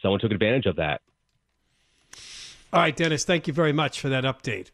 someone 0.00 0.20
took 0.20 0.32
advantage 0.32 0.66
of 0.66 0.76
that. 0.76 1.02
All 2.72 2.80
right, 2.80 2.96
Dennis, 2.96 3.24
thank 3.24 3.46
you 3.46 3.52
very 3.52 3.72
much 3.72 4.00
for 4.00 4.08
that 4.08 4.24
update. 4.24 4.70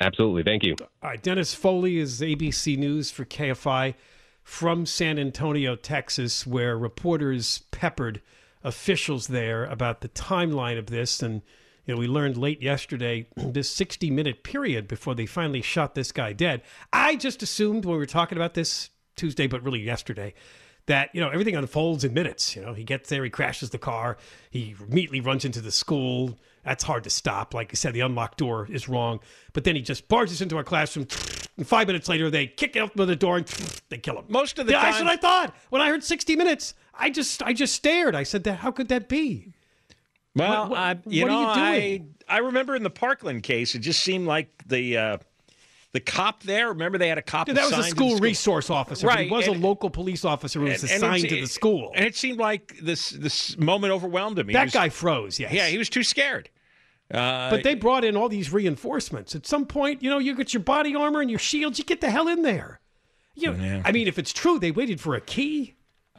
Absolutely, 0.00 0.42
thank 0.42 0.62
you. 0.62 0.76
All 1.02 1.10
right, 1.10 1.22
Dennis 1.22 1.54
Foley 1.54 1.98
is 1.98 2.20
ABC 2.20 2.78
News 2.78 3.10
for 3.10 3.24
KFI 3.24 3.94
from 4.42 4.86
San 4.86 5.18
Antonio, 5.18 5.76
Texas, 5.76 6.46
where 6.46 6.76
reporters 6.76 7.64
peppered 7.70 8.22
officials 8.64 9.28
there 9.28 9.64
about 9.64 10.00
the 10.00 10.08
timeline 10.08 10.78
of 10.78 10.86
this. 10.86 11.22
And, 11.22 11.42
you 11.86 11.94
know, 11.94 12.00
we 12.00 12.06
learned 12.06 12.36
late 12.36 12.62
yesterday 12.62 13.26
this 13.36 13.70
60 13.70 14.10
minute 14.10 14.42
period 14.42 14.88
before 14.88 15.14
they 15.14 15.26
finally 15.26 15.62
shot 15.62 15.94
this 15.94 16.12
guy 16.12 16.32
dead. 16.32 16.62
I 16.92 17.16
just 17.16 17.42
assumed 17.42 17.84
when 17.84 17.92
we 17.92 17.98
were 17.98 18.06
talking 18.06 18.38
about 18.38 18.54
this 18.54 18.90
Tuesday, 19.16 19.46
but 19.46 19.62
really 19.62 19.80
yesterday, 19.80 20.34
that 20.90 21.10
you 21.14 21.20
know 21.20 21.30
everything 21.30 21.56
unfolds 21.56 22.04
in 22.04 22.12
minutes. 22.12 22.54
You 22.54 22.62
know, 22.62 22.74
he 22.74 22.84
gets 22.84 23.08
there, 23.08 23.24
he 23.24 23.30
crashes 23.30 23.70
the 23.70 23.78
car, 23.78 24.16
he 24.50 24.74
immediately 24.88 25.20
runs 25.20 25.44
into 25.44 25.60
the 25.60 25.72
school. 25.72 26.38
That's 26.64 26.84
hard 26.84 27.04
to 27.04 27.10
stop. 27.10 27.54
Like 27.54 27.70
I 27.72 27.74
said, 27.74 27.94
the 27.94 28.00
unlocked 28.00 28.36
door 28.38 28.66
is 28.70 28.86
wrong. 28.88 29.20
But 29.54 29.64
then 29.64 29.76
he 29.76 29.82
just 29.82 30.08
barges 30.08 30.42
into 30.42 30.56
our 30.58 30.64
classroom, 30.64 31.06
and 31.56 31.66
five 31.66 31.86
minutes 31.86 32.06
later, 32.08 32.28
they 32.28 32.46
kick 32.46 32.74
him 32.76 32.82
out 32.84 32.94
the 32.96 33.16
door 33.16 33.38
and 33.38 33.46
they 33.88 33.96
kill 33.98 34.18
him. 34.18 34.26
Most 34.28 34.58
of 34.58 34.66
the 34.66 34.72
yeah, 34.72 34.82
that's 34.82 34.98
what 35.00 35.08
I 35.10 35.16
thought 35.16 35.54
when 35.70 35.80
I 35.80 35.88
heard 35.88 36.04
60 36.04 36.36
Minutes. 36.36 36.74
I 36.94 37.08
just, 37.08 37.42
I 37.42 37.54
just 37.54 37.74
stared. 37.74 38.14
I 38.14 38.24
said, 38.24 38.44
"That 38.44 38.56
how 38.58 38.70
could 38.72 38.88
that 38.88 39.08
be?" 39.08 39.54
Well, 40.36 40.62
What- 40.62 40.70
what- 40.70 40.78
I, 40.78 40.98
you 41.06 41.22
what 41.22 41.28
know, 41.30 41.44
are 41.46 41.56
you 41.78 42.04
I? 42.28 42.36
I 42.36 42.38
remember 42.38 42.76
in 42.76 42.82
the 42.82 42.90
Parkland 42.90 43.42
case, 43.42 43.74
it 43.74 43.78
just 43.80 44.00
seemed 44.00 44.26
like 44.26 44.48
the 44.66 44.96
uh, 44.98 45.18
the 45.92 46.00
cop 46.00 46.42
there. 46.44 46.68
Remember, 46.68 46.98
they 46.98 47.08
had 47.08 47.18
a 47.18 47.22
cop. 47.22 47.48
Yeah, 47.48 47.54
that 47.54 47.64
was 47.64 47.72
a 47.72 47.76
the 47.78 47.82
school 47.84 48.18
resource 48.18 48.70
officer. 48.70 49.06
Right, 49.06 49.26
He 49.26 49.30
was 49.32 49.48
and- 49.48 49.56
a 49.56 49.58
local 49.58 49.90
police 49.90 50.24
officer 50.24 50.60
who 50.60 50.66
was 50.66 50.82
And- 50.82 50.92
and 50.92 51.02
assigned 51.02 51.24
it's- 51.24 51.38
to 51.38 51.40
the 51.42 51.48
school. 51.52 51.92
and 51.94 52.04
it 52.06 52.14
seemed 52.16 52.38
like 52.38 52.76
this 52.80 53.10
this 53.10 53.58
moment 53.58 53.92
overwhelmed 53.92 54.38
him. 54.38 54.46
He 54.48 54.52
That 54.52 54.64
was- 54.66 54.72
guy 54.72 54.88
froze. 54.88 55.40
Yes. 55.40 55.52
Yeah, 55.52 55.66
he 55.68 55.78
was 55.78 55.88
too 55.88 56.02
scared. 56.04 56.48
Uh, 57.12 57.50
But 57.50 57.64
they 57.64 57.74
brought 57.74 58.04
in 58.04 58.16
all 58.16 58.28
these 58.28 58.52
reinforcements. 58.52 59.34
At 59.34 59.44
some 59.44 59.66
point, 59.66 60.00
you 60.00 60.08
know, 60.10 60.18
you 60.18 60.34
get 60.36 60.54
your 60.54 60.62
body 60.62 60.94
armor 60.94 61.20
and 61.20 61.28
your 61.28 61.40
shields, 61.40 61.76
you 61.78 61.84
get 61.84 62.00
the 62.00 62.10
hell 62.10 62.28
in 62.28 62.42
there. 62.42 62.80
You 63.34 63.52
know, 63.52 63.64
Yeah. 63.64 63.82
I 63.84 63.90
mean, 63.90 64.06
if 64.06 64.16
it's 64.16 64.32
true, 64.32 64.60
they 64.60 64.70
waited 64.70 65.00
for 65.00 65.16
a 65.16 65.20
key. 65.20 65.74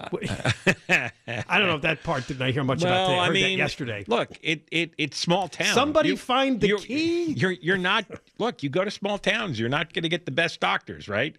I 0.10 1.58
don't 1.58 1.68
know 1.68 1.76
if 1.76 1.82
that 1.82 2.04
part 2.04 2.28
didn't 2.28 2.42
I 2.42 2.52
hear 2.52 2.64
much 2.64 2.82
about 2.82 3.08
today. 3.08 3.20
I, 3.20 3.28
I 3.28 3.30
mean, 3.30 3.44
that 3.44 3.64
yesterday. 3.64 4.04
Look, 4.08 4.38
it, 4.42 4.68
it 4.72 4.94
it's 4.98 5.18
small 5.18 5.48
town. 5.48 5.74
Somebody 5.74 6.16
find 6.16 6.60
the 6.60 6.68
you're, 6.68 6.80
key. 6.80 7.34
You're 7.34 7.52
you're 7.52 7.78
not. 7.78 8.06
Look, 8.38 8.64
you 8.64 8.70
go 8.70 8.84
to 8.84 8.92
small 8.92 9.18
towns. 9.18 9.60
You're 9.60 9.70
not 9.70 9.94
going 9.94 10.04
to 10.04 10.10
get 10.10 10.26
the 10.26 10.32
best 10.32 10.60
doctors, 10.60 11.08
right? 11.08 11.36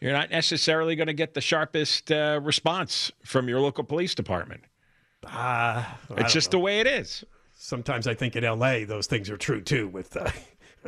You're 0.00 0.12
not 0.12 0.30
necessarily 0.30 0.94
going 0.94 1.08
to 1.08 1.12
get 1.12 1.34
the 1.34 1.40
sharpest 1.40 2.12
uh, 2.12 2.40
response 2.42 3.10
from 3.24 3.48
your 3.48 3.60
local 3.60 3.82
police 3.84 4.14
department. 4.14 4.62
Ah, 5.26 5.98
I 6.10 6.20
It's 6.20 6.32
just 6.32 6.52
know. 6.52 6.58
the 6.58 6.64
way 6.64 6.80
it 6.80 6.86
is. 6.86 7.24
Sometimes 7.54 8.06
I 8.06 8.14
think 8.14 8.36
in 8.36 8.44
L.A. 8.44 8.84
those 8.84 9.08
things 9.08 9.28
are 9.28 9.36
true 9.36 9.60
too. 9.60 9.88
With 9.88 10.16
uh, 10.16 10.30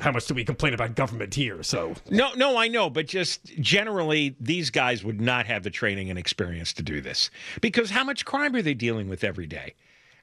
how 0.01 0.13
much 0.13 0.27
do 0.27 0.35
we 0.35 0.45
complain 0.45 0.75
about 0.75 0.95
government 0.95 1.35
here? 1.35 1.63
So 1.63 1.95
No, 2.11 2.33
no, 2.35 2.57
I 2.57 2.69
know, 2.69 2.91
but 2.91 3.07
just 3.07 3.45
generally, 3.61 4.37
these 4.41 4.71
guys 4.71 5.03
would 5.05 5.21
not 5.21 5.47
have 5.47 5.63
the 5.63 5.71
training 5.71 6.11
and 6.11 6.19
experience 6.19 6.73
to 6.75 6.83
do 6.83 7.01
this 7.01 7.31
because 7.61 7.91
how 7.91 8.05
much 8.05 8.25
crime 8.25 8.55
are 8.55 8.63
they 8.63 8.75
dealing 8.75 9.09
with 9.09 9.25
every 9.25 9.47
day? 9.47 9.75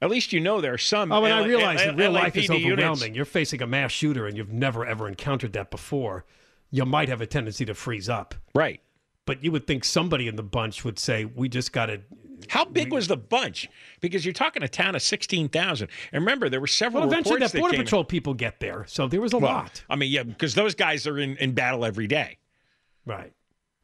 At 0.02 0.10
least 0.12 0.32
you 0.32 0.40
know 0.40 0.62
there 0.62 0.74
are 0.74 0.78
some. 0.78 1.12
Oh, 1.12 1.24
and 1.26 1.34
I 1.34 1.40
L- 1.42 1.48
realize 1.48 1.82
L- 1.82 1.88
that 1.88 1.96
real 1.98 2.12
life 2.12 2.36
is 2.38 2.48
LAPD 2.50 2.60
units. 2.60 2.72
overwhelming. 2.84 3.16
You're 3.16 3.26
facing 3.26 3.62
a 3.64 3.68
mass 3.68 3.92
shooter 3.92 4.28
and 4.28 4.38
you've 4.38 4.54
never 4.54 4.86
ever 4.86 5.08
encountered 5.08 5.54
that 5.54 5.72
before. 5.72 6.24
You 6.70 6.86
might 6.86 7.10
have 7.10 7.22
a 7.22 7.26
tendency 7.26 7.66
to 7.66 7.74
freeze 7.74 8.08
up. 8.10 8.36
Right. 8.54 8.82
But 9.28 9.44
you 9.44 9.52
would 9.52 9.68
think 9.68 9.84
somebody 9.84 10.28
in 10.28 10.36
the 10.38 10.42
bunch 10.44 10.84
would 10.84 10.98
say, 10.98 11.26
"We 11.26 11.50
just 11.50 11.72
got 11.72 11.86
to." 11.88 12.02
How 12.50 12.66
big 12.66 12.92
was 12.94 13.08
the 13.08 13.18
bunch? 13.18 13.68
Because 14.00 14.24
you're 14.26 14.34
talking 14.34 14.64
a 14.64 14.68
town 14.68 14.96
of 14.96 15.02
sixteen 15.04 15.50
thousand. 15.50 15.90
And 16.12 16.24
remember, 16.24 16.50
there 16.50 16.62
were 16.62 16.66
several. 16.68 17.02
Well, 17.04 17.12
eventually 17.12 17.40
that 17.40 17.54
border 17.54 17.76
came- 17.76 17.84
patrol 17.84 18.04
people 18.04 18.34
get 18.34 18.60
there, 18.60 18.86
so 18.88 19.08
there 19.08 19.22
was 19.22 19.34
a 19.34 19.38
Well, 19.38 19.52
lot. 19.52 19.84
I 19.90 19.96
mean, 19.96 20.12
yeah, 20.12 20.24
because 20.24 20.56
those 20.56 20.74
guys 20.74 21.06
are 21.06 21.20
in, 21.20 21.38
in 21.38 21.54
battle 21.54 21.86
every 21.86 22.08
day. 22.08 22.38
Right. 23.06 23.34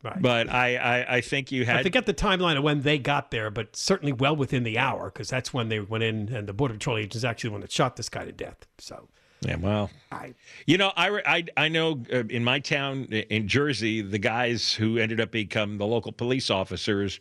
Right. 0.04 0.22
But 0.22 0.50
I, 0.50 0.76
I, 0.76 1.16
I 1.18 1.22
think 1.22 1.50
you 1.52 1.66
had. 1.66 1.78
I 1.78 1.84
forget 1.84 2.06
the 2.06 2.14
timeline 2.14 2.58
of 2.58 2.64
when 2.64 2.82
they 2.82 3.00
got 3.00 3.32
there, 3.32 3.50
but 3.50 3.76
certainly 3.76 4.12
well 4.12 4.36
within 4.36 4.64
the 4.64 4.78
hour 4.78 5.06
because 5.10 5.30
that's 5.30 5.54
when 5.54 5.70
they 5.70 5.80
went 5.80 6.04
in, 6.04 6.28
and 6.34 6.46
the 6.48 6.54
border 6.54 6.74
patrol 6.74 6.98
agent 6.98 7.16
is 7.16 7.24
actually 7.24 7.50
the 7.50 7.52
one 7.54 7.62
that 7.62 7.72
shot 7.72 7.96
this 7.96 8.10
guy 8.10 8.26
to 8.26 8.34
death. 8.34 8.68
So 8.80 9.08
Yeah, 9.46 9.58
well, 9.58 9.90
you 10.66 10.78
know, 10.78 10.94
I, 10.96 11.22
I, 11.26 11.66
I 11.66 11.68
know 11.68 12.02
uh, 12.12 12.24
in 12.30 12.44
my 12.44 12.60
town 12.60 13.06
in 13.06 13.48
Jersey, 13.48 14.02
the 14.02 14.18
guys 14.18 14.74
who 14.74 14.98
ended 14.98 15.20
up 15.20 15.32
become 15.32 15.78
the 15.78 15.86
local 15.86 16.12
police 16.12 16.50
officers 16.50 17.20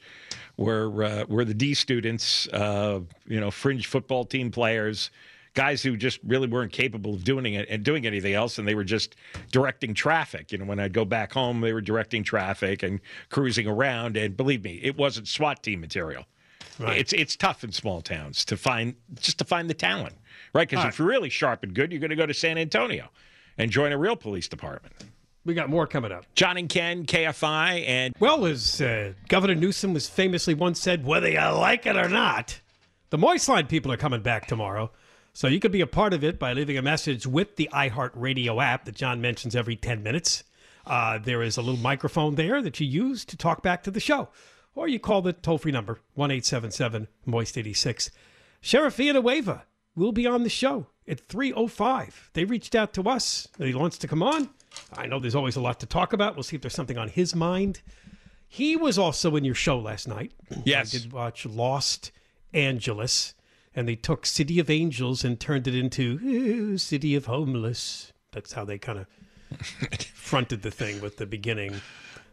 were 0.56 1.02
uh, 1.02 1.24
were 1.28 1.44
the 1.44 1.54
D 1.54 1.74
students, 1.74 2.46
uh, 2.48 3.00
you 3.26 3.40
know, 3.40 3.50
fringe 3.50 3.86
football 3.86 4.24
team 4.24 4.50
players, 4.50 5.10
guys 5.54 5.82
who 5.82 5.96
just 5.96 6.20
really 6.24 6.46
weren't 6.46 6.72
capable 6.72 7.14
of 7.14 7.24
doing 7.24 7.54
it 7.54 7.68
and 7.68 7.82
doing 7.82 8.06
anything 8.06 8.34
else, 8.34 8.58
and 8.58 8.68
they 8.68 8.74
were 8.74 8.84
just 8.84 9.16
directing 9.50 9.94
traffic. 9.94 10.52
You 10.52 10.58
know, 10.58 10.64
when 10.64 10.78
I'd 10.78 10.92
go 10.92 11.04
back 11.04 11.32
home, 11.32 11.60
they 11.60 11.72
were 11.72 11.80
directing 11.80 12.22
traffic 12.24 12.82
and 12.82 13.00
cruising 13.30 13.66
around. 13.66 14.16
And 14.16 14.36
believe 14.36 14.62
me, 14.62 14.78
it 14.82 14.96
wasn't 14.96 15.28
SWAT 15.28 15.62
team 15.62 15.80
material. 15.80 16.24
Right. 16.78 16.98
It's 16.98 17.12
it's 17.12 17.36
tough 17.36 17.64
in 17.64 17.72
small 17.72 18.00
towns 18.00 18.44
to 18.46 18.56
find 18.56 18.94
just 19.20 19.38
to 19.38 19.44
find 19.44 19.68
the 19.68 19.74
talent, 19.74 20.14
right? 20.52 20.68
Because 20.68 20.84
if 20.84 20.98
you're 20.98 21.08
really 21.08 21.30
sharp 21.30 21.62
and 21.62 21.74
good, 21.74 21.92
you're 21.92 22.00
going 22.00 22.10
to 22.10 22.16
go 22.16 22.26
to 22.26 22.34
San 22.34 22.58
Antonio 22.58 23.08
and 23.58 23.70
join 23.70 23.92
a 23.92 23.98
real 23.98 24.16
police 24.16 24.48
department. 24.48 24.94
we 25.44 25.54
got 25.54 25.68
more 25.68 25.86
coming 25.86 26.12
up. 26.12 26.24
John 26.34 26.56
and 26.56 26.68
Ken, 26.68 27.04
KFI, 27.04 27.86
and 27.86 28.14
Well, 28.20 28.46
as 28.46 28.80
uh, 28.80 29.12
Governor 29.28 29.54
Newsom 29.54 29.92
was 29.94 30.08
famously 30.08 30.54
once 30.54 30.80
said, 30.80 31.04
whether 31.04 31.28
you 31.28 31.40
like 31.40 31.86
it 31.86 31.96
or 31.96 32.08
not, 32.08 32.60
the 33.10 33.18
Moist 33.18 33.48
Line 33.48 33.66
people 33.66 33.92
are 33.92 33.96
coming 33.96 34.22
back 34.22 34.46
tomorrow. 34.46 34.90
So 35.34 35.48
you 35.48 35.60
could 35.60 35.72
be 35.72 35.80
a 35.80 35.86
part 35.86 36.12
of 36.12 36.22
it 36.22 36.38
by 36.38 36.52
leaving 36.52 36.76
a 36.76 36.82
message 36.82 37.26
with 37.26 37.56
the 37.56 37.68
iHeartRadio 37.72 38.62
app 38.62 38.84
that 38.84 38.94
John 38.94 39.20
mentions 39.20 39.56
every 39.56 39.76
10 39.76 40.02
minutes. 40.02 40.44
Uh, 40.86 41.18
there 41.18 41.42
is 41.42 41.56
a 41.56 41.62
little 41.62 41.80
microphone 41.80 42.34
there 42.34 42.60
that 42.60 42.78
you 42.80 42.86
use 42.86 43.24
to 43.24 43.36
talk 43.36 43.62
back 43.62 43.82
to 43.84 43.90
the 43.90 44.00
show. 44.00 44.28
Or 44.74 44.88
you 44.88 44.98
call 44.98 45.22
the 45.22 45.32
toll 45.32 45.58
free 45.58 45.72
number, 45.72 46.00
1 46.14 46.30
877 46.30 47.08
Moist 47.24 47.56
86. 47.56 48.10
Sheriff 48.60 48.94
Villanueva 48.96 49.64
will 49.94 50.12
be 50.12 50.26
on 50.26 50.42
the 50.42 50.48
show 50.48 50.86
at 51.06 51.20
305. 51.20 52.30
They 52.32 52.44
reached 52.44 52.74
out 52.74 52.92
to 52.94 53.02
us 53.02 53.48
that 53.58 53.66
he 53.66 53.74
wants 53.74 53.98
to 53.98 54.08
come 54.08 54.22
on. 54.22 54.50
I 54.92 55.06
know 55.06 55.18
there's 55.18 55.34
always 55.34 55.56
a 55.56 55.60
lot 55.60 55.80
to 55.80 55.86
talk 55.86 56.12
about. 56.12 56.34
We'll 56.34 56.42
see 56.42 56.56
if 56.56 56.62
there's 56.62 56.74
something 56.74 56.98
on 56.98 57.08
his 57.08 57.34
mind. 57.34 57.82
He 58.48 58.76
was 58.76 58.98
also 58.98 59.36
in 59.36 59.44
your 59.44 59.54
show 59.54 59.78
last 59.78 60.08
night. 60.08 60.32
Yes. 60.64 60.94
I 60.94 60.98
did 60.98 61.12
watch 61.12 61.46
Lost 61.46 62.10
Angeles, 62.52 63.34
and 63.74 63.88
they 63.88 63.96
took 63.96 64.26
City 64.26 64.58
of 64.58 64.68
Angels 64.70 65.24
and 65.24 65.40
turned 65.40 65.66
it 65.66 65.74
into 65.74 66.76
City 66.78 67.14
of 67.14 67.26
Homeless. 67.26 68.12
That's 68.32 68.52
how 68.52 68.64
they 68.64 68.78
kind 68.78 68.98
of 68.98 69.06
fronted 70.14 70.62
the 70.62 70.70
thing 70.70 71.00
with 71.00 71.16
the 71.16 71.26
beginning 71.26 71.80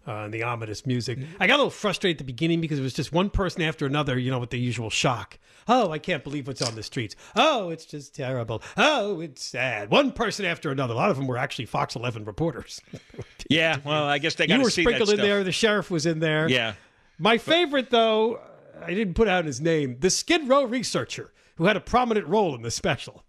uh, 0.09 0.23
and 0.23 0.33
the 0.33 0.43
ominous 0.43 0.85
music. 0.87 1.19
I 1.39 1.45
got 1.45 1.55
a 1.55 1.57
little 1.57 1.69
frustrated 1.69 2.15
at 2.15 2.17
the 2.17 2.23
beginning 2.23 2.61
because 2.61 2.79
it 2.79 2.81
was 2.81 2.93
just 2.93 3.13
one 3.13 3.29
person 3.29 3.61
after 3.61 3.85
another, 3.85 4.17
you 4.17 4.31
know, 4.31 4.39
with 4.39 4.49
the 4.49 4.59
usual 4.59 4.89
shock. 4.89 5.37
Oh, 5.67 5.91
I 5.91 5.99
can't 5.99 6.23
believe 6.23 6.47
what's 6.47 6.63
on 6.63 6.73
the 6.73 6.81
streets. 6.81 7.15
Oh, 7.35 7.69
it's 7.69 7.85
just 7.85 8.15
terrible. 8.15 8.63
Oh, 8.75 9.21
it's 9.21 9.43
sad. 9.43 9.91
One 9.91 10.11
person 10.11 10.45
after 10.45 10.71
another. 10.71 10.95
A 10.95 10.97
lot 10.97 11.11
of 11.11 11.17
them 11.17 11.27
were 11.27 11.37
actually 11.37 11.65
Fox 11.65 11.95
11 11.95 12.25
reporters. 12.25 12.81
yeah, 13.49 13.77
well, 13.85 14.05
I 14.05 14.17
guess 14.17 14.33
they 14.33 14.47
got 14.47 14.55
you 14.55 14.59
to 14.59 14.63
were 14.63 14.71
sprinkled 14.71 15.09
in 15.09 15.17
stuff. 15.17 15.25
there. 15.25 15.43
The 15.43 15.51
sheriff 15.51 15.91
was 15.91 16.07
in 16.07 16.19
there. 16.19 16.49
Yeah. 16.49 16.73
My 17.19 17.37
favorite, 17.37 17.91
though, 17.91 18.39
I 18.81 18.95
didn't 18.95 19.13
put 19.13 19.27
out 19.27 19.45
his 19.45 19.61
name. 19.61 19.97
The 19.99 20.09
Skid 20.09 20.47
Row 20.47 20.63
researcher 20.63 21.31
who 21.57 21.65
had 21.65 21.77
a 21.77 21.81
prominent 21.81 22.25
role 22.25 22.55
in 22.55 22.61
the 22.63 22.71
special. 22.71 23.23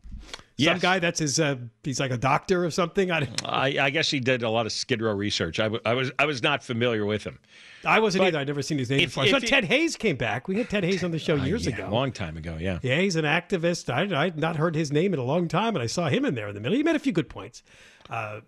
Some 0.64 0.78
guy 0.78 0.98
that's 0.98 1.18
his. 1.20 1.38
Uh, 1.40 1.56
he's 1.84 2.00
like 2.00 2.10
a 2.10 2.16
doctor 2.16 2.64
or 2.64 2.70
something. 2.70 3.10
I, 3.10 3.28
I, 3.44 3.66
I 3.80 3.90
guess 3.90 4.10
he 4.10 4.20
did 4.20 4.42
a 4.42 4.50
lot 4.50 4.66
of 4.66 4.72
Skid 4.72 5.00
Row 5.02 5.12
research. 5.14 5.58
I, 5.60 5.64
w- 5.64 5.80
I 5.84 5.94
was 5.94 6.10
I 6.18 6.26
was 6.26 6.42
not 6.42 6.62
familiar 6.62 7.04
with 7.06 7.24
him. 7.24 7.38
I 7.84 7.98
wasn't 8.00 8.20
But 8.22 8.28
either. 8.28 8.38
I'd 8.40 8.46
never 8.46 8.62
seen 8.62 8.78
his 8.78 8.90
name 8.90 9.00
if- 9.00 9.06
before. 9.14 9.24
I 9.24 9.26
if 9.28 9.44
Ted 9.46 9.64
Hayes 9.64 9.96
came 9.96 10.16
back. 10.16 10.48
We 10.48 10.56
had 10.56 10.68
Ted 10.68 10.84
Hayes 10.84 11.02
on 11.04 11.10
the 11.12 11.18
show 11.18 11.34
years 11.36 11.66
Uh, 11.66 11.70
yeah, 11.70 11.76
ago. 11.76 11.88
a 11.88 11.90
long 11.90 12.12
time 12.12 12.36
ago. 12.36 12.56
Yeah. 12.60 12.78
Yeah, 12.82 12.98
he's 13.00 13.16
an 13.16 13.24
activist. 13.24 13.88
I 13.92 14.24
I'd 14.24 14.38
not 14.38 14.56
heard 14.56 14.74
his 14.74 14.92
name 14.92 15.12
in 15.14 15.18
a 15.20 15.24
long 15.24 15.48
time, 15.48 15.74
and 15.76 15.82
I 15.82 15.86
saw 15.86 16.08
him 16.08 16.24
in 16.24 16.34
there 16.34 16.48
in 16.48 16.54
the 16.54 16.60
middle. 16.60 16.76
He 16.76 16.82
made 16.82 16.96
a 16.96 17.00
few 17.00 17.12
good 17.12 17.28
points. 17.28 17.62
Uh, 18.08 18.40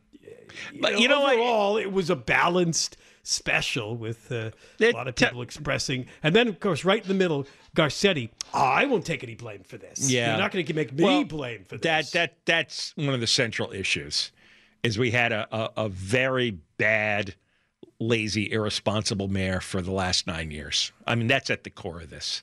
But 0.80 1.00
you 1.00 1.08
know 1.08 1.20
what? 1.22 1.34
overall, 1.34 1.76
it 1.78 1.92
was 1.92 2.10
a 2.10 2.16
balanced 2.16 2.96
special 3.22 3.96
with 3.96 4.30
uh, 4.32 4.50
a 4.80 4.92
lot 4.92 5.08
of 5.08 5.14
people 5.14 5.42
expressing, 5.42 6.06
and 6.22 6.34
then 6.34 6.48
of 6.48 6.58
course, 6.60 6.84
right 6.84 7.02
in 7.02 7.08
the 7.08 7.14
middle, 7.14 7.46
Garcetti. 7.76 8.30
"Oh, 8.52 8.58
I 8.60 8.84
won't 8.86 9.06
take 9.06 9.22
any 9.22 9.34
blame 9.34 9.62
for 9.62 9.78
this. 9.78 10.10
Yeah. 10.10 10.30
you're 10.30 10.38
not 10.38 10.50
going 10.52 10.64
to 10.66 10.74
make 10.74 10.92
me 10.92 11.04
Well, 11.04 11.24
blame 11.24 11.64
for 11.64 11.78
that 11.78 12.02
this. 12.02 12.10
that 12.12 12.44
that 12.44 12.46
that's 12.46 12.92
one 12.96 13.14
of 13.14 13.20
the 13.20 13.26
central 13.26 13.72
issues 13.72 14.32
is 14.82 14.98
we 14.98 15.12
had 15.12 15.30
a, 15.32 15.46
a, 15.56 15.70
a 15.84 15.88
very 15.88 16.58
bad 16.76 17.34
lazy 18.00 18.50
irresponsible 18.50 19.28
mayor 19.28 19.60
for 19.60 19.80
the 19.80 19.92
last 19.92 20.26
nine 20.26 20.50
years 20.50 20.90
i 21.06 21.14
mean 21.14 21.28
that's 21.28 21.50
at 21.50 21.62
the 21.62 21.70
core 21.70 22.00
of 22.00 22.10
this 22.10 22.42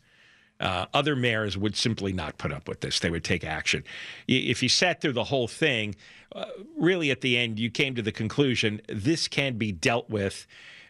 uh, 0.59 0.85
other 0.93 1.15
mayors 1.15 1.57
would 1.57 1.75
simply 1.75 2.13
not 2.13 2.37
put 2.37 2.51
up 2.51 2.67
with 2.67 2.81
this 2.81 2.99
they 2.99 3.09
would 3.09 3.23
take 3.23 3.43
action 3.43 3.83
if 4.27 4.61
you 4.61 4.69
sat 4.69 5.01
through 5.01 5.13
the 5.13 5.23
whole 5.23 5.47
thing 5.47 5.95
uh, 6.35 6.45
really 6.77 7.11
at 7.11 7.21
the 7.21 7.37
end 7.37 7.59
you 7.59 7.69
came 7.69 7.95
to 7.95 8.01
the 8.01 8.11
conclusion 8.11 8.81
this 8.87 9.27
can 9.27 9.57
be 9.57 9.71
dealt 9.71 10.09
with 10.09 10.47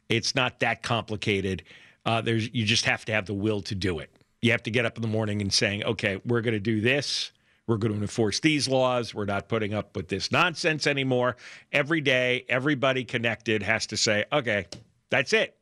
it's 0.09 0.35
not 0.35 0.59
that 0.59 0.83
complicated 0.83 1.63
uh, 2.05 2.21
there's 2.21 2.53
you 2.53 2.65
just 2.65 2.85
have 2.85 3.05
to 3.05 3.11
have 3.11 3.25
the 3.25 3.33
will 3.33 3.61
to 3.61 3.75
do 3.75 3.99
it 3.99 4.09
you 4.41 4.51
have 4.51 4.63
to 4.63 4.71
get 4.71 4.85
up 4.85 4.95
in 4.95 5.01
the 5.01 5.07
morning 5.07 5.41
and 5.41 5.53
saying 5.53 5.83
okay 5.83 6.19
we're 6.25 6.41
going 6.41 6.53
to 6.53 6.59
do 6.59 6.81
this 6.81 7.31
we're 7.69 7.77
going 7.77 7.93
to 7.93 8.01
enforce 8.01 8.39
these 8.39 8.67
laws. 8.67 9.13
We're 9.13 9.25
not 9.25 9.47
putting 9.47 9.75
up 9.75 9.95
with 9.95 10.07
this 10.07 10.31
nonsense 10.31 10.87
anymore. 10.87 11.37
Every 11.71 12.01
day, 12.01 12.43
everybody 12.49 13.03
connected 13.03 13.61
has 13.61 13.85
to 13.87 13.95
say, 13.95 14.25
okay, 14.33 14.65
that's 15.11 15.33
it. 15.33 15.55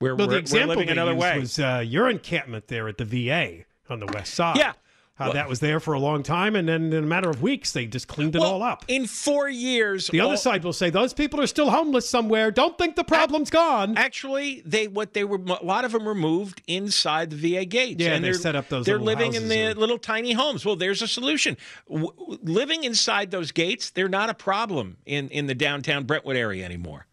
We're, 0.00 0.14
Well, 0.14 0.26
we're, 0.26 0.32
the 0.34 0.38
example 0.38 0.76
they 0.76 0.88
another 0.88 1.14
way. 1.14 1.38
was 1.38 1.58
uh, 1.58 1.82
your 1.86 2.08
encampment 2.08 2.68
there 2.68 2.88
at 2.88 2.98
the 2.98 3.04
VA 3.04 3.64
on 3.88 4.00
the 4.00 4.06
west 4.06 4.34
side. 4.34 4.56
Yeah. 4.56 4.72
How 5.16 5.26
Well- 5.26 5.34
that 5.34 5.48
was 5.48 5.60
there 5.60 5.78
for 5.78 5.94
a 5.94 6.00
long 6.00 6.24
time, 6.24 6.56
and 6.56 6.68
then 6.68 6.92
in 6.92 7.04
a 7.04 7.06
matter 7.06 7.30
of 7.30 7.40
weeks, 7.40 7.70
they 7.70 7.86
just 7.86 8.08
cleaned 8.08 8.34
it 8.34 8.42
all 8.42 8.64
up. 8.64 8.84
In 8.88 9.06
four 9.06 9.48
years, 9.48 10.08
The 10.08 10.18
other 10.18 10.36
side 10.36 10.64
will 10.64 10.72
say 10.72 10.90
those 10.90 11.14
people 11.14 11.40
are 11.40 11.46
still 11.46 11.70
homeless 11.70 12.10
somewhere. 12.10 12.50
Don't 12.50 12.76
think 12.76 12.96
the 12.96 13.04
problem's 13.04 13.48
gone. 13.48 13.96
Actually, 13.96 14.60
they 14.66 14.88
what 14.88 15.12
they 15.14 15.22
were 15.22 15.36
a 15.38 15.64
lot 15.64 15.84
of 15.84 15.92
them 15.92 16.04
were 16.04 16.16
moved 16.16 16.62
inside 16.66 17.30
the 17.30 17.36
VA 17.36 17.64
gates. 17.64 18.02
Yeah, 18.02 18.14
and 18.14 18.24
they 18.24 18.30
they're, 18.32 18.38
set 18.40 18.56
up 18.56 18.68
those 18.68 18.86
They're 18.86 18.98
living 18.98 19.34
in 19.34 19.46
the 19.46 19.68
or- 19.70 19.74
little 19.74 19.98
tiny 19.98 20.32
homes. 20.32 20.64
Well, 20.64 20.74
there's 20.74 21.00
a 21.00 21.06
solution. 21.06 21.56
W- 21.88 22.10
living 22.42 22.82
inside 22.82 23.30
those 23.30 23.52
gates, 23.52 23.90
they're 23.90 24.08
not 24.08 24.30
a 24.30 24.34
problem 24.34 24.96
in 25.06 25.28
in 25.28 25.46
the 25.46 25.54
downtown 25.54 26.02
Brentwood 26.06 26.34
area 26.34 26.64
anymore. 26.64 27.06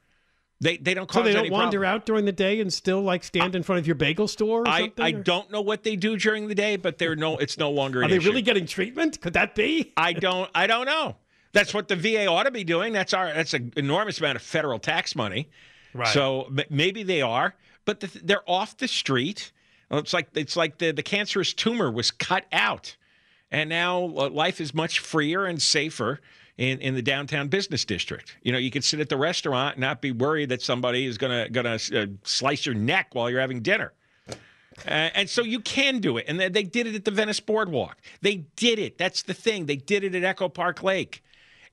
They 0.62 0.78
they 0.78 0.94
don't 0.94 1.12
So 1.12 1.22
cause 1.22 1.26
they 1.26 1.34
don't 1.34 1.50
wander 1.50 1.80
problem. 1.80 1.96
out 2.02 2.06
during 2.06 2.26
the 2.26 2.32
day 2.32 2.62
and 2.62 2.72
still 2.72 3.02
like 3.02 3.24
stand 3.24 3.56
in 3.56 3.64
front 3.64 3.80
of 3.80 3.88
your 3.88 3.96
bagel 3.96 4.28
store 4.28 4.62
or 4.62 4.70
I, 4.70 4.82
something? 4.82 5.04
I 5.04 5.12
don't 5.12 5.52
know 5.52 5.62
what 5.62 5.84
they 5.84 5.96
do 5.96 6.16
during 6.18 6.48
the 6.48 6.56
day, 6.56 6.76
but 6.76 7.00
they're 7.00 7.16
no. 7.16 7.38
It's 7.38 7.58
no 7.58 7.72
longer. 7.72 8.04
Are 8.04 8.08
they 8.08 8.18
issue. 8.18 8.30
really 8.30 8.44
getting 8.44 8.68
treatment? 8.68 9.20
Could 9.22 9.34
that 9.34 9.56
be? 9.56 9.92
I 9.98 10.14
don't. 10.14 10.50
I 10.54 10.68
don't 10.68 10.86
know. 10.86 11.16
That's 11.54 11.74
what 11.74 11.88
the 11.88 11.96
VA 11.96 12.28
ought 12.28 12.44
to 12.44 12.52
be 12.52 12.64
doing. 12.64 12.94
That's 12.94 13.12
our. 13.12 13.34
That's 13.34 13.56
an 13.56 13.74
enormous 13.76 14.20
amount 14.20 14.36
of 14.36 14.44
federal 14.44 14.78
tax 14.78 15.16
money. 15.16 15.50
Right. 15.96 16.08
So 16.08 16.54
maybe 16.70 17.02
they 17.02 17.24
are, 17.24 17.56
but 17.84 18.00
the, 18.00 18.22
they're 18.24 18.48
off 18.50 18.78
the 18.78 18.88
street. 18.88 19.52
It's 19.90 20.14
like 20.14 20.30
it's 20.36 20.56
like 20.56 20.78
the 20.78 20.92
the 20.92 21.04
cancerous 21.04 21.54
tumor 21.54 21.90
was 21.90 22.12
cut 22.12 22.46
out, 22.52 22.96
and 23.50 23.68
now 23.68 24.04
uh, 24.04 24.30
life 24.30 24.62
is 24.62 24.76
much 24.76 25.00
freer 25.00 25.46
and 25.46 25.60
safer 25.60 26.22
in, 26.58 26.80
in 26.80 26.96
the 26.96 27.02
downtown 27.02 27.48
business 27.48 27.86
district. 27.86 28.36
You 28.44 28.52
know, 28.52 28.58
you 28.58 28.72
can 28.72 28.82
sit 28.82 29.00
at 29.00 29.10
the 29.10 29.18
restaurant 29.18 29.76
and 29.76 29.82
not 29.82 30.02
be 30.02 30.12
worried 30.12 30.50
that 30.50 30.62
somebody 30.62 31.06
is 31.06 31.18
gonna 31.18 31.50
gonna 31.50 31.80
uh, 31.94 32.06
slice 32.24 32.66
your 32.66 32.76
neck 32.76 33.14
while 33.14 33.30
you're 33.30 33.42
having 33.42 33.62
dinner. 33.62 33.94
Uh, 34.88 35.10
and 35.14 35.30
so 35.30 35.44
you 35.44 35.60
can 35.60 36.00
do 36.00 36.18
it. 36.18 36.26
And 36.28 36.40
they, 36.40 36.50
they 36.50 36.64
did 36.64 36.88
it 36.88 36.96
at 36.96 37.06
the 37.06 37.12
Venice 37.12 37.40
Boardwalk. 37.40 37.98
They 38.22 38.38
did 38.56 38.80
it. 38.80 38.98
That's 38.98 39.24
the 39.24 39.34
thing. 39.34 39.66
They 39.66 39.76
did 39.76 40.04
it 40.04 40.16
at 40.16 40.24
Echo 40.24 40.50
Park 40.50 40.82
Lake. 40.82 41.24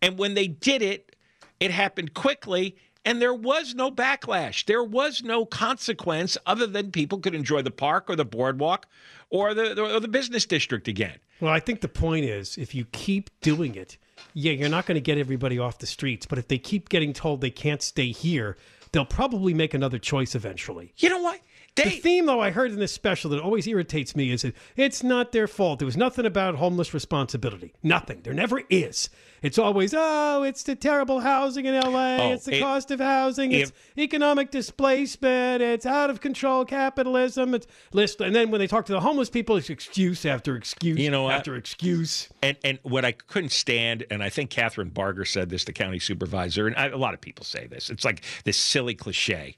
And 0.02 0.18
when 0.18 0.34
they 0.34 0.48
did 0.48 0.82
it, 0.82 1.16
it 1.60 1.70
happened 1.70 2.14
quickly. 2.14 2.76
And 3.04 3.22
there 3.22 3.32
was 3.34 3.74
no 3.74 3.90
backlash. 3.90 4.66
There 4.66 4.82
was 4.82 5.22
no 5.22 5.46
consequence 5.46 6.36
other 6.44 6.66
than 6.66 6.90
people 6.90 7.18
could 7.18 7.34
enjoy 7.34 7.62
the 7.62 7.70
park 7.70 8.10
or 8.10 8.16
the 8.16 8.24
boardwalk 8.24 8.86
or 9.30 9.54
the, 9.54 9.80
or 9.80 10.00
the 10.00 10.08
business 10.08 10.44
district 10.44 10.88
again. 10.88 11.18
Well, 11.40 11.52
I 11.52 11.60
think 11.60 11.80
the 11.80 11.88
point 11.88 12.24
is 12.24 12.58
if 12.58 12.74
you 12.74 12.84
keep 12.86 13.30
doing 13.40 13.76
it, 13.76 13.96
yeah, 14.34 14.52
you're 14.52 14.68
not 14.68 14.86
going 14.86 14.96
to 14.96 15.00
get 15.00 15.18
everybody 15.18 15.58
off 15.58 15.78
the 15.78 15.86
streets. 15.86 16.26
But 16.26 16.38
if 16.38 16.48
they 16.48 16.58
keep 16.58 16.88
getting 16.88 17.12
told 17.12 17.40
they 17.40 17.50
can't 17.50 17.82
stay 17.82 18.12
here, 18.12 18.56
they'll 18.92 19.04
probably 19.04 19.54
make 19.54 19.74
another 19.74 19.98
choice 19.98 20.34
eventually. 20.34 20.92
You 20.98 21.08
know 21.08 21.20
what? 21.20 21.40
The 21.84 21.90
theme, 21.90 22.26
though, 22.26 22.40
I 22.40 22.50
heard 22.50 22.72
in 22.72 22.78
this 22.78 22.92
special 22.92 23.30
that 23.30 23.40
always 23.40 23.66
irritates 23.66 24.14
me 24.16 24.30
is 24.30 24.42
that 24.42 24.54
it's 24.76 25.02
not 25.02 25.32
their 25.32 25.48
fault. 25.48 25.78
There 25.78 25.86
was 25.86 25.96
nothing 25.96 26.26
about 26.26 26.56
homeless 26.56 26.92
responsibility. 26.94 27.72
Nothing. 27.82 28.20
There 28.22 28.34
never 28.34 28.62
is. 28.68 29.10
It's 29.40 29.58
always, 29.58 29.94
oh, 29.96 30.42
it's 30.42 30.64
the 30.64 30.74
terrible 30.74 31.20
housing 31.20 31.66
in 31.66 31.74
LA. 31.74 32.16
Oh, 32.16 32.32
it's 32.32 32.44
the 32.46 32.56
it- 32.56 32.60
cost 32.60 32.90
of 32.90 32.98
housing. 33.00 33.52
It's 33.52 33.72
economic 33.96 34.50
displacement. 34.50 35.62
It's 35.62 35.86
out 35.86 36.10
of 36.10 36.20
control 36.20 36.64
capitalism. 36.64 37.54
It's 37.54 37.66
list. 37.92 38.20
And 38.20 38.34
then 38.34 38.50
when 38.50 38.58
they 38.58 38.66
talk 38.66 38.86
to 38.86 38.92
the 38.92 39.00
homeless 39.00 39.30
people, 39.30 39.56
it's 39.56 39.70
excuse 39.70 40.26
after 40.26 40.56
excuse 40.56 40.98
You 40.98 41.10
know 41.10 41.30
after 41.30 41.54
excuse. 41.54 42.28
And 42.42 42.56
and 42.64 42.78
what 42.82 43.04
I 43.04 43.12
couldn't 43.12 43.52
stand, 43.52 44.04
and 44.10 44.22
I 44.22 44.28
think 44.28 44.50
Kathryn 44.50 44.92
Barger 44.92 45.24
said 45.24 45.50
this, 45.50 45.64
the 45.64 45.72
county 45.72 45.98
supervisor, 45.98 46.66
and 46.66 46.76
I, 46.76 46.86
a 46.88 46.96
lot 46.96 47.14
of 47.14 47.20
people 47.20 47.44
say 47.44 47.66
this. 47.66 47.90
It's 47.90 48.04
like 48.04 48.24
this 48.44 48.56
silly 48.56 48.94
cliche. 48.94 49.56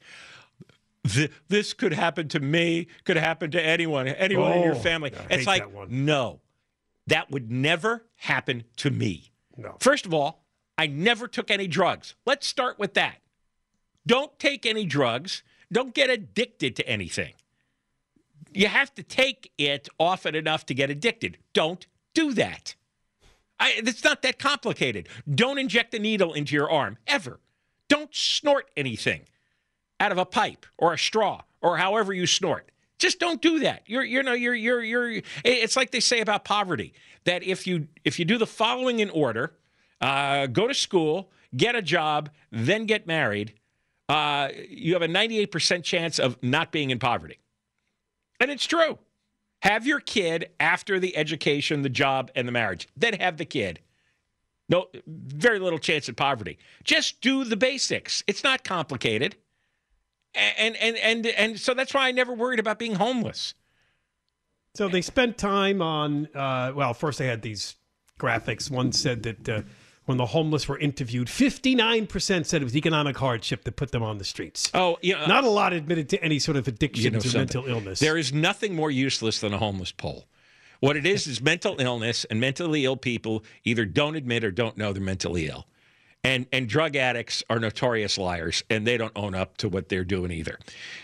Th- 1.08 1.30
this 1.48 1.72
could 1.72 1.92
happen 1.92 2.28
to 2.28 2.40
me, 2.40 2.86
could 3.04 3.16
happen 3.16 3.50
to 3.52 3.62
anyone, 3.62 4.06
anyone 4.06 4.52
in 4.52 4.62
your 4.62 4.74
Oh, 4.74 4.78
family. 4.78 5.12
I 5.30 5.34
it's 5.34 5.46
like 5.46 5.72
that 5.72 5.90
no, 5.90 6.40
that 7.06 7.30
would 7.30 7.50
never 7.50 8.04
happen 8.16 8.64
to 8.76 8.90
me. 8.90 9.32
No. 9.56 9.76
First 9.80 10.04
of 10.06 10.12
all, 10.12 10.44
I 10.76 10.86
never 10.86 11.26
took 11.26 11.50
any 11.50 11.66
drugs. 11.66 12.14
Let's 12.26 12.46
start 12.46 12.78
with 12.78 12.94
that. 12.94 13.16
Don't 14.06 14.38
take 14.38 14.66
any 14.66 14.84
drugs. 14.84 15.42
Don't 15.72 15.94
get 15.94 16.10
addicted 16.10 16.76
to 16.76 16.88
anything. 16.88 17.34
You 18.52 18.66
have 18.66 18.92
to 18.94 19.02
take 19.02 19.52
it 19.58 19.88
often 19.98 20.34
enough 20.34 20.66
to 20.66 20.74
get 20.74 20.90
addicted. 20.90 21.38
Don't 21.52 21.86
do 22.14 22.32
that. 22.34 22.74
I, 23.58 23.74
it's 23.76 24.02
not 24.02 24.22
that 24.22 24.38
complicated. 24.38 25.08
Don't 25.32 25.58
inject 25.58 25.94
a 25.94 25.98
needle 25.98 26.32
into 26.32 26.54
your 26.54 26.70
arm 26.70 26.98
ever. 27.06 27.40
Don't 27.88 28.14
snort 28.14 28.70
anything 28.76 29.22
out 30.00 30.10
of 30.10 30.18
a 30.18 30.24
pipe 30.24 30.66
or 30.78 30.92
a 30.92 30.98
straw 30.98 31.42
or 31.60 31.76
however 31.76 32.12
you 32.12 32.26
snort. 32.26 32.70
Just 32.98 33.18
don't 33.18 33.40
do 33.40 33.60
that. 33.60 33.82
You're, 33.86 34.02
you 34.02 34.22
know, 34.22 34.32
you're, 34.32 34.54
you're, 34.54 34.82
you're. 34.82 35.22
It's 35.44 35.76
like 35.76 35.90
they 35.90 36.00
say 36.00 36.20
about 36.20 36.44
poverty 36.44 36.92
that 37.24 37.42
if 37.42 37.66
you 37.66 37.88
if 38.04 38.18
you 38.18 38.24
do 38.24 38.36
the 38.36 38.46
following 38.46 39.00
in 39.00 39.08
order, 39.10 39.54
uh, 40.00 40.46
go 40.46 40.66
to 40.66 40.74
school, 40.74 41.30
get 41.56 41.74
a 41.74 41.82
job, 41.82 42.30
then 42.50 42.86
get 42.86 43.06
married, 43.06 43.54
uh, 44.08 44.48
you 44.68 44.92
have 44.94 45.02
a 45.02 45.08
98% 45.08 45.84
chance 45.84 46.18
of 46.18 46.42
not 46.42 46.72
being 46.72 46.90
in 46.90 46.98
poverty. 46.98 47.38
And 48.40 48.50
it's 48.50 48.66
true. 48.66 48.98
Have 49.62 49.86
your 49.86 50.00
kid 50.00 50.50
after 50.58 50.98
the 50.98 51.16
education, 51.16 51.82
the 51.82 51.90
job, 51.90 52.30
and 52.34 52.48
the 52.48 52.52
marriage. 52.52 52.88
Then 52.96 53.14
have 53.14 53.36
the 53.36 53.44
kid. 53.44 53.80
No, 54.68 54.86
very 55.06 55.58
little 55.58 55.78
chance 55.78 56.08
at 56.08 56.16
poverty. 56.16 56.58
Just 56.82 57.20
do 57.20 57.44
the 57.44 57.56
basics. 57.56 58.24
It's 58.26 58.42
not 58.42 58.64
complicated. 58.64 59.36
And 60.34 60.76
and 60.76 60.96
and 60.96 61.26
and 61.26 61.58
so 61.58 61.74
that's 61.74 61.92
why 61.92 62.06
I 62.08 62.12
never 62.12 62.32
worried 62.32 62.60
about 62.60 62.78
being 62.78 62.94
homeless. 62.94 63.54
So 64.74 64.88
they 64.88 65.02
spent 65.02 65.36
time 65.36 65.82
on, 65.82 66.28
uh, 66.34 66.72
well, 66.76 66.94
first 66.94 67.18
they 67.18 67.26
had 67.26 67.42
these 67.42 67.74
graphics. 68.20 68.70
One 68.70 68.92
said 68.92 69.24
that 69.24 69.48
uh, 69.48 69.62
when 70.04 70.16
the 70.16 70.26
homeless 70.26 70.68
were 70.68 70.78
interviewed, 70.78 71.26
59% 71.26 72.46
said 72.46 72.62
it 72.62 72.64
was 72.64 72.76
economic 72.76 73.16
hardship 73.16 73.64
that 73.64 73.74
put 73.74 73.90
them 73.90 74.04
on 74.04 74.18
the 74.18 74.24
streets. 74.24 74.70
Oh, 74.72 74.96
you 75.02 75.14
know, 75.14 75.26
Not 75.26 75.42
a 75.42 75.48
lot 75.48 75.72
admitted 75.72 76.08
to 76.10 76.22
any 76.22 76.38
sort 76.38 76.56
of 76.56 76.68
addiction 76.68 77.04
you 77.04 77.10
know 77.10 77.18
or 77.18 77.20
something. 77.22 77.40
mental 77.40 77.66
illness. 77.66 77.98
There 77.98 78.16
is 78.16 78.32
nothing 78.32 78.76
more 78.76 78.92
useless 78.92 79.40
than 79.40 79.52
a 79.52 79.58
homeless 79.58 79.90
poll. 79.90 80.26
What 80.78 80.96
it 80.96 81.04
is 81.04 81.26
is 81.26 81.42
mental 81.42 81.80
illness, 81.80 82.24
and 82.30 82.40
mentally 82.40 82.84
ill 82.84 82.96
people 82.96 83.44
either 83.64 83.84
don't 83.84 84.14
admit 84.14 84.44
or 84.44 84.52
don't 84.52 84.78
know 84.78 84.92
they're 84.92 85.02
mentally 85.02 85.48
ill. 85.48 85.66
And 86.22 86.44
and 86.52 86.68
drug 86.68 86.96
addicts 86.96 87.42
are 87.48 87.59
notorious 87.59 88.18
liars, 88.18 88.62
and 88.68 88.87
they 88.87 88.98
don't 88.98 89.12
own 89.16 89.35
up 89.35 89.56
to 89.56 89.70
what 89.70 89.88
they're 89.88 90.04
doing 90.04 90.30
either. 90.30 90.59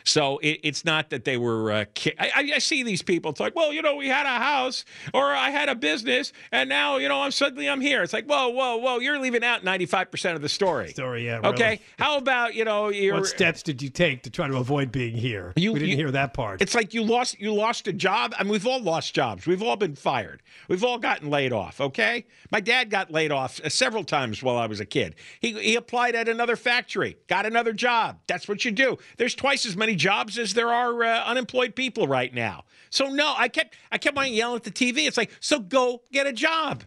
So 0.05 0.37
it, 0.39 0.61
it's 0.63 0.85
not 0.85 1.09
that 1.09 1.25
they 1.25 1.39
were. 1.39 1.73
Uh, 1.73 1.85
ki- 1.95 2.13
I, 2.19 2.27
I- 2.37 2.51
I 2.57 2.59
see 2.59 2.83
these 2.83 3.01
people. 3.01 3.31
It's 3.31 3.41
like, 3.41 3.57
well, 3.57 3.73
you 3.73 3.81
know, 3.81 3.97
we 3.97 4.09
had 4.09 4.27
a 4.27 4.39
house 4.39 4.85
or 5.15 5.33
I 5.35 5.49
had 5.49 5.71
a 5.71 5.75
business, 5.75 6.35
and 6.53 6.69
now 6.69 6.99
you 6.99 7.09
know, 7.09 7.23
I'm 7.23 7.31
suddenly 7.31 7.67
I'm 7.67 7.81
here. 7.81 8.03
It's 8.03 8.13
like, 8.13 8.27
whoa, 8.27 8.51
whoa, 8.51 8.77
whoa, 8.77 8.99
you're 8.99 9.19
leaving 9.19 9.43
out 9.43 9.65
95 9.65 10.11
percent 10.11 10.37
of 10.37 10.43
the 10.43 10.51
story. 10.51 10.91
Story, 10.91 11.25
yeah. 11.25 11.41
Okay, 11.43 11.65
really. 11.65 11.83
how 11.99 12.19
about 12.19 12.55
you 12.55 12.67
know 12.67 12.91
your 12.91 13.15
What 13.15 13.27
steps 13.27 13.63
did 13.63 13.81
you 13.81 13.89
take 13.89 14.23
to 14.25 14.31
try 14.31 14.47
to 14.49 14.57
avoid 14.59 14.93
being 14.93 15.17
here? 15.17 15.55
You- 15.57 15.73
we 15.73 15.79
didn't 15.79 15.93
you- 15.93 15.97
hear 15.97 16.11
that 16.11 16.35
part. 16.35 16.61
It's 16.61 16.75
like 16.75 16.93
you 16.93 17.03
lost 17.03 17.41
you 17.41 17.55
lost 17.55 17.89
a 17.89 17.93
job. 17.95 18.35
I 18.39 18.43
mean, 18.43 18.53
we've 18.53 18.67
all 18.67 18.83
lost 18.83 19.15
jobs. 19.15 19.47
We've 19.47 19.63
all 19.63 19.77
been 19.77 19.97
fired. 19.97 20.43
We've 20.69 20.85
all 20.85 20.99
gotten 20.99 21.31
laid 21.31 21.55
off. 21.55 21.81
Okay, 21.81 22.27
my 22.53 22.61
dad 22.61 22.91
got 22.91 23.11
laid 23.11 23.33
off 23.33 23.63
uh, 23.65 23.71
several 23.71 24.05
times 24.05 24.43
while 24.43 24.59
I 24.59 24.67
was 24.67 24.79
a 24.79 24.85
kid. 24.85 25.06
He 25.41 25.53
he 25.53 25.77
applied 25.77 26.15
at 26.15 26.29
another 26.29 26.57
factory, 26.57 27.17
got 27.29 27.47
another 27.47 27.73
job. 27.73 28.21
That's 28.27 28.49
what 28.49 28.65
you 28.65 28.71
do. 28.71 28.99
There's 29.17 29.35
twice 29.35 29.67
as 29.67 29.77
many 29.77 29.95
jobs 29.95 30.39
as 30.39 30.55
there 30.55 30.73
are 30.73 31.03
uh, 31.03 31.25
unemployed 31.25 31.75
people 31.75 32.09
right 32.09 32.33
now. 32.33 32.65
So 32.91 33.07
no, 33.07 33.35
I 33.37 33.49
kept 33.49 33.77
I 33.93 33.99
kept 33.99 34.17
on 34.17 34.33
yelling 34.33 34.57
at 34.57 34.65
the 34.65 34.71
TV. 34.71 35.07
It's 35.07 35.17
like 35.17 35.31
so 35.41 35.59
go 35.61 36.03
get 36.13 36.27
a 36.27 36.33
job. 36.33 36.85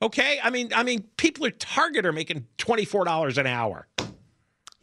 Okay, 0.00 0.38
I 0.42 0.50
mean 0.50 0.72
I 0.74 0.82
mean 0.82 1.04
people 1.16 1.46
at 1.46 1.58
Target 1.58 2.06
are 2.06 2.12
making 2.12 2.46
twenty 2.56 2.84
four 2.84 3.04
dollars 3.04 3.38
an 3.38 3.46
hour. 3.46 3.88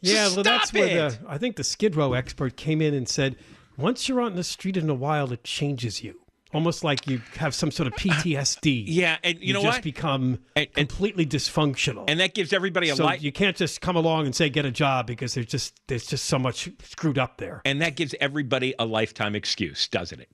Yeah, 0.00 0.28
well, 0.28 0.42
that's 0.42 0.68
Stop 0.68 0.80
where 0.80 1.10
the 1.10 1.18
I 1.26 1.38
think 1.38 1.56
the 1.56 1.64
Skid 1.64 1.96
Row 1.96 2.12
expert 2.12 2.56
came 2.56 2.80
in 2.82 2.94
and 2.94 3.08
said, 3.08 3.36
once 3.76 4.08
you're 4.08 4.20
on 4.20 4.36
the 4.36 4.44
street 4.44 4.76
in 4.76 4.88
a 4.88 4.94
while, 4.94 5.32
it 5.32 5.42
changes 5.44 6.02
you. 6.02 6.20
Almost 6.54 6.84
like 6.84 7.06
you 7.08 7.20
have 7.36 7.54
some 7.54 7.70
sort 7.70 7.88
of 7.88 7.92
PTSD. 7.98 8.84
Yeah, 8.86 9.18
and 9.24 9.38
you 9.40 9.52
know 9.52 9.62
just 9.62 9.78
what? 9.78 9.82
become 9.82 10.38
completely 10.74 11.26
dysfunctional. 11.26 12.04
And 12.08 12.20
that 12.20 12.34
gives 12.34 12.52
everybody 12.52 12.88
a 12.88 12.96
so 12.96 13.04
life. 13.04 13.22
you 13.22 13.32
can't 13.32 13.56
just 13.56 13.80
come 13.80 13.96
along 13.96 14.26
and 14.26 14.34
say 14.34 14.48
get 14.48 14.64
a 14.64 14.70
job 14.70 15.06
because 15.06 15.34
there's 15.34 15.46
just 15.46 15.80
there's 15.88 16.06
just 16.06 16.24
so 16.24 16.38
much 16.38 16.70
screwed 16.82 17.18
up 17.18 17.38
there. 17.38 17.62
And 17.64 17.82
that 17.82 17.96
gives 17.96 18.14
everybody 18.20 18.74
a 18.78 18.84
lifetime 18.84 19.34
excuse, 19.34 19.88
doesn't 19.88 20.20
it? 20.20 20.30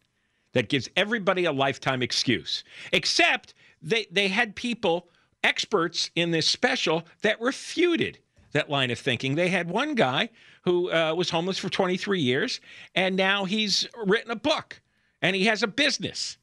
That 0.53 0.69
gives 0.69 0.89
everybody 0.97 1.47
a 1.47 1.53
lifetime 1.53 2.03
excuse. 2.03 2.63
Except 2.93 3.55
they 3.81 4.07
they 4.11 4.29
had 4.29 4.55
people, 4.55 5.09
experts 5.43 6.11
in 6.15 6.31
this 6.31 6.47
special, 6.47 7.05
that 7.23 7.41
refuted 7.41 8.19
that 8.53 8.69
line 8.69 8.91
of 8.91 8.99
thinking. 8.99 9.35
They 9.35 9.49
had 9.49 9.71
one 9.71 9.95
guy 9.95 10.29
who 10.65 10.93
uh, 10.93 11.15
was 11.17 11.31
homeless 11.31 11.59
for 11.59 11.71
23 11.71 12.21
years, 12.21 12.61
and 12.95 13.17
now 13.17 13.47
he's 13.47 13.89
written 14.05 14.31
a 14.31 14.37
book, 14.37 14.82
and 15.23 15.35
he 15.37 15.47
has 15.47 15.63
a 15.63 15.69
business, 15.69 16.37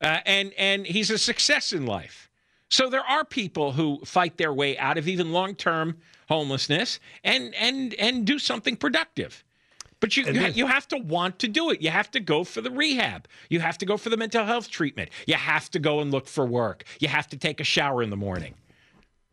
uh, 0.00 0.18
and 0.24 0.52
and 0.54 0.86
he's 0.86 1.10
a 1.10 1.18
success 1.18 1.72
in 1.72 1.86
life. 1.86 2.30
So 2.68 2.90
there 2.90 3.04
are 3.04 3.24
people 3.24 3.72
who 3.72 4.00
fight 4.04 4.36
their 4.36 4.52
way 4.52 4.76
out 4.78 4.98
of 4.98 5.08
even 5.08 5.32
long-term 5.32 5.96
homelessness 6.28 7.00
and 7.24 7.54
and 7.54 7.94
and 7.94 8.26
do 8.26 8.38
something 8.38 8.76
productive. 8.76 9.42
But 9.98 10.16
you 10.16 10.24
you, 10.24 10.40
ha- 10.40 10.52
you 10.54 10.66
have 10.66 10.86
to 10.88 10.98
want 10.98 11.38
to 11.40 11.48
do 11.48 11.70
it. 11.70 11.80
You 11.80 11.90
have 11.90 12.10
to 12.10 12.20
go 12.20 12.44
for 12.44 12.60
the 12.60 12.70
rehab. 12.70 13.26
You 13.48 13.60
have 13.60 13.78
to 13.78 13.86
go 13.86 13.96
for 13.96 14.10
the 14.10 14.16
mental 14.16 14.44
health 14.44 14.68
treatment. 14.70 15.10
You 15.26 15.34
have 15.34 15.70
to 15.70 15.78
go 15.78 16.00
and 16.00 16.10
look 16.10 16.28
for 16.28 16.44
work. 16.44 16.84
You 17.00 17.08
have 17.08 17.28
to 17.28 17.36
take 17.36 17.60
a 17.60 17.64
shower 17.64 18.02
in 18.02 18.10
the 18.10 18.16
morning. 18.16 18.54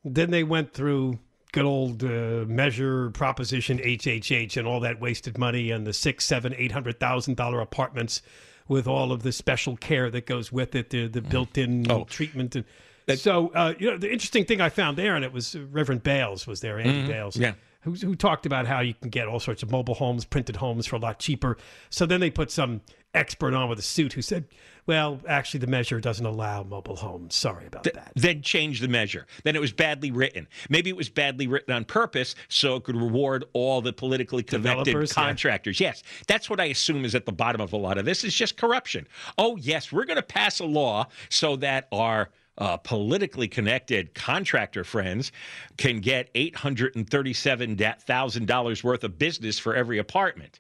Then 0.05 0.31
they 0.31 0.43
went 0.43 0.73
through 0.73 1.19
good 1.51 1.65
old 1.65 2.03
uh, 2.03 2.45
measure 2.47 3.11
proposition 3.11 3.77
HHH 3.77 4.57
and 4.57 4.67
all 4.67 4.79
that 4.79 4.99
wasted 4.99 5.37
money 5.37 5.69
and 5.69 5.85
the 5.85 5.93
six, 5.93 6.25
seven, 6.25 6.53
eight 6.57 6.71
hundred 6.71 6.99
thousand 6.99 7.35
dollar 7.35 7.59
apartments 7.59 8.21
with 8.67 8.87
all 8.87 9.11
of 9.11 9.23
the 9.23 9.31
special 9.31 9.75
care 9.77 10.09
that 10.09 10.25
goes 10.25 10.51
with 10.51 10.75
it, 10.75 10.89
the 10.89 11.07
the 11.07 11.21
built-in 11.21 11.85
treatment. 12.05 12.55
And 12.55 13.19
so, 13.19 13.49
uh, 13.49 13.73
you 13.77 13.91
know, 13.91 13.97
the 13.97 14.11
interesting 14.11 14.45
thing 14.45 14.61
I 14.61 14.69
found 14.69 14.97
there, 14.97 15.15
and 15.15 15.25
it 15.25 15.33
was 15.33 15.55
uh, 15.55 15.59
Reverend 15.71 16.03
Bales 16.03 16.47
was 16.47 16.61
there, 16.61 16.79
Andy 16.79 17.03
Mhm. 17.03 17.07
Bales, 17.07 17.35
Yeah. 17.35 17.53
who, 17.81 17.91
who 17.95 18.15
talked 18.15 18.45
about 18.45 18.65
how 18.65 18.79
you 18.79 18.93
can 18.93 19.09
get 19.09 19.27
all 19.27 19.41
sorts 19.41 19.61
of 19.61 19.69
mobile 19.71 19.95
homes, 19.95 20.23
printed 20.23 20.55
homes 20.55 20.87
for 20.87 20.95
a 20.95 20.99
lot 20.99 21.19
cheaper. 21.19 21.57
So 21.89 22.05
then 22.05 22.21
they 22.21 22.29
put 22.31 22.49
some 22.49 22.79
expert 23.13 23.53
on 23.53 23.69
with 23.69 23.79
a 23.79 23.83
suit 23.83 24.13
who 24.13 24.21
said, 24.21 24.45
"Well, 24.85 25.19
actually, 25.27 25.59
the 25.59 25.67
measure 25.67 25.99
doesn't 25.99 26.25
allow 26.25 26.63
mobile 26.63 26.95
homes. 26.95 27.35
Sorry 27.35 27.65
about 27.67 27.83
that." 27.83 28.11
Then 28.15 28.41
change 28.41 28.79
the 28.79 28.87
measure. 28.87 29.27
Then 29.43 29.55
it 29.55 29.61
was 29.61 29.71
badly 29.71 30.11
written. 30.11 30.47
Maybe 30.69 30.89
it 30.89 30.95
was 30.95 31.09
badly 31.09 31.47
written 31.47 31.73
on 31.73 31.85
purpose 31.85 32.35
so 32.49 32.75
it 32.75 32.83
could 32.83 32.95
reward 32.95 33.45
all 33.53 33.81
the 33.81 33.93
politically 33.93 34.43
connected 34.43 34.85
Developers, 34.85 35.11
yeah. 35.11 35.23
contractors. 35.23 35.79
Yes, 35.79 36.03
that's 36.27 36.49
what 36.49 36.59
I 36.59 36.65
assume 36.65 37.05
is 37.05 37.15
at 37.15 37.25
the 37.25 37.31
bottom 37.31 37.61
of 37.61 37.73
a 37.73 37.77
lot 37.77 37.97
of 37.97 38.05
this. 38.05 38.23
Is 38.23 38.33
just 38.33 38.57
corruption. 38.57 39.07
Oh 39.37 39.55
yes, 39.57 39.91
we're 39.91 40.05
going 40.05 40.17
to 40.17 40.23
pass 40.23 40.59
a 40.59 40.65
law 40.65 41.07
so 41.29 41.55
that 41.57 41.87
our 41.91 42.29
uh, 42.57 42.77
politically 42.77 43.47
connected 43.47 44.13
contractor 44.13 44.83
friends 44.83 45.31
can 45.77 45.99
get 45.99 46.29
eight 46.35 46.55
hundred 46.55 46.95
and 46.95 47.09
thirty-seven 47.09 47.77
thousand 47.77 48.47
dollars 48.47 48.83
worth 48.83 49.03
of 49.03 49.17
business 49.17 49.57
for 49.57 49.75
every 49.75 49.97
apartment. 49.97 50.59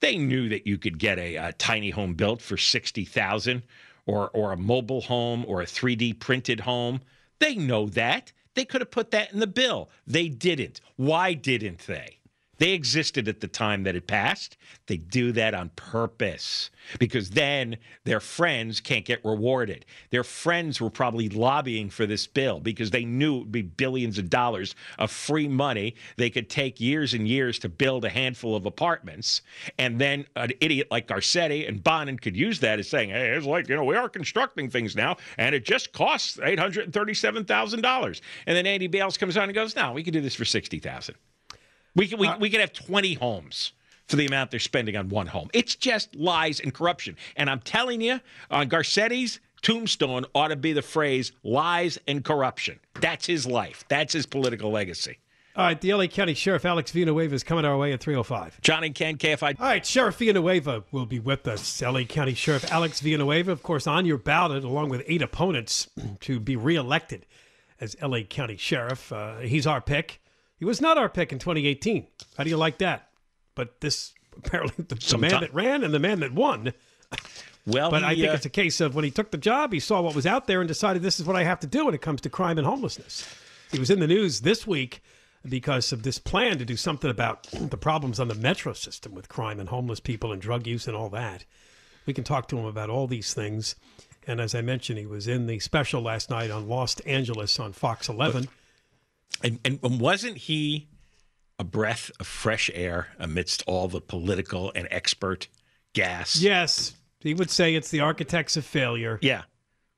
They 0.00 0.18
knew 0.18 0.48
that 0.48 0.66
you 0.66 0.78
could 0.78 0.98
get 0.98 1.18
a, 1.18 1.36
a 1.36 1.52
tiny 1.52 1.90
home 1.90 2.14
built 2.14 2.42
for 2.42 2.56
60,000 2.56 3.62
or 4.06 4.30
or 4.30 4.52
a 4.52 4.56
mobile 4.56 5.00
home 5.02 5.44
or 5.46 5.60
a 5.60 5.66
3D 5.66 6.18
printed 6.18 6.60
home. 6.60 7.00
They 7.38 7.54
know 7.54 7.86
that. 7.90 8.32
They 8.54 8.64
could 8.64 8.80
have 8.80 8.90
put 8.90 9.10
that 9.10 9.32
in 9.32 9.40
the 9.40 9.46
bill. 9.46 9.90
They 10.06 10.28
didn't. 10.28 10.80
Why 10.96 11.34
didn't 11.34 11.80
they? 11.86 12.15
They 12.58 12.72
existed 12.72 13.28
at 13.28 13.40
the 13.40 13.48
time 13.48 13.82
that 13.82 13.96
it 13.96 14.06
passed. 14.06 14.56
They 14.86 14.96
do 14.96 15.32
that 15.32 15.54
on 15.54 15.70
purpose 15.76 16.70
because 16.98 17.30
then 17.30 17.76
their 18.04 18.20
friends 18.20 18.80
can't 18.80 19.04
get 19.04 19.24
rewarded. 19.24 19.84
Their 20.10 20.24
friends 20.24 20.80
were 20.80 20.90
probably 20.90 21.28
lobbying 21.28 21.90
for 21.90 22.06
this 22.06 22.26
bill 22.26 22.60
because 22.60 22.90
they 22.90 23.04
knew 23.04 23.36
it 23.36 23.38
would 23.40 23.52
be 23.52 23.62
billions 23.62 24.18
of 24.18 24.30
dollars 24.30 24.74
of 24.98 25.10
free 25.10 25.48
money. 25.48 25.94
They 26.16 26.30
could 26.30 26.48
take 26.48 26.80
years 26.80 27.12
and 27.12 27.28
years 27.28 27.58
to 27.60 27.68
build 27.68 28.04
a 28.04 28.08
handful 28.08 28.56
of 28.56 28.64
apartments. 28.64 29.42
And 29.78 30.00
then 30.00 30.26
an 30.36 30.52
idiot 30.60 30.88
like 30.90 31.08
Garcetti 31.08 31.68
and 31.68 31.82
Bonin 31.82 32.18
could 32.18 32.36
use 32.36 32.60
that 32.60 32.78
as 32.78 32.88
saying, 32.88 33.10
hey, 33.10 33.30
it's 33.30 33.46
like, 33.46 33.68
you 33.68 33.76
know, 33.76 33.84
we 33.84 33.96
are 33.96 34.08
constructing 34.08 34.70
things 34.70 34.96
now 34.96 35.16
and 35.36 35.54
it 35.54 35.64
just 35.64 35.92
costs 35.92 36.38
$837,000. 36.38 38.20
And 38.46 38.56
then 38.56 38.66
Andy 38.66 38.86
Bales 38.86 39.18
comes 39.18 39.36
on 39.36 39.44
and 39.44 39.54
goes, 39.54 39.76
no, 39.76 39.92
we 39.92 40.02
can 40.02 40.12
do 40.12 40.20
this 40.20 40.34
for 40.34 40.44
60000 40.44 41.16
we 41.96 42.06
could 42.06 42.20
we, 42.20 42.30
we 42.38 42.50
could 42.50 42.60
have 42.60 42.72
20 42.72 43.14
homes 43.14 43.72
for 44.06 44.16
the 44.16 44.26
amount 44.26 44.52
they're 44.52 44.60
spending 44.60 44.96
on 44.96 45.08
one 45.08 45.26
home. 45.26 45.48
It's 45.52 45.74
just 45.74 46.14
lies 46.14 46.60
and 46.60 46.72
corruption. 46.72 47.16
And 47.36 47.50
I'm 47.50 47.60
telling 47.60 48.00
you, 48.00 48.20
on 48.50 48.68
Garcetti's 48.68 49.40
tombstone 49.62 50.24
ought 50.34 50.48
to 50.48 50.56
be 50.56 50.72
the 50.72 50.82
phrase 50.82 51.32
lies 51.42 51.98
and 52.06 52.24
corruption. 52.24 52.78
That's 53.00 53.26
his 53.26 53.46
life. 53.46 53.84
That's 53.88 54.12
his 54.12 54.26
political 54.26 54.70
legacy. 54.70 55.18
All 55.56 55.64
right, 55.64 55.80
the 55.80 55.94
LA 55.94 56.06
County 56.06 56.34
Sheriff 56.34 56.66
Alex 56.66 56.90
Villanueva 56.90 57.34
is 57.34 57.42
coming 57.42 57.64
our 57.64 57.78
way 57.78 57.94
at 57.94 58.00
305. 58.00 58.60
John 58.60 58.84
and 58.84 58.94
Ken, 58.94 59.16
KFI. 59.16 59.58
All 59.58 59.66
right, 59.66 59.86
Sheriff 59.86 60.16
Villanueva 60.16 60.84
will 60.92 61.06
be 61.06 61.18
with 61.18 61.48
us. 61.48 61.80
LA 61.80 62.02
County 62.02 62.34
Sheriff 62.34 62.70
Alex 62.70 63.00
Villanueva, 63.00 63.52
of 63.52 63.62
course, 63.62 63.86
on 63.86 64.04
your 64.04 64.18
ballot, 64.18 64.64
along 64.64 64.90
with 64.90 65.02
eight 65.06 65.22
opponents, 65.22 65.88
to 66.20 66.38
be 66.38 66.56
reelected 66.56 67.24
as 67.80 67.96
LA 68.02 68.20
County 68.20 68.58
Sheriff. 68.58 69.10
Uh, 69.10 69.38
he's 69.38 69.66
our 69.66 69.80
pick. 69.80 70.20
He 70.58 70.64
was 70.64 70.80
not 70.80 70.98
our 70.98 71.08
pick 71.08 71.32
in 71.32 71.38
2018. 71.38 72.06
How 72.36 72.44
do 72.44 72.50
you 72.50 72.56
like 72.56 72.78
that? 72.78 73.08
But 73.54 73.80
this 73.80 74.14
apparently 74.36 74.84
the, 74.88 74.94
the 74.94 75.18
man 75.18 75.40
that 75.40 75.54
ran 75.54 75.84
and 75.84 75.92
the 75.92 75.98
man 75.98 76.20
that 76.20 76.32
won. 76.32 76.72
Well, 77.66 77.90
but 77.90 78.02
he, 78.02 78.06
I 78.06 78.14
think 78.14 78.28
uh, 78.28 78.32
it's 78.34 78.46
a 78.46 78.50
case 78.50 78.80
of 78.80 78.94
when 78.94 79.04
he 79.04 79.10
took 79.10 79.32
the 79.32 79.38
job, 79.38 79.72
he 79.72 79.80
saw 79.80 80.00
what 80.00 80.14
was 80.14 80.26
out 80.26 80.46
there 80.46 80.60
and 80.60 80.68
decided 80.68 81.02
this 81.02 81.18
is 81.18 81.26
what 81.26 81.36
I 81.36 81.42
have 81.42 81.58
to 81.60 81.66
do 81.66 81.86
when 81.86 81.94
it 81.94 82.00
comes 82.00 82.20
to 82.22 82.30
crime 82.30 82.58
and 82.58 82.66
homelessness. 82.66 83.26
He 83.72 83.78
was 83.80 83.90
in 83.90 83.98
the 83.98 84.06
news 84.06 84.42
this 84.42 84.66
week 84.66 85.02
because 85.48 85.92
of 85.92 86.04
this 86.04 86.18
plan 86.18 86.58
to 86.58 86.64
do 86.64 86.76
something 86.76 87.10
about 87.10 87.42
the 87.52 87.76
problems 87.76 88.20
on 88.20 88.28
the 88.28 88.34
metro 88.36 88.72
system 88.72 89.14
with 89.14 89.28
crime 89.28 89.58
and 89.58 89.68
homeless 89.68 90.00
people 90.00 90.32
and 90.32 90.40
drug 90.40 90.66
use 90.66 90.86
and 90.86 90.96
all 90.96 91.08
that. 91.10 91.44
We 92.06 92.12
can 92.12 92.24
talk 92.24 92.46
to 92.48 92.58
him 92.58 92.66
about 92.66 92.88
all 92.88 93.08
these 93.08 93.34
things. 93.34 93.74
And 94.28 94.40
as 94.40 94.54
I 94.54 94.60
mentioned, 94.60 94.98
he 94.98 95.06
was 95.06 95.26
in 95.26 95.46
the 95.46 95.58
special 95.58 96.02
last 96.02 96.30
night 96.30 96.50
on 96.52 96.68
Los 96.68 96.98
Angeles 97.00 97.58
on 97.58 97.72
Fox 97.72 98.08
11. 98.08 98.48
And, 99.42 99.60
and 99.64 100.00
wasn't 100.00 100.36
he 100.36 100.88
a 101.58 101.64
breath 101.64 102.10
of 102.20 102.26
fresh 102.26 102.70
air 102.74 103.08
amidst 103.18 103.62
all 103.66 103.88
the 103.88 104.00
political 104.00 104.72
and 104.74 104.88
expert 104.90 105.48
gas? 105.94 106.36
Yes, 106.40 106.94
he 107.20 107.34
would 107.34 107.50
say 107.50 107.74
it's 107.74 107.90
the 107.90 108.00
architects 108.00 108.56
of 108.56 108.64
failure. 108.64 109.18
Yeah, 109.22 109.42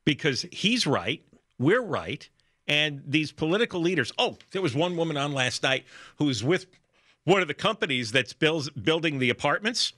because 0.05 0.47
he's 0.53 0.87
right, 0.87 1.23
we're 1.59 1.83
right, 1.83 2.29
and 2.67 3.03
these 3.07 3.33
political 3.33 3.81
leaders. 3.81 4.13
Oh, 4.19 4.37
there 4.53 4.63
was 4.63 4.75
one 4.75 4.97
woman 4.97 5.17
on 5.17 5.33
last 5.33 5.63
night 5.63 5.85
who 6.17 6.27
was 6.27 6.45
with 6.45 6.67
one 7.25 7.43
of 7.43 7.49
the 7.49 7.55
companies 7.55 8.13
that's 8.13 8.33
builds, 8.33 8.71
building 8.71 9.19
the 9.19 9.31
apartments. 9.31 9.93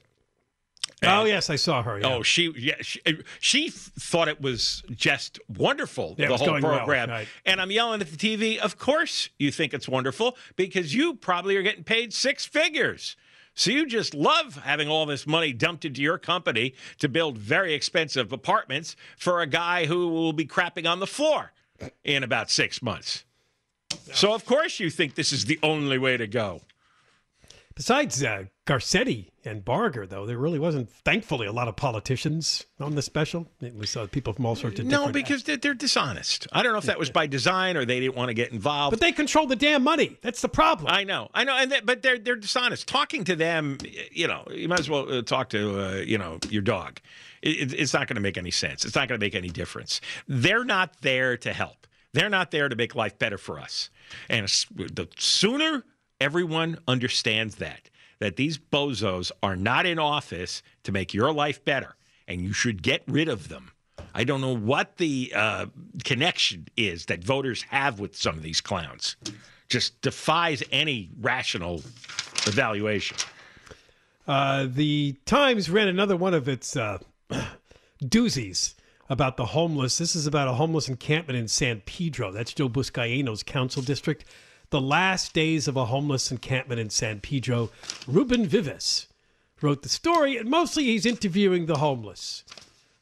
Oh 1.02 1.24
yes, 1.24 1.50
I 1.50 1.56
saw 1.56 1.82
her. 1.82 1.98
Yeah. 1.98 2.14
Oh, 2.14 2.22
she 2.22 2.52
yeah 2.56 2.74
she, 2.80 3.00
she 3.40 3.70
thought 3.70 4.28
it 4.28 4.40
was 4.40 4.82
just 4.90 5.38
wonderful 5.48 6.14
Yeah, 6.18 6.28
the 6.28 6.36
whole 6.36 6.46
going 6.46 6.62
well, 6.62 6.76
program. 6.78 7.10
right. 7.10 7.28
And 7.46 7.60
I'm 7.60 7.70
yelling 7.70 8.00
at 8.00 8.10
the 8.10 8.16
TV. 8.16 8.58
Of 8.58 8.78
course, 8.78 9.30
you 9.38 9.50
think 9.50 9.74
it's 9.74 9.88
wonderful 9.88 10.36
because 10.56 10.94
you 10.94 11.14
probably 11.14 11.56
are 11.56 11.62
getting 11.62 11.84
paid 11.84 12.12
six 12.12 12.44
figures. 12.44 13.16
So 13.54 13.70
you 13.72 13.84
just 13.86 14.14
love 14.14 14.56
having 14.56 14.88
all 14.88 15.06
this 15.06 15.26
money 15.26 15.52
dumped 15.52 15.84
into 15.84 16.00
your 16.00 16.18
company 16.18 16.74
to 16.98 17.08
build 17.08 17.36
very 17.36 17.74
expensive 17.74 18.32
apartments 18.32 18.94
for 19.18 19.40
a 19.40 19.46
guy 19.46 19.86
who 19.86 20.08
will 20.08 20.32
be 20.32 20.46
crapping 20.46 20.88
on 20.90 21.00
the 21.00 21.06
floor 21.06 21.52
in 22.04 22.22
about 22.22 22.50
six 22.50 22.80
months. 22.80 23.24
So 24.12 24.32
of 24.34 24.44
course 24.46 24.78
you 24.78 24.88
think 24.88 25.14
this 25.14 25.32
is 25.32 25.46
the 25.46 25.58
only 25.62 25.98
way 25.98 26.16
to 26.16 26.26
go. 26.28 26.62
Besides 27.74 28.22
uh, 28.22 28.44
Garcetti 28.66 29.29
and 29.44 29.64
Barger, 29.64 30.06
though, 30.06 30.26
there 30.26 30.38
really 30.38 30.58
wasn't, 30.58 30.90
thankfully, 30.90 31.46
a 31.46 31.52
lot 31.52 31.68
of 31.68 31.76
politicians 31.76 32.66
on 32.78 32.94
the 32.94 33.02
special. 33.02 33.46
It 33.60 33.74
was 33.74 33.96
uh, 33.96 34.06
people 34.06 34.32
from 34.32 34.46
all 34.46 34.54
sorts 34.56 34.80
of 34.80 34.86
No, 34.86 35.10
because 35.10 35.44
they're, 35.44 35.56
they're 35.56 35.74
dishonest. 35.74 36.46
I 36.52 36.62
don't 36.62 36.72
know 36.72 36.78
if 36.78 36.84
that 36.84 36.98
was 36.98 37.10
by 37.10 37.26
design 37.26 37.76
or 37.76 37.84
they 37.84 38.00
didn't 38.00 38.16
want 38.16 38.28
to 38.28 38.34
get 38.34 38.52
involved. 38.52 38.92
But 38.92 39.00
they 39.00 39.12
control 39.12 39.46
the 39.46 39.56
damn 39.56 39.82
money. 39.82 40.18
That's 40.22 40.42
the 40.42 40.48
problem. 40.48 40.92
I 40.92 41.04
know, 41.04 41.28
I 41.34 41.44
know, 41.44 41.56
and 41.56 41.72
they, 41.72 41.80
but 41.80 42.02
they're 42.02 42.18
they're 42.18 42.36
dishonest. 42.36 42.86
Talking 42.88 43.24
to 43.24 43.36
them, 43.36 43.78
you 44.12 44.26
know, 44.26 44.46
you 44.50 44.68
might 44.68 44.80
as 44.80 44.88
well 44.90 45.10
uh, 45.12 45.22
talk 45.22 45.48
to 45.50 45.80
uh, 45.80 45.94
you 45.96 46.18
know 46.18 46.38
your 46.48 46.62
dog. 46.62 47.00
It- 47.42 47.72
it's 47.72 47.94
not 47.94 48.06
going 48.08 48.16
to 48.16 48.20
make 48.22 48.36
any 48.38 48.50
sense. 48.50 48.84
It's 48.84 48.94
not 48.94 49.08
going 49.08 49.18
to 49.18 49.24
make 49.24 49.34
any 49.34 49.48
difference. 49.48 50.00
They're 50.28 50.64
not 50.64 51.00
there 51.00 51.36
to 51.38 51.52
help. 51.52 51.86
They're 52.12 52.28
not 52.30 52.50
there 52.50 52.68
to 52.68 52.76
make 52.76 52.94
life 52.94 53.18
better 53.18 53.38
for 53.38 53.60
us. 53.60 53.88
And 54.28 54.46
the 54.46 55.08
sooner 55.16 55.84
everyone 56.20 56.78
understands 56.88 57.56
that 57.56 57.88
that 58.20 58.36
these 58.36 58.58
bozos 58.58 59.32
are 59.42 59.56
not 59.56 59.86
in 59.86 59.98
office 59.98 60.62
to 60.84 60.92
make 60.92 61.12
your 61.12 61.32
life 61.32 61.64
better, 61.64 61.96
and 62.28 62.40
you 62.40 62.52
should 62.52 62.82
get 62.82 63.02
rid 63.06 63.28
of 63.28 63.48
them. 63.48 63.72
I 64.14 64.24
don't 64.24 64.40
know 64.40 64.56
what 64.56 64.96
the 64.96 65.32
uh, 65.34 65.66
connection 66.04 66.68
is 66.76 67.06
that 67.06 67.24
voters 67.24 67.62
have 67.64 67.98
with 67.98 68.16
some 68.16 68.36
of 68.36 68.42
these 68.42 68.60
clowns. 68.60 69.16
Just 69.68 70.00
defies 70.00 70.62
any 70.72 71.10
rational 71.20 71.82
evaluation. 72.46 73.16
Uh, 74.26 74.66
the 74.68 75.16
Times 75.26 75.70
ran 75.70 75.88
another 75.88 76.16
one 76.16 76.34
of 76.34 76.48
its 76.48 76.76
uh, 76.76 76.98
doozies 78.04 78.74
about 79.08 79.36
the 79.36 79.46
homeless. 79.46 79.98
This 79.98 80.14
is 80.14 80.26
about 80.26 80.48
a 80.48 80.52
homeless 80.52 80.88
encampment 80.88 81.38
in 81.38 81.48
San 81.48 81.80
Pedro. 81.80 82.30
That's 82.30 82.54
Joe 82.54 82.68
Buscaino's 82.68 83.42
council 83.42 83.82
district. 83.82 84.24
The 84.70 84.80
last 84.80 85.32
days 85.32 85.66
of 85.66 85.76
a 85.76 85.86
homeless 85.86 86.30
encampment 86.30 86.80
in 86.80 86.90
San 86.90 87.18
Pedro. 87.18 87.70
Ruben 88.06 88.46
Vives 88.46 89.08
wrote 89.60 89.82
the 89.82 89.88
story, 89.88 90.36
and 90.36 90.48
mostly 90.48 90.84
he's 90.84 91.04
interviewing 91.04 91.66
the 91.66 91.78
homeless, 91.78 92.44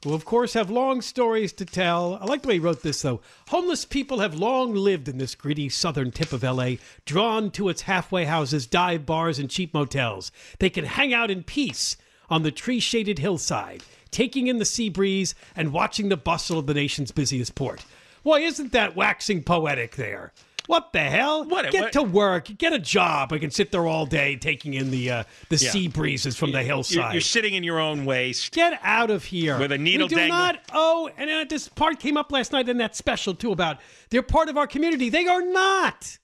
who, 0.02 0.14
of 0.14 0.24
course, 0.24 0.54
have 0.54 0.70
long 0.70 1.02
stories 1.02 1.52
to 1.52 1.66
tell. 1.66 2.14
I 2.22 2.24
like 2.24 2.40
the 2.40 2.48
way 2.48 2.54
he 2.54 2.58
wrote 2.58 2.82
this, 2.82 3.02
though. 3.02 3.20
Homeless 3.48 3.84
people 3.84 4.20
have 4.20 4.34
long 4.34 4.74
lived 4.74 5.08
in 5.08 5.18
this 5.18 5.34
gritty 5.34 5.68
southern 5.68 6.10
tip 6.10 6.32
of 6.32 6.42
LA, 6.42 6.76
drawn 7.04 7.50
to 7.50 7.68
its 7.68 7.82
halfway 7.82 8.24
houses, 8.24 8.66
dive 8.66 9.04
bars, 9.04 9.38
and 9.38 9.50
cheap 9.50 9.74
motels. 9.74 10.32
They 10.60 10.70
can 10.70 10.86
hang 10.86 11.12
out 11.12 11.30
in 11.30 11.42
peace 11.42 11.98
on 12.30 12.44
the 12.44 12.50
tree 12.50 12.80
shaded 12.80 13.18
hillside, 13.18 13.82
taking 14.10 14.46
in 14.46 14.56
the 14.56 14.64
sea 14.64 14.88
breeze 14.88 15.34
and 15.54 15.70
watching 15.74 16.08
the 16.08 16.16
bustle 16.16 16.58
of 16.58 16.66
the 16.66 16.72
nation's 16.72 17.10
busiest 17.10 17.54
port. 17.54 17.84
Why, 18.22 18.38
isn't 18.38 18.72
that 18.72 18.96
waxing 18.96 19.42
poetic 19.42 19.96
there? 19.96 20.32
What 20.68 20.92
the 20.92 21.00
hell? 21.00 21.44
What- 21.44 21.70
get 21.70 21.82
what- 21.84 21.92
to 21.94 22.02
work, 22.02 22.44
get 22.58 22.74
a 22.74 22.78
job. 22.78 23.32
I 23.32 23.38
can 23.38 23.50
sit 23.50 23.72
there 23.72 23.86
all 23.86 24.04
day 24.04 24.36
taking 24.36 24.74
in 24.74 24.90
the 24.90 25.10
uh, 25.10 25.24
the 25.48 25.56
Yeah. 25.56 25.70
sea 25.70 25.88
breezes 25.88 26.36
from 26.36 26.52
the 26.52 26.58
You're, 26.58 26.66
hillside. 26.66 27.14
you're 27.14 27.22
sitting 27.22 27.54
in 27.54 27.64
your 27.64 27.80
own 27.80 28.04
waste. 28.04 28.52
Get 28.52 28.78
out 28.82 29.10
of 29.10 29.24
here. 29.24 29.58
With 29.58 29.72
a 29.72 29.78
needle 29.78 30.04
We 30.04 30.10
do 30.10 30.16
dangling. 30.16 30.38
not 30.38 30.60
owe, 30.74 31.08
and 31.16 31.30
uh, 31.30 31.44
this 31.48 31.68
part 31.68 31.98
came 31.98 32.18
up 32.18 32.30
last 32.30 32.52
night 32.52 32.68
in 32.68 32.76
that 32.76 32.94
special 32.94 33.34
too 33.34 33.50
about 33.50 33.78
they're 34.10 34.22
part 34.22 34.50
of 34.50 34.58
our 34.58 34.66
community. 34.66 35.08
They 35.08 35.26
are 35.26 35.40
not. 35.40 36.18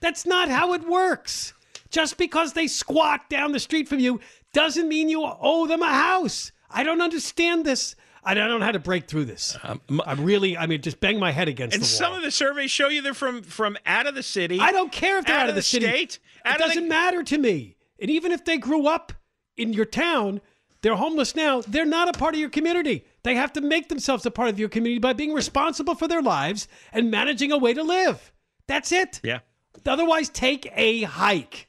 That's 0.00 0.26
not 0.26 0.50
how 0.50 0.74
it 0.74 0.86
works. 0.86 1.54
Just 1.90 2.18
because 2.18 2.52
they 2.52 2.66
squat 2.66 3.30
down 3.30 3.52
the 3.52 3.58
street 3.60 3.88
from 3.88 3.98
you 3.98 4.20
doesn't 4.52 4.88
mean 4.88 5.08
you 5.08 5.22
owe 5.24 5.66
them 5.66 5.80
a 5.82 5.88
house. 5.88 6.52
I 6.70 6.84
don't 6.84 7.00
understand 7.00 7.64
this. 7.64 7.96
I 8.22 8.34
don't 8.34 8.58
know 8.60 8.64
how 8.64 8.72
to 8.72 8.78
break 8.78 9.08
through 9.08 9.24
this. 9.24 9.56
I'm 9.64 9.80
really, 10.24 10.56
I 10.56 10.66
mean, 10.66 10.82
just 10.82 11.00
bang 11.00 11.18
my 11.18 11.30
head 11.32 11.48
against 11.48 11.74
Um, 11.74 11.78
And 11.78 11.82
the 11.82 11.86
some 11.88 12.12
of 12.12 12.22
the 12.22 12.30
surveys 12.30 12.70
show 12.70 12.88
you 12.88 13.00
they're 13.02 13.14
from 13.14 13.42
from 13.42 13.78
out 13.86 14.06
of 14.06 14.14
the 14.14 14.22
city. 14.22 14.58
I 14.60 14.72
don't 14.72 14.92
care 14.92 15.18
if 15.18 15.26
they're 15.26 15.38
out, 15.38 15.48
of 15.48 15.54
the, 15.54 15.62
city. 15.62 15.86
state. 15.86 16.18
It 16.44 16.58
doesn't 16.58 16.82
the, 16.84 16.88
matter 16.88 17.22
to 17.22 17.38
me. 17.38 17.76
And 17.98 18.10
even 18.10 18.32
if 18.32 18.44
they 18.44 18.58
grew 18.58 18.86
up 18.86 19.12
in 19.56 19.72
your 19.72 19.84
town, 19.86 20.40
they're 20.82 20.96
homeless 20.96 21.34
now. 21.34 21.62
They're 21.62 21.84
not 21.84 22.08
a 22.08 22.18
part 22.18 22.34
of 22.34 22.40
your 22.40 22.50
community. 22.50 23.04
They 23.22 23.34
have 23.34 23.52
to 23.54 23.60
make 23.60 23.88
themselves 23.88 24.24
a 24.24 24.30
part 24.30 24.48
of 24.48 24.58
your 24.58 24.68
community 24.70 24.98
by 24.98 25.12
being 25.12 25.32
responsible 25.32 25.94
for 25.94 26.08
their 26.08 26.22
lives 26.22 26.68
and 26.92 27.10
managing 27.10 27.52
a 27.52 27.58
way 27.58 27.74
to 27.74 27.82
live. 27.82 28.32
That's 28.66 28.92
it. 28.92 29.20
Yeah. 29.22 29.40
Otherwise, 29.86 30.28
take 30.28 30.70
a 30.74 31.02
hike. 31.02 31.68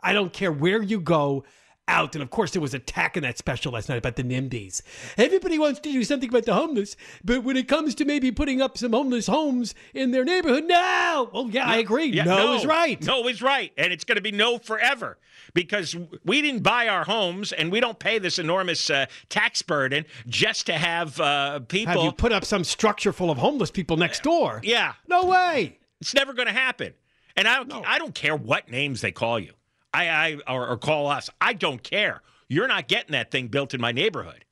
I 0.00 0.12
don't 0.12 0.32
care 0.32 0.52
where 0.52 0.82
you 0.82 1.00
go. 1.00 1.44
Out. 1.88 2.14
And 2.14 2.22
of 2.22 2.30
course, 2.30 2.52
there 2.52 2.62
was 2.62 2.74
attack 2.74 3.16
in 3.16 3.22
that 3.24 3.38
special 3.38 3.72
last 3.72 3.88
night 3.88 3.98
about 3.98 4.16
the 4.16 4.22
NIMBYs. 4.22 4.82
Everybody 5.16 5.58
wants 5.58 5.80
to 5.80 5.92
do 5.92 6.04
something 6.04 6.28
about 6.28 6.44
the 6.44 6.54
homeless, 6.54 6.96
but 7.24 7.42
when 7.42 7.56
it 7.56 7.66
comes 7.66 7.94
to 7.96 8.04
maybe 8.04 8.30
putting 8.30 8.62
up 8.62 8.78
some 8.78 8.92
homeless 8.92 9.26
homes 9.26 9.74
in 9.94 10.10
their 10.10 10.24
neighborhood, 10.24 10.64
no. 10.64 11.30
Well, 11.32 11.48
yeah, 11.50 11.66
I 11.66 11.78
agree. 11.78 12.06
Yeah, 12.06 12.24
no, 12.24 12.54
is 12.54 12.66
right. 12.66 13.02
No 13.04 13.26
is 13.26 13.42
right. 13.42 13.72
And 13.76 13.92
it's 13.92 14.04
going 14.04 14.16
to 14.16 14.22
be 14.22 14.32
no 14.32 14.58
forever 14.58 15.18
because 15.54 15.96
we 16.24 16.42
didn't 16.42 16.62
buy 16.62 16.88
our 16.88 17.04
homes 17.04 17.52
and 17.52 17.72
we 17.72 17.80
don't 17.80 17.98
pay 17.98 18.18
this 18.18 18.38
enormous 18.38 18.90
uh, 18.90 19.06
tax 19.28 19.62
burden 19.62 20.04
just 20.26 20.66
to 20.66 20.74
have 20.74 21.18
uh, 21.20 21.60
people. 21.60 21.94
Have 21.94 22.02
you 22.02 22.12
put 22.12 22.32
up 22.32 22.44
some 22.44 22.64
structure 22.64 23.12
full 23.12 23.30
of 23.30 23.38
homeless 23.38 23.70
people 23.70 23.96
next 23.96 24.22
door? 24.22 24.60
Yeah. 24.62 24.92
No 25.08 25.24
way. 25.24 25.78
It's 26.00 26.14
never 26.14 26.32
going 26.32 26.48
to 26.48 26.54
happen. 26.54 26.92
And 27.36 27.46
I 27.46 27.62
don't, 27.62 27.86
I 27.86 27.98
don't 27.98 28.14
care 28.14 28.34
what 28.36 28.68
names 28.68 29.00
they 29.00 29.12
call 29.12 29.38
you. 29.38 29.52
I, 29.92 30.08
I 30.08 30.38
or, 30.46 30.68
or 30.68 30.76
call 30.76 31.06
us. 31.06 31.30
I 31.40 31.52
don't 31.52 31.82
care. 31.82 32.22
You're 32.48 32.68
not 32.68 32.88
getting 32.88 33.12
that 33.12 33.30
thing 33.30 33.48
built 33.48 33.74
in 33.74 33.80
my 33.80 33.92
neighborhood. 33.92 34.44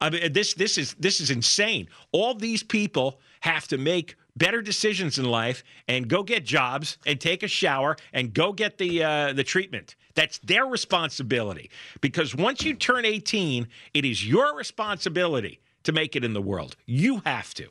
I 0.00 0.10
mean, 0.10 0.32
this 0.32 0.54
this 0.54 0.78
is 0.78 0.94
this 0.98 1.20
is 1.20 1.30
insane. 1.30 1.88
All 2.12 2.34
these 2.34 2.62
people 2.62 3.20
have 3.40 3.68
to 3.68 3.78
make 3.78 4.16
better 4.36 4.62
decisions 4.62 5.18
in 5.18 5.26
life 5.26 5.62
and 5.88 6.08
go 6.08 6.22
get 6.22 6.44
jobs 6.44 6.98
and 7.06 7.20
take 7.20 7.42
a 7.42 7.48
shower 7.48 7.96
and 8.12 8.32
go 8.32 8.52
get 8.52 8.78
the 8.78 9.04
uh, 9.04 9.32
the 9.32 9.44
treatment. 9.44 9.96
That's 10.14 10.38
their 10.38 10.66
responsibility 10.66 11.70
because 12.00 12.34
once 12.34 12.64
you 12.64 12.74
turn 12.74 13.04
18, 13.04 13.68
it 13.94 14.04
is 14.04 14.26
your 14.26 14.56
responsibility 14.56 15.60
to 15.84 15.92
make 15.92 16.16
it 16.16 16.24
in 16.24 16.32
the 16.32 16.42
world. 16.42 16.76
You 16.86 17.22
have 17.24 17.54
to. 17.54 17.68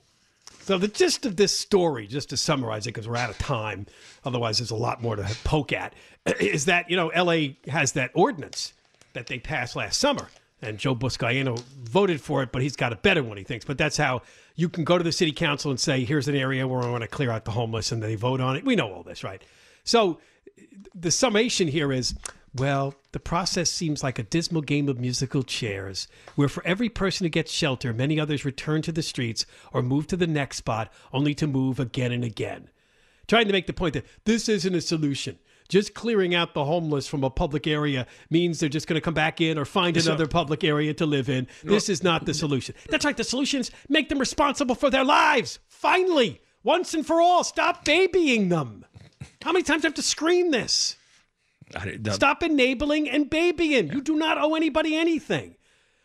So 0.70 0.78
the 0.78 0.88
gist 0.88 1.26
of 1.26 1.36
this 1.36 1.58
story, 1.58 2.06
just 2.06 2.30
to 2.30 2.38
summarize 2.38 2.86
it, 2.86 2.94
because 2.94 3.08
we're 3.08 3.16
out 3.16 3.32
of 3.32 3.40
time, 3.40 3.88
otherwise 4.24 4.60
there's 4.60 4.70
a 4.70 4.76
lot 4.76 5.02
more 5.02 5.16
to 5.16 5.28
poke 5.44 5.74
at, 5.74 5.96
is 6.40 6.66
that 6.66 6.92
you 6.92 6.96
know 6.96 7.10
L.A. 7.10 7.58
has 7.68 7.94
that 7.94 8.12
ordinance 8.14 8.74
that 9.14 9.26
they 9.26 9.40
passed 9.40 9.76
last 9.76 9.98
summer, 9.98 10.30
and 10.62 10.78
Joe 10.78 10.94
Buscaino 10.94 11.58
voted 11.58 12.22
for 12.22 12.44
it, 12.44 12.52
but 12.52 12.62
he's 12.62 12.76
got 12.76 12.94
a 12.94 12.98
better 12.98 13.24
one, 13.24 13.38
he 13.38 13.44
thinks. 13.44 13.66
But 13.66 13.80
that's 13.80 13.98
how 13.98 14.22
you 14.56 14.70
can 14.70 14.84
go 14.84 15.00
to 15.00 15.04
the 15.04 15.12
city 15.12 15.32
council 15.32 15.72
and 15.72 15.80
say, 15.80 16.06
"Here's 16.06 16.28
an 16.28 16.36
area 16.36 16.68
where 16.68 16.84
I 16.84 16.92
want 16.92 17.02
to 17.02 17.08
clear 17.08 17.32
out 17.32 17.46
the 17.46 17.52
homeless," 17.52 17.92
and 17.92 18.04
they 18.04 18.14
vote 18.14 18.40
on 18.40 18.56
it. 18.56 18.64
We 18.64 18.76
know 18.76 18.94
all 18.94 19.02
this, 19.02 19.24
right? 19.24 19.42
So 19.84 20.20
the 20.94 21.10
summation 21.10 21.68
here 21.68 21.92
is 21.92 22.14
well, 22.56 22.96
the 23.12 23.20
process 23.20 23.70
seems 23.70 24.04
like 24.04 24.18
a 24.20 24.24
dismal 24.24 24.62
game 24.62 24.90
of 24.90 25.00
musical 25.00 25.44
chairs, 25.44 26.08
where 26.36 26.50
for 26.50 26.66
every 26.66 26.90
person 26.90 27.26
who 27.26 27.30
gets 27.30 27.52
shelter, 27.52 27.94
many 27.94 28.20
others 28.20 28.46
return 28.46 28.82
to 28.84 28.92
the 28.92 29.04
streets 29.04 29.46
or 29.72 29.82
move 29.82 30.08
to 30.08 30.18
the 30.18 30.28
next 30.28 30.58
spot, 30.58 30.92
only 31.14 31.34
to 31.36 31.48
move 31.48 31.80
again 31.80 32.12
and 32.12 32.24
again. 32.24 32.70
Trying 33.28 33.46
to 33.48 33.54
make 33.54 33.68
the 33.68 33.74
point 33.74 33.94
that 33.94 34.06
this 34.26 34.50
isn't 34.50 34.74
a 34.76 34.82
solution. 34.82 35.38
Just 35.68 35.94
clearing 35.94 36.34
out 36.34 36.56
the 36.56 36.66
homeless 36.66 37.08
from 37.08 37.24
a 37.24 37.30
public 37.30 37.68
area 37.68 38.08
means 38.32 38.60
they're 38.60 38.70
just 38.70 38.88
going 38.88 38.96
to 39.00 39.02
come 39.06 39.14
back 39.14 39.40
in 39.40 39.56
or 39.60 39.66
find 39.66 39.96
So- 40.02 40.10
another 40.10 40.26
public 40.26 40.64
area 40.64 40.96
to 40.96 41.06
live 41.06 41.30
in. 41.30 41.46
This 41.64 41.90
is 41.90 42.02
not 42.02 42.26
the 42.26 42.34
solution. 42.34 42.74
That's 42.90 43.06
right. 43.06 43.16
The 43.16 43.24
solution 43.24 43.60
is 43.60 43.70
make 43.88 44.10
them 44.10 44.18
responsible 44.18 44.74
for 44.74 44.90
their 44.90 45.04
lives. 45.04 45.60
Finally, 45.68 46.42
once 46.64 46.96
and 46.96 47.06
for 47.06 47.22
all, 47.22 47.44
stop 47.44 47.86
babying 47.86 48.50
them. 48.50 48.84
How 49.44 49.52
many 49.52 49.62
times 49.62 49.84
do 49.84 49.86
I 49.86 49.90
have 49.90 49.96
to 49.96 50.02
scream 50.02 50.50
this? 50.50 50.96
Stop 52.14 52.44
enabling 52.44 53.10
and 53.10 53.30
babying. 53.30 53.92
You 53.92 54.02
do 54.02 54.16
not 54.16 54.38
owe 54.38 54.56
anybody 54.56 54.96
anything. 54.96 55.56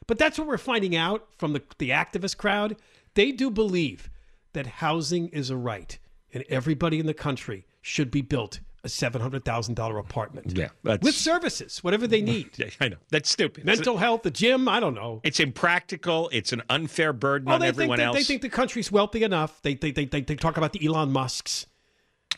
But 0.07 0.19
that's 0.19 0.39
what 0.39 0.47
we're 0.47 0.59
finding 0.59 0.95
out 0.97 1.27
from 1.39 1.53
the, 1.55 1.62
the 1.79 1.91
activist 1.91 2.37
crowd. 2.37 2.77
They 3.15 3.33
do 3.33 3.51
believe 3.51 4.11
that 4.53 4.67
housing 4.67 5.29
is 5.29 5.51
a 5.51 5.57
right 5.57 5.99
and 6.33 6.45
everybody 6.49 6.99
in 6.99 7.07
the 7.07 7.15
country 7.15 7.67
should 7.81 8.11
be 8.11 8.21
built 8.21 8.61
a 8.83 8.89
$700,000 8.89 9.99
apartment. 9.99 10.57
Yeah, 10.57 10.69
With 10.85 11.15
services, 11.15 11.83
whatever 11.83 12.07
they 12.07 12.21
need. 12.21 12.51
Yeah, 12.59 12.67
I 12.81 12.89
know 12.89 12.97
that's 13.11 13.31
stupid. 13.31 13.65
Mental 13.65 13.97
health, 13.97 14.23
the 14.23 14.31
gym, 14.31 14.69
I 14.69 14.79
don't 14.79 14.95
know. 14.95 15.21
It's 15.25 15.41
impractical. 15.41 16.29
It's 16.33 16.53
an 16.53 16.62
unfair 16.69 17.12
burden 17.15 17.49
Oh, 17.51 17.55
on 17.55 17.62
everyone 17.62 17.99
else. 17.99 18.15
They, 18.15 18.21
they 18.21 18.25
think 18.25 18.43
the 18.43 18.51
country's 18.51 18.93
wealthy 18.93 19.23
enough. 19.23 19.62
They, 19.62 19.75
they, 19.75 19.91
they, 19.91 20.05
they, 20.05 20.21
they 20.21 20.37
talk 20.37 20.57
about 20.59 20.73
the 20.75 20.87
Elon 20.87 21.12
Musks 21.12 21.67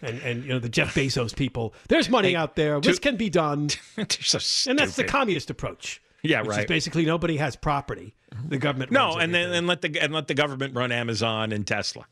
and, 0.03 0.21
and 0.21 0.43
you 0.45 0.51
know 0.51 0.59
the 0.59 0.69
Jeff 0.69 0.95
Bezos 0.95 1.35
people. 1.35 1.75
There's 1.89 2.09
money 2.09 2.31
Hey, 2.31 2.37
out 2.37 2.57
there. 2.57 2.81
This 2.81 2.99
can 2.99 3.17
be 3.17 3.31
done. 3.31 3.69
So 4.21 4.39
And 4.71 4.79
that's 4.79 4.97
the 4.97 5.05
communist 5.05 5.51
approach. 5.51 6.01
Yeah, 6.23 6.41
which 6.41 6.51
Is 6.51 6.57
right. 6.59 6.69
basically 6.69 7.05
nobody 7.05 7.37
has 7.37 7.57
property. 7.57 8.15
The 8.49 8.59
government. 8.59 8.91
No, 8.91 9.17
and 9.17 9.35
then 9.35 9.53
and 9.53 9.67
let 9.67 9.81
the 9.83 9.99
and 10.01 10.13
let 10.13 10.27
the 10.29 10.35
government 10.35 10.75
run 10.75 10.91
Amazon 10.93 11.53
and 11.53 11.67
Tesla. 11.67 12.05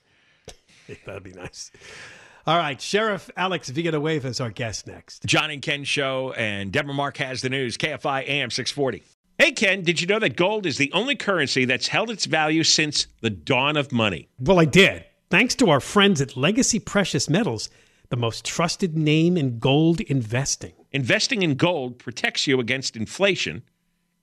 that'd 1.07 1.23
be 1.23 1.33
nice. 1.33 1.71
All 2.47 2.57
right, 2.59 2.81
Sheriff 2.81 3.31
Alex 3.37 3.71
Villanueva 3.71 4.29
is 4.29 4.41
our 4.41 4.51
guest 4.51 4.87
next. 4.87 5.25
John 5.25 5.51
and 5.51 5.63
Ken 5.63 5.85
show 5.85 6.33
and 6.33 6.71
Deborah 6.73 6.95
Mark 6.95 7.17
has 7.17 7.41
the 7.41 7.49
news. 7.49 7.77
KFI 7.79 8.29
AM 8.29 8.51
640. 8.51 9.03
Hey 9.39 9.53
Ken, 9.53 9.83
did 9.83 10.01
you 10.01 10.07
know 10.07 10.19
that 10.21 10.37
gold 10.37 10.65
is 10.67 10.77
the 10.79 10.93
only 10.93 11.17
currency 11.17 11.65
that's 11.65 11.89
held 11.89 12.11
its 12.11 12.25
value 12.27 12.63
since 12.63 13.07
the 13.21 13.31
dawn 13.31 13.77
of 13.77 13.91
money? 13.93 14.29
Well, 14.39 14.61
I 14.61 14.65
did. 14.67 15.05
Thanks 15.35 15.57
to 15.57 15.69
our 15.69 15.81
friends 15.81 16.21
at 16.21 16.37
Legacy 16.37 16.79
Precious 16.79 17.29
Metals, 17.29 17.69
the 18.09 18.17
most 18.17 18.45
trusted 18.45 18.97
name 18.97 19.37
in 19.37 19.59
gold 19.59 20.01
investing. 20.03 20.75
Investing 20.93 21.43
in 21.43 21.57
gold 21.57 21.99
protects 21.99 22.47
you 22.47 22.61
against 22.61 22.97
inflation 22.97 23.65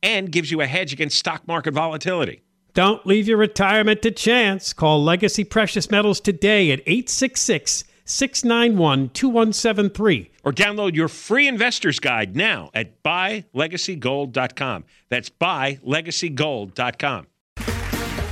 and 0.01 0.31
gives 0.31 0.51
you 0.51 0.61
a 0.61 0.67
hedge 0.67 0.93
against 0.93 1.17
stock 1.17 1.45
market 1.45 1.73
volatility. 1.73 2.43
Don't 2.73 3.05
leave 3.05 3.27
your 3.27 3.35
retirement 3.35 4.01
to 4.03 4.11
chance. 4.11 4.71
Call 4.71 5.03
Legacy 5.03 5.43
Precious 5.43 5.91
Metals 5.91 6.21
today 6.21 6.71
at 6.71 6.79
866 6.87 7.83
691 8.05 9.09
2173. 9.09 10.31
Or 10.45 10.53
download 10.53 10.95
your 10.95 11.09
free 11.09 11.49
investor's 11.49 11.99
guide 11.99 12.37
now 12.37 12.69
at 12.73 13.03
buylegacygold.com. 13.03 14.85
That's 15.09 15.29
buylegacygold.com. 15.29 17.27